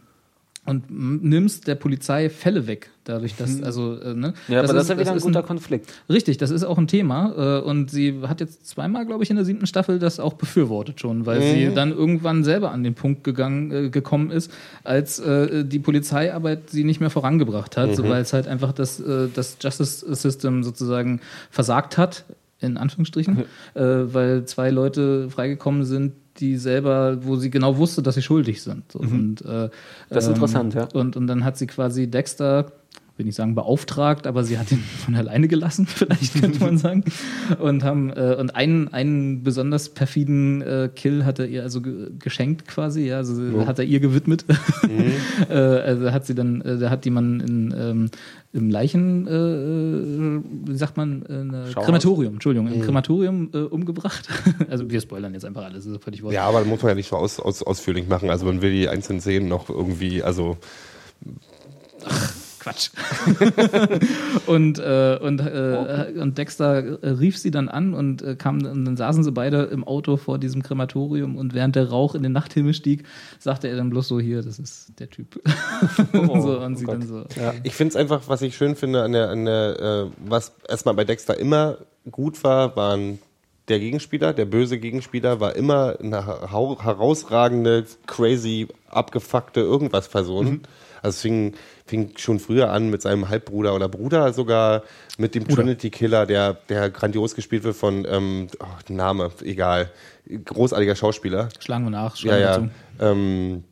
[0.65, 0.85] und
[1.25, 4.33] nimmst der Polizei Fälle weg, dadurch, dass, also, äh, ne?
[4.47, 5.93] ja, aber das ist ja wieder ein ist guter Konflikt.
[6.09, 7.59] Richtig, das ist auch ein Thema.
[7.59, 11.01] Äh, und sie hat jetzt zweimal, glaube ich, in der siebten Staffel das auch befürwortet
[11.01, 14.53] schon, weil sie dann irgendwann selber an den Punkt gegangen, äh, gekommen ist,
[14.85, 19.01] als äh, die Polizeiarbeit sie nicht mehr vorangebracht hat, so, weil es halt einfach das,
[19.01, 22.25] äh, das Justice System sozusagen versagt hat,
[22.61, 23.45] in Anführungsstrichen, äh,
[23.75, 26.13] weil zwei Leute freigekommen sind,
[26.43, 28.91] die selber, wo sie genau wusste, dass sie schuldig sind.
[28.93, 28.99] So.
[28.99, 29.71] Und, äh,
[30.09, 30.89] Das ist interessant, ja.
[30.93, 32.73] Und, und dann hat sie quasi Dexter,
[33.17, 37.05] will nicht sagen beauftragt, aber sie hat ihn von alleine gelassen, vielleicht könnte man sagen.
[37.61, 42.11] Und haben äh, und einen, einen besonders perfiden äh, Kill hat er ihr also ge
[42.19, 44.45] geschenkt quasi, ja, also hat er ihr gewidmet.
[45.49, 48.11] äh, also hat sie dann, äh, da hat die man in ähm,
[48.53, 51.73] im Leichen, äh, wie sagt man, äh?
[51.73, 54.29] Krematorium, Entschuldigung, im Krematorium äh, umgebracht.
[54.69, 56.35] also wir spoilern jetzt einfach alles, das ist völlig wurscht.
[56.35, 58.29] Ja, aber das muss man ja nicht so aus, aus, ausführlich machen.
[58.31, 60.59] Also man will die einzelnen Szenen noch irgendwie, also
[62.63, 62.91] Quatsch.
[64.47, 68.85] und, äh, und, äh, und Dexter äh, rief sie dann an und äh, kam, und
[68.85, 72.31] dann saßen sie beide im Auto vor diesem Krematorium und während der Rauch in den
[72.31, 73.05] Nachthimmel stieg,
[73.41, 75.43] sagte er dann bloß so, hier, das ist der Typ.
[76.13, 77.25] und, so, und sie dann so.
[77.65, 80.95] Ich finde es einfach, was ich schön finde an der, an der äh, was erstmal
[80.95, 81.79] bei Dexter immer
[82.11, 83.19] gut war, waren
[83.67, 90.63] der Gegenspieler, der böse Gegenspieler, war immer eine herausragende, crazy, abgefuckte irgendwas Person.
[91.03, 94.85] Also es fing, fing schon früher an mit seinem Halbbruder oder Bruder sogar,
[95.19, 99.91] mit dem Trinity Killer, der, der grandios gespielt wird von, ähm, oh, Name, egal,
[100.45, 101.49] großartiger Schauspieler.
[101.59, 102.55] Schlagen wir nach, Ja, schlagen ja.
[102.55, 103.05] zu.
[103.05, 103.65] Ähm,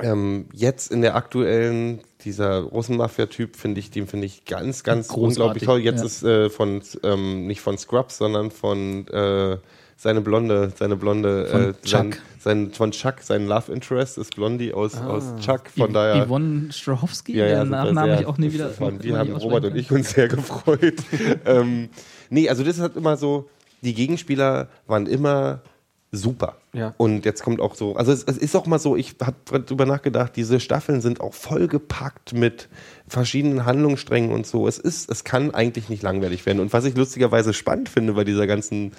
[0.00, 5.38] ähm, jetzt in der aktuellen, dieser Russenmafia-Typ, finde ich, den finde ich ganz, ganz Großartig,
[5.38, 5.80] unglaublich toll.
[5.80, 6.06] Jetzt ja.
[6.06, 9.58] ist äh, von, ähm, nicht von Scrubs, sondern von äh,
[10.00, 12.20] seine Blonde, seine Blonde, Von äh, sein, Chuck.
[12.38, 15.08] sein, von Chuck, sein Love Interest ist Blondie aus, Ah.
[15.08, 16.24] aus Chuck, von daher.
[16.24, 18.70] Yvonne Strahowski, Ja, ja, der super, Nachname sehr ich auch nie wieder.
[18.70, 19.02] fand.
[19.02, 21.02] Wir haben Robert und ich uns sehr gefreut.
[21.44, 21.88] ähm,
[22.30, 23.48] nee, also das hat immer so,
[23.82, 25.62] die Gegenspieler waren immer
[26.12, 26.56] super.
[26.72, 26.94] Ja.
[26.96, 29.84] Und jetzt kommt auch so, also es, es ist auch mal so, ich habe drüber
[29.84, 32.68] nachgedacht, diese Staffeln sind auch vollgepackt mit
[33.08, 34.68] verschiedenen Handlungssträngen und so.
[34.68, 36.60] Es ist, es kann eigentlich nicht langweilig werden.
[36.60, 38.92] Und was ich lustigerweise spannend finde bei dieser ganzen,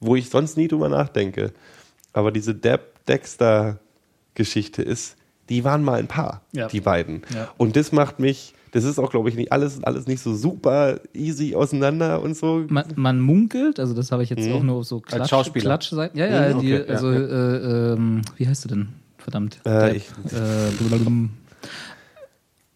[0.00, 1.52] wo ich sonst nie drüber nachdenke,
[2.12, 5.16] aber diese Deb-Dexter-Geschichte ist,
[5.48, 6.68] die waren mal ein Paar, Ja.
[6.68, 7.22] die beiden.
[7.34, 7.48] Ja.
[7.56, 11.00] Und das macht mich, das ist auch, glaube ich, nicht alles, alles nicht so super
[11.14, 12.64] easy auseinander und so.
[12.68, 15.62] Man, man munkelt, also das habe ich jetzt auch nur auf so Klatsch, Schauspieler.
[15.64, 16.18] Klatschseiten.
[16.18, 18.88] Ja, ja, Mhm, die, okay, ja, also, Äh, ähm, wie heißt du denn?
[19.16, 19.58] Verdammt.
[19.66, 21.28] Äh, ich- äh, blablabla.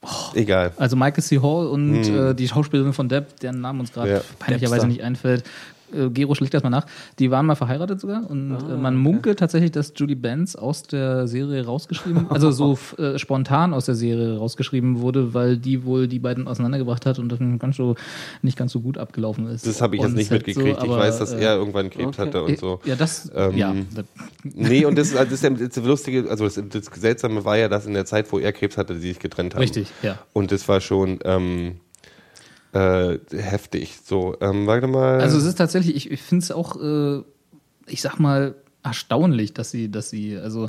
[0.35, 0.73] Egal.
[0.79, 1.39] also Michael C.
[1.41, 4.21] Hall und äh, die Schauspielerin von Depp, deren Name uns gerade Ja.
[4.41, 5.45] peinlicherweise nicht einfällt.
[5.93, 6.87] Äh, Gero schlägt das mal nach.
[7.19, 10.83] Die waren mal verheiratet sogar und Ah, äh, man munkelt tatsächlich, dass Julie Benz aus
[10.83, 16.09] der Serie rausgeschrieben, also so äh, spontan aus der Serie rausgeschrieben wurde, weil die wohl
[16.09, 17.97] die beiden auseinandergebracht hat und das ganz so,
[18.43, 19.67] nicht ganz so gut abgelaufen ist.
[19.67, 20.81] Das habe ich jetzt nicht halt mitgekriegt.
[20.81, 22.29] so, ich aber, weiß, dass äh, er irgendwann Krebs okay.
[22.29, 22.81] hatte und so.
[22.85, 23.75] Ja, das, Ähm, ja.
[24.45, 27.87] Nee, und das, das ist ja das Lustige, also das, das Seltsame war ja, dass
[27.87, 29.61] in der Zeit, wo er Krebs hatte, sie sich getrennt haben.
[29.61, 30.19] Richtig, ja.
[30.33, 31.77] Und das war schon ähm,
[32.73, 33.99] äh, heftig.
[34.05, 35.21] So, ähm, warte mal.
[35.21, 37.23] Also es ist tatsächlich, ich, ich finde es auch, äh,
[37.87, 40.69] ich sag mal, erstaunlich, dass sie, dass sie, also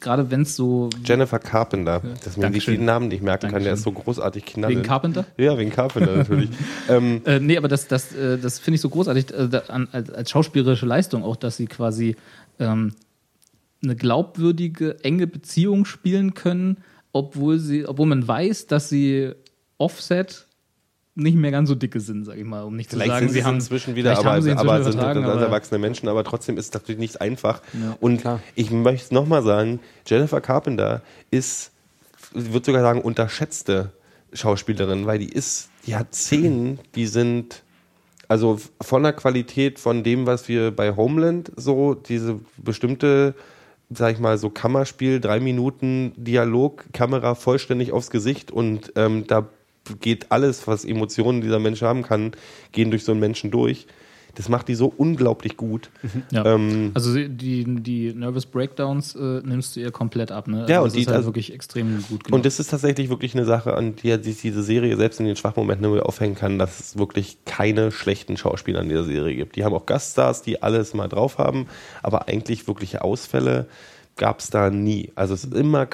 [0.00, 2.74] gerade wenn es so Jennifer Carpenter, dass mir nicht Dankeschön.
[2.74, 3.74] den Namen nicht merken kann, der Dankeschön.
[3.74, 4.76] ist so großartig knallend.
[4.78, 5.24] wegen Carpenter?
[5.38, 6.50] Ja, wegen Carpenter natürlich.
[6.88, 9.88] ähm, Äh, nee, aber das, das, äh, das finde ich so großartig äh, da, an,
[9.92, 12.16] als, als schauspielerische Leistung auch, dass sie quasi
[12.58, 12.92] ähm,
[13.82, 16.78] eine glaubwürdige, enge Beziehung spielen können,
[17.12, 19.32] obwohl sie, obwohl man weiß, dass sie
[19.78, 20.46] Offset
[21.14, 23.34] nicht mehr ganz so dicke sind, sag ich mal, um nicht zu Vielleicht sagen, sind
[23.34, 26.08] sie sie haben inzwischen wieder, aber, haben sie inzwischen aber sind als aber- erwachsene Menschen,
[26.08, 27.62] aber trotzdem ist es natürlich nicht einfach.
[27.72, 28.40] Ja, und klar.
[28.54, 31.70] ich möchte es nochmal sagen, Jennifer Carpenter ist,
[32.34, 33.92] ich würde sogar sagen, unterschätzte
[34.32, 37.62] Schauspielerin, weil die ist, die hat Szenen, die sind
[38.26, 43.34] also von der Qualität von dem, was wir bei Homeland so, diese bestimmte,
[43.90, 49.46] sag ich mal, so Kammerspiel, drei Minuten Dialog, Kamera vollständig aufs Gesicht und ähm, da
[50.00, 52.32] geht alles, was Emotionen dieser Mensch haben kann,
[52.72, 53.86] gehen durch so einen Menschen durch.
[54.36, 55.90] Das macht die so unglaublich gut.
[56.32, 56.44] Ja.
[56.44, 60.66] Ähm, also die, die Nervous Breakdowns äh, nimmst du ihr komplett ab, ne?
[60.68, 62.32] Ja, also und das die- ist halt also- wirklich extrem gut gemacht.
[62.32, 65.36] Und das ist tatsächlich wirklich eine Sache, an der sich diese Serie selbst in den
[65.36, 69.54] Schwachmomenten aufhängen kann, dass es wirklich keine schlechten Schauspieler in dieser Serie gibt.
[69.54, 71.66] Die haben auch Gaststars, die alles mal drauf haben,
[72.02, 73.68] aber eigentlich wirkliche Ausfälle
[74.16, 75.10] gab es da nie.
[75.16, 75.88] Also es ist immer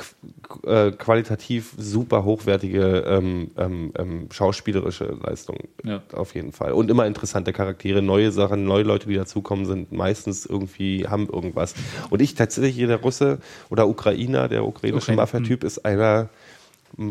[0.65, 6.03] äh, qualitativ super hochwertige ähm, ähm, ähm, schauspielerische Leistung Ja.
[6.13, 6.73] auf jeden Fall.
[6.73, 11.75] Und immer interessante Charaktere, neue Sachen, neue Leute, die dazukommen, sind meistens irgendwie, haben irgendwas.
[12.11, 13.39] Und ich tatsächlich, der Russe
[13.71, 16.29] oder Ukrainer, der ukrainische Ukraine, Mafia-Typ, ist einer,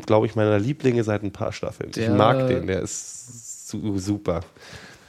[0.05, 1.91] glaube ich, meiner Lieblinge seit ein paar Staffeln.
[1.91, 4.41] Der- ich mag den, der ist su super.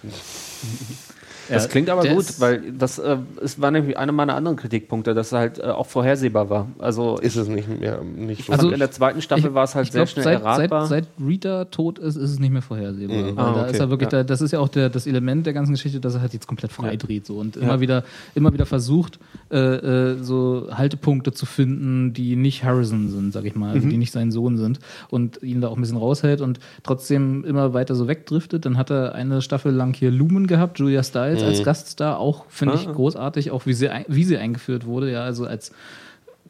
[1.50, 5.14] Das Ja, klingt aber gut, weil das äh, es war nämlich einer meiner anderen Kritikpunkte,
[5.14, 6.68] dass es halt äh, auch vorhersehbar war.
[6.78, 9.86] Also Ist es nicht mehr, nicht ich fand, in der zweiten Staffel war es halt
[9.86, 10.86] ich sehr glaub, schnell seit, erratbar.
[10.86, 13.16] Seit, seit Rita tot ist, ist es nicht mehr vorhersehbar.
[13.16, 13.36] Mhm.
[13.36, 13.70] Weil Ah, da okay.
[13.72, 14.18] ist er wirklich, Ja.
[14.18, 16.46] da, das ist ja auch der, das Element der ganzen Geschichte, dass er halt jetzt
[16.46, 16.96] komplett frei Ja.
[16.96, 17.62] dreht so und Ja.
[17.62, 19.18] immer wieder, immer wieder versucht,
[19.50, 23.74] äh, äh, so Haltepunkte zu finden, die nicht Harrison sind, sag ich mal, Mhm.
[23.74, 24.78] also die nicht sein Sohn sind
[25.10, 28.64] und ihn da auch ein bisschen raushält und trotzdem immer weiter so wegdriftet.
[28.64, 31.48] Dann hat er eine Staffel lang hier Lumen gehabt, Julia Stiles Mhm.
[31.48, 32.92] als Gaststar, auch finde ich Ah.
[32.92, 35.72] großartig, auch wie sie, wie sie eingeführt wurde, ja, also als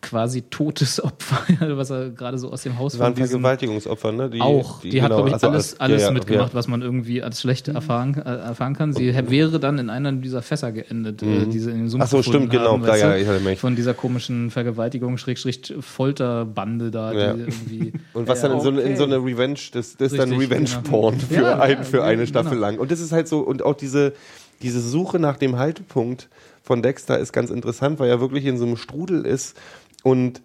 [0.03, 1.43] quasi totes Opfer,
[1.77, 4.31] was er gerade so aus dem Haus Das waren von diesem- Vergewaltigungsopfer, ne?
[4.31, 4.81] Die, auch.
[4.81, 6.55] Die, hat, genau, glaube ich, also alles, als- alles ja, ja, mitgemacht, ja.
[6.55, 8.95] was man irgendwie als Schlechte erfahren, äh, erfahren kann.
[8.95, 12.07] Sie wäre dann in einer dieser Fässer geendet, äh, die sie in den Sumpf Mhm.
[12.07, 13.59] Ach so, stimmt, genau, haben, weißt ja, ich erinnere mich.
[13.61, 17.33] Von dieser komischen Vergewaltigung, Schrägstrich, Folterbande da, Ja.
[17.35, 17.93] die irgendwie.
[18.15, 21.17] Und was dann in so, eine- in so eine Revenge, das, das ist dann Revenge-Porn
[21.19, 21.27] genau.
[21.29, 22.27] für, Ja, ein, ja, für eine genau.
[22.27, 22.79] Staffel lang.
[22.79, 24.15] Und das ist halt so, und auch diese,
[24.63, 26.29] diese Suche nach dem Haltepunkt
[26.63, 29.57] von Dexter ist ganz interessant, weil er wirklich in so einem Strudel ist
[30.03, 30.43] und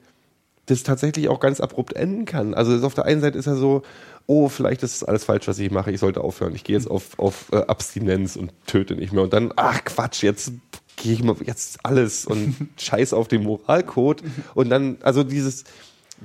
[0.65, 2.53] das tatsächlich auch ganz abrupt enden kann.
[2.53, 3.83] Also auf der einen Seite ist er so,
[4.25, 6.55] oh, vielleicht ist alles falsch, was ich mache, ich sollte aufhören.
[6.55, 9.23] Ich gehe jetzt auf, auf äh, Abstinenz und töte nicht mehr.
[9.23, 10.53] Und dann, ach Quatsch, jetzt
[10.95, 14.23] gehe ich mal jetzt alles und scheiß auf den Moralcode.
[14.55, 15.65] Und dann, also dieses,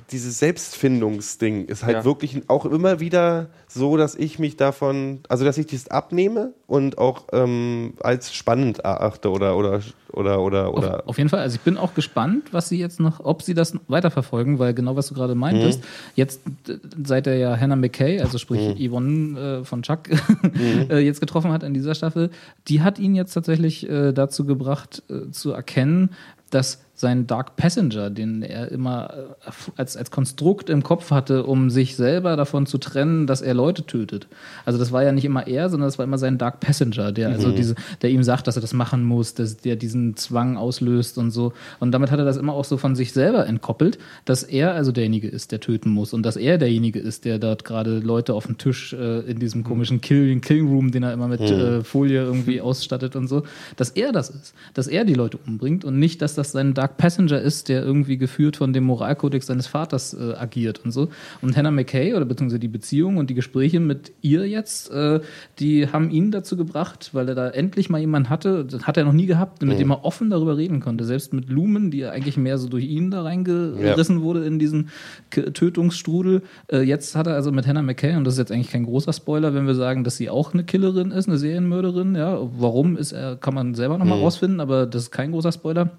[0.09, 2.05] dieses Selbstfindungsding ist halt Ja.
[2.05, 6.97] wirklich auch immer wieder so, dass ich mich davon, also dass ich das abnehme und
[6.97, 9.81] auch ähm, als spannend erachte oder oder
[10.13, 11.39] oder oder oder Auf, auf jeden Fall.
[11.41, 14.95] Also ich bin auch gespannt, was sie jetzt noch, ob sie das weiterverfolgen, weil genau
[14.95, 15.85] was du gerade meintest, Mhm.
[16.15, 20.09] jetzt äh, seit er ja Hannah McKay, also sprich Yvonne äh, von Chuck,
[20.43, 20.87] Mhm.
[20.89, 22.29] äh, jetzt getroffen hat in dieser Staffel,
[22.69, 26.11] die hat ihn jetzt tatsächlich äh, dazu gebracht, äh, zu erkennen,
[26.49, 29.13] dass sein Dark Passenger, den er immer
[29.45, 33.53] äh, als, als Konstrukt im Kopf hatte, um sich selber davon zu trennen, dass er
[33.53, 34.27] Leute tötet.
[34.65, 37.29] Also das war ja nicht immer er, sondern das war immer sein Dark Passenger, der
[37.29, 41.17] also diese, der ihm sagt, dass er das machen muss, dass der diesen Zwang auslöst
[41.17, 41.53] und so.
[41.79, 44.91] Und damit hat er das immer auch so von sich selber entkoppelt, dass er also
[44.91, 48.45] derjenige ist, der töten muss und dass er derjenige ist, der dort gerade Leute auf
[48.45, 52.21] dem Tisch äh, in diesem komischen Kill, Killing Room, den er immer mit äh, Folie
[52.21, 53.43] irgendwie ausstattet und so,
[53.75, 56.90] dass er das ist, dass er die Leute umbringt und nicht, dass das sein Dark
[56.97, 61.09] Passenger ist, der irgendwie geführt von dem Moralkodex seines Vaters äh, agiert und so.
[61.41, 65.19] Und Hannah McKay oder beziehungsweise die Beziehung und die Gespräche mit ihr jetzt, äh,
[65.59, 69.03] die haben ihn dazu gebracht, weil er da endlich mal jemanden hatte, das hat er
[69.03, 71.03] noch nie gehabt, mit dem er offen darüber reden konnte.
[71.03, 74.89] Selbst mit Lumen, die ja eigentlich mehr so durch ihn da reingerissen wurde in diesen
[75.31, 76.43] K Tötungsstrudel.
[76.71, 79.13] Äh, jetzt hat er also mit Hannah McKay, und das ist jetzt eigentlich kein großer
[79.13, 82.39] Spoiler, wenn wir sagen, dass sie auch eine Killerin ist, eine Serienmörderin, ja.
[82.57, 85.89] Warum ist er, kann man selber nochmal mal rausfinden, aber das ist kein großer Spoiler.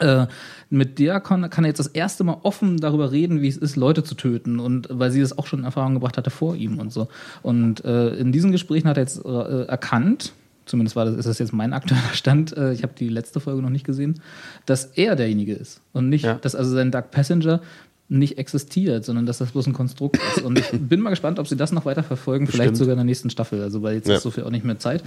[0.00, 0.26] Äh,
[0.70, 3.76] mit der kann, kann er jetzt das erste Mal offen darüber reden, wie es ist,
[3.76, 4.60] Leute zu töten.
[4.60, 7.08] Und weil sie das auch schon in Erfahrung gebracht hatte vor ihm und so.
[7.42, 10.32] Und äh, in diesen Gesprächen hat er jetzt äh, erkannt,
[10.66, 13.60] zumindest war das, ist das jetzt mein aktueller Stand, äh, ich habe die letzte Folge
[13.62, 14.20] noch nicht gesehen,
[14.66, 15.80] dass er derjenige ist.
[15.92, 16.34] Und nicht, Ja.
[16.40, 17.60] dass also sein Dark Passenger
[18.08, 20.42] nicht existiert, sondern dass das bloß ein Konstrukt ist.
[20.44, 22.76] Und ich bin mal gespannt, ob sie das noch weiter verfolgen, vielleicht Bestimmt.
[22.78, 23.62] sogar in der nächsten Staffel.
[23.62, 24.16] Also weil jetzt Ja.
[24.16, 25.02] ist so viel auch nicht mehr Zeit,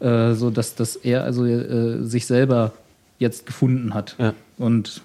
[0.00, 2.72] äh, so dass, dass er also äh, sich selber
[3.18, 4.16] jetzt gefunden hat.
[4.18, 4.34] Ja.
[4.56, 5.02] Und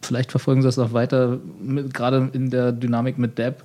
[0.00, 3.64] vielleicht verfolgen sie das auch weiter, mit, gerade in der Dynamik mit Deb.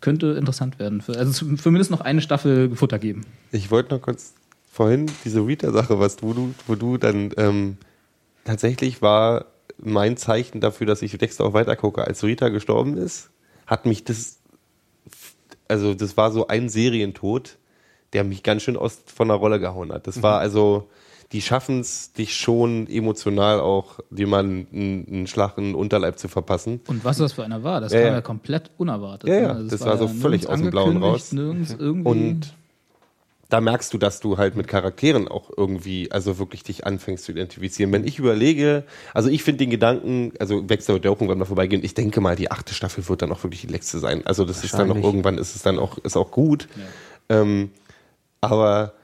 [0.00, 1.00] Könnte interessant werden.
[1.00, 3.22] Für, also zu- für mindestens noch eine Staffel Futter geben.
[3.50, 4.34] Ich wollte noch kurz
[4.70, 7.78] vorhin diese Rita-Sache, was du, du, wo du dann ähm,
[8.44, 9.46] tatsächlich war
[9.78, 12.06] mein Zeichen dafür, dass ich Dexter auch weitergucke.
[12.06, 13.30] Als Rita gestorben ist,
[13.66, 14.38] hat mich das,
[15.66, 17.56] also das war so ein Serientod,
[18.12, 20.06] der mich ganz schön aus von der Rolle gehauen hat.
[20.06, 20.88] Das war also,
[21.32, 26.28] die schaffen es, dich schon emotional auch, jemanden einen, einen Schlag in den Unterleib zu
[26.28, 26.80] verpassen.
[26.86, 28.14] Und was das für einer war, das Ja, kam ja.
[28.14, 29.28] ja komplett unerwartet.
[29.28, 29.48] Ja, ja?
[29.48, 31.32] Also es das war so völlig aus dem Blauen raus.
[31.32, 32.08] Irgendwie.
[32.08, 32.54] Und
[33.48, 37.32] da merkst du, dass du halt mit Charakteren auch irgendwie, also wirklich dich anfängst zu
[37.32, 37.92] identifizieren.
[37.92, 38.84] Wenn ich überlege,
[39.14, 42.50] also ich finde den Gedanken, also Wechsel der wenn wir vorbeigehen, ich denke mal, die
[42.50, 44.26] achte Staffel wird dann auch wirklich die letzte sein.
[44.26, 45.04] Also das ist dann noch Wahrscheinlich.
[45.04, 46.68] irgendwann, ist es dann auch, ist auch gut.
[47.28, 47.70] Ähm,
[48.40, 48.94] aber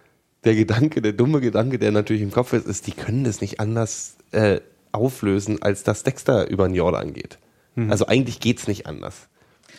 [0.45, 3.61] der Gedanke, der dumme Gedanke, der natürlich im Kopf ist, ist, die können das nicht
[3.61, 4.61] anders äh,
[4.93, 7.39] auflösen, als dass Dexter über den Jordan geht.
[7.75, 7.91] Mhm.
[7.91, 9.29] Also eigentlich geht's nicht anders.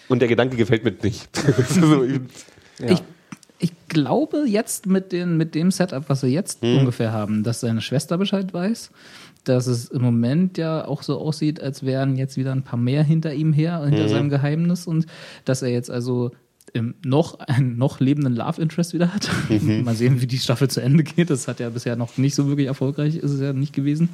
[0.10, 1.30] Und der Gedanke gefällt mir nicht.
[1.69, 2.19] so, ich-
[2.90, 3.03] Ich,
[3.60, 6.80] ich glaube jetzt mit, den, mit dem Setup, was wir jetzt Hm.
[6.80, 8.90] ungefähr haben, dass seine Schwester Bescheid weiß,
[9.45, 13.03] dass es im Moment ja auch so aussieht, als wären jetzt wieder ein paar mehr
[13.03, 15.06] hinter ihm her, hinter seinem Geheimnis und
[15.45, 16.31] dass er jetzt also
[16.72, 19.30] im noch einen noch lebenden Love Interest wieder hat.
[19.49, 19.84] Mhm.
[19.85, 21.30] Mal sehen, wie die Staffel zu Ende geht.
[21.30, 24.10] Das hat ja bisher noch nicht so wirklich erfolgreich, ist es ja nicht gewesen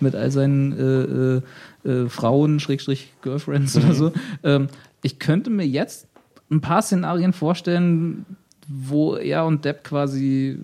[0.00, 1.42] mit all seinen
[1.84, 3.84] äh, äh, äh, Frauen, Schrägstrich Girlfriends Mhm.
[3.84, 4.12] oder so.
[4.42, 4.68] Ähm,
[5.02, 6.06] ich könnte mir jetzt
[6.50, 8.24] ein paar Szenarien vorstellen,
[8.66, 10.58] wo er und Depp quasi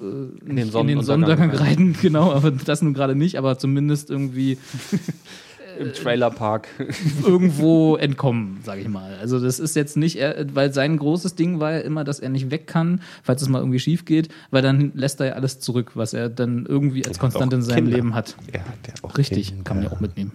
[0.00, 1.66] äh, in den den Sonnenuntergang Sonnenuntergang rein.
[1.68, 4.58] reiten, genau, aber das nun gerade nicht, aber zumindest irgendwie
[5.78, 6.68] Im Trailerpark.
[7.24, 9.16] irgendwo entkommen, sage ich mal.
[9.20, 10.18] Also das ist jetzt nicht,
[10.52, 13.58] weil sein großes Ding war ja immer, dass er nicht weg kann, falls es mal
[13.58, 17.18] irgendwie schief geht, weil dann lässt er ja alles zurück, was er dann irgendwie als
[17.18, 17.96] Konstant in seinem Kinder.
[17.96, 18.36] Lehm hat.
[18.52, 19.64] Hat ja auch Richtig, Kinder.
[19.64, 20.32] kann man ja auch mitnehmen.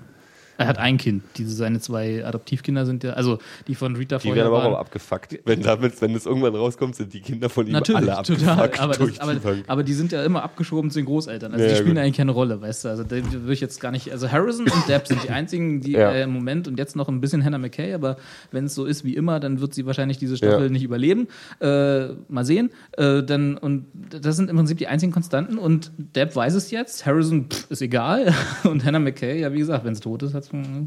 [0.59, 1.23] Er hat ein Kind.
[1.37, 5.39] Diese seine zwei Adoptivkinder sind ja, also die von Rita Die werden aber auch abgefuckt.
[5.45, 8.71] Wenn, damit, wenn das irgendwann rauskommt, sind die Kinder von ihm Natürlich, alle abgefuckt total.
[8.79, 11.53] Aber, das, aber, die aber die sind ja immer abgeschoben zu den Großeltern.
[11.53, 12.03] Also Ja, die spielen gut.
[12.03, 12.89] eigentlich keine Rolle, weißt du.
[12.89, 14.11] Also da würde ich jetzt gar nicht.
[14.11, 16.11] Also Harrison und Depp sind die einzigen, die Ja.
[16.11, 18.17] äh, im Moment und jetzt noch ein bisschen Hannah McKay, aber
[18.51, 20.69] wenn es so ist wie immer, dann wird sie wahrscheinlich diese Staffel Ja.
[20.69, 21.27] nicht überleben.
[21.61, 22.69] Äh, mal sehen.
[22.97, 27.05] Äh, dann, und das sind im Prinzip die einzigen Konstanten und Depp weiß es jetzt.
[27.05, 28.33] Harrison pff, ist egal.
[28.63, 30.33] Und Hannah McKay, ja, wie gesagt, wenn es tot ist,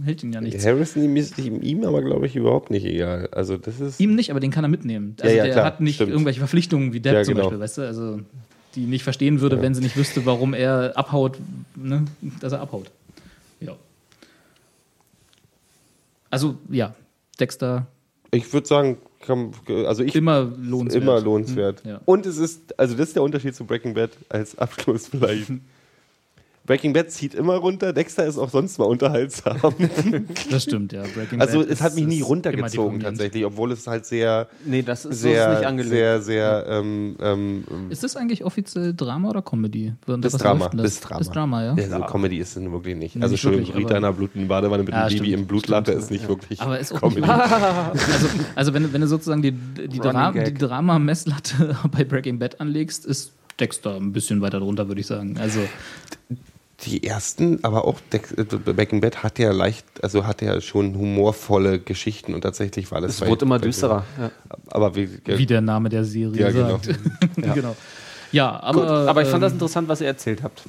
[0.04, 0.64] hält ihn ja nichts.
[0.64, 3.28] Harrison ist ihm, aber, glaube ich, überhaupt nicht egal.
[3.32, 4.00] Also das ist.
[4.00, 5.16] Ihm nicht, aber den kann er mitnehmen.
[5.20, 6.10] Also ja, der klar, hat nicht stimmt.
[6.10, 7.46] irgendwelche Verpflichtungen wie Depp Ja, zum genau.
[7.46, 7.82] Beispiel, weißt du?
[7.82, 8.20] Also
[8.74, 11.38] die nicht verstehen würde, wenn sie nicht wüsste, warum er abhaut,
[11.74, 12.04] ne?
[12.40, 12.90] dass er abhaut.
[13.60, 13.76] Ja.
[16.30, 16.94] Also ja,
[17.38, 17.86] Dexter
[18.30, 18.96] Ich würde sagen,
[19.86, 21.02] also ich immer lohnenswert.
[21.02, 21.82] immer lohnenswert.
[21.84, 22.00] Ja.
[22.06, 25.50] Und es ist, also das ist der Unterschied zu Breaking Bad als Abschluss vielleicht.
[26.64, 29.58] Breaking Bad zieht immer runter, Dexter ist auch sonst mal unterhaltsam.
[30.50, 31.02] Das stimmt, ja.
[31.14, 35.04] Breaking Also Bad es hat mich nie runtergezogen tatsächlich, obwohl es halt sehr, Nee, das
[35.04, 35.90] ist so ist nicht sehr, angelegt.
[35.90, 39.94] sehr, sehr, ähm, ähm, Ist das eigentlich offiziell Drama oder Comedy?
[40.06, 41.18] Das Drama, das Drama.
[41.18, 41.74] Das Drama, ja.
[41.74, 43.16] Ja, so Comedy ist es wirklich nicht.
[43.16, 45.46] Nee, also nicht Entschuldigung, wirklich, Rita in einer blutigen Badewanne mit Ja, einem Baby im
[45.46, 47.22] Blutlache ist nicht wirklich Aber ist auch Comedy.
[47.22, 50.54] nicht also, also wenn, du- wenn du sozusagen die, die, Dra die.
[50.54, 55.36] Drama-Messlatte bei Breaking Bad anlegst, ist Dexter ein bisschen weiter drunter, würde ich sagen.
[55.38, 55.60] Also
[56.84, 61.78] Die ersten, aber auch äh, Breaking Bad hat ja leicht, also hat ja schon humorvolle
[61.78, 64.04] Geschichten und tatsächlich war das Es wurde immer düsterer.
[64.18, 64.30] Ja.
[64.68, 66.80] Aber wie, wie der Name der Serie Ja, genau.
[66.82, 66.98] sagt.
[67.54, 67.76] genau.
[68.32, 70.62] Ja, aber, Gut, aber ich fand das ähm, interessant, was ihr erzählt habt.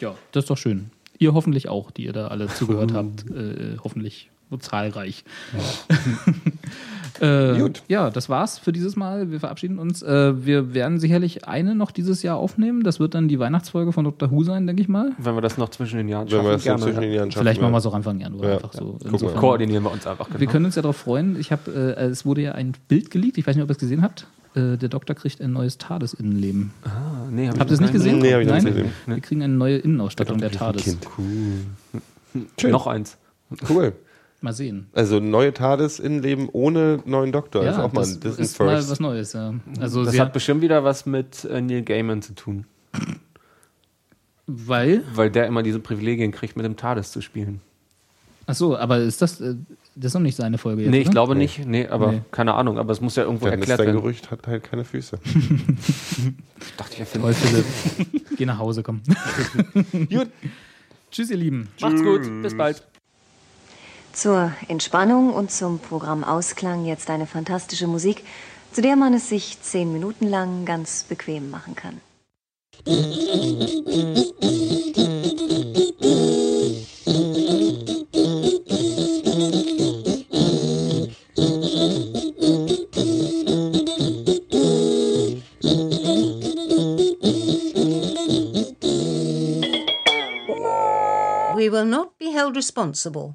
[0.00, 0.90] Ja, das ist doch schön.
[1.18, 3.28] Ihr hoffentlich auch, die ihr da alle zugehört habt.
[3.30, 5.24] Äh, hoffentlich so zahlreich.
[7.20, 7.82] äh, Gut.
[7.88, 9.30] Ja, das war's für dieses Mal.
[9.30, 10.02] Wir verabschieden uns.
[10.02, 12.82] Äh, wir werden sicherlich eine noch dieses Jahr aufnehmen.
[12.82, 14.30] Das wird dann die Weihnachtsfolge von Dr.
[14.30, 15.12] Who sein, denke ich mal.
[15.18, 16.82] Wenn wir das noch zwischen den Jahren wenn wir schaffen, das so gerne.
[16.82, 17.42] zwischen den Jahren schaffen.
[17.44, 18.46] Vielleicht machen wir es auch Anfang Januar.
[18.48, 18.80] Ja, einfach ja.
[18.80, 18.84] so.
[18.86, 19.12] Gucken wir.
[19.12, 20.28] Insofern- Koordinieren wir uns einfach.
[20.30, 20.50] Wir Genau.
[20.52, 21.38] können uns ja darauf freuen.
[21.40, 23.38] Ich habe, äh, es wurde ja ein Bild geleakt.
[23.38, 24.26] Ich weiß nicht, ob ihr es gesehen habt.
[24.54, 26.70] Äh, der Doktor kriegt ein neues TARDIS-Innenleben.
[26.84, 28.20] Ah, nee, hab Habt ihr es nicht gesehen?
[28.20, 28.64] Nee, hab ich Nein?
[28.64, 28.92] nicht gesehen.
[29.06, 30.84] Wir kriegen eine neue Innenausstattung der Ein TARDIS.
[30.84, 31.06] Kind.
[32.58, 32.70] Schön.
[32.70, 33.16] Noch eins.
[33.68, 33.92] Cool.
[34.46, 34.86] Mal sehen.
[34.92, 37.64] Also neue TARDIS Innenleben ohne neuen Doktor.
[37.64, 38.90] das ist auch mal das ein, das ist ein ist mal First.
[38.90, 39.32] was Neues.
[39.32, 39.54] Ja.
[39.80, 42.64] Also Das hat bestimmt wieder was mit äh, Neil Gaiman zu tun.
[44.46, 47.60] weil, Weil der immer diese Privilegien kriegt, mit dem TARDIS zu spielen.
[48.46, 49.56] ach so, aber ist das, äh,
[49.96, 51.12] das ist noch nicht seine Folge jetzt, nee, ich oder?
[51.14, 51.66] glaube nicht.
[51.66, 52.22] Nee, aber Nee.
[52.30, 52.78] keine Ahnung.
[52.78, 54.00] Aber es muss ja irgendwo Dann ist erklärt dein werden.
[54.02, 55.18] Gerücht hat halt keine Füße.
[56.58, 57.26] Ich dachte, ich erfinde.
[57.26, 58.26] Toll, Philipp.
[58.38, 59.00] Geh nach Hause, komm.
[59.92, 60.28] Gut.
[61.10, 61.68] Tschüss, ihr Lieben.
[61.80, 62.22] Macht's gut.
[62.42, 62.82] Bis bald.
[64.16, 68.24] Zur Entspannung und zum Programmausklang jetzt eine fantastische Musik,
[68.72, 72.00] zu der man es sich zehn Minuten lang ganz bequem machen kann.
[91.54, 93.34] We will not be held responsible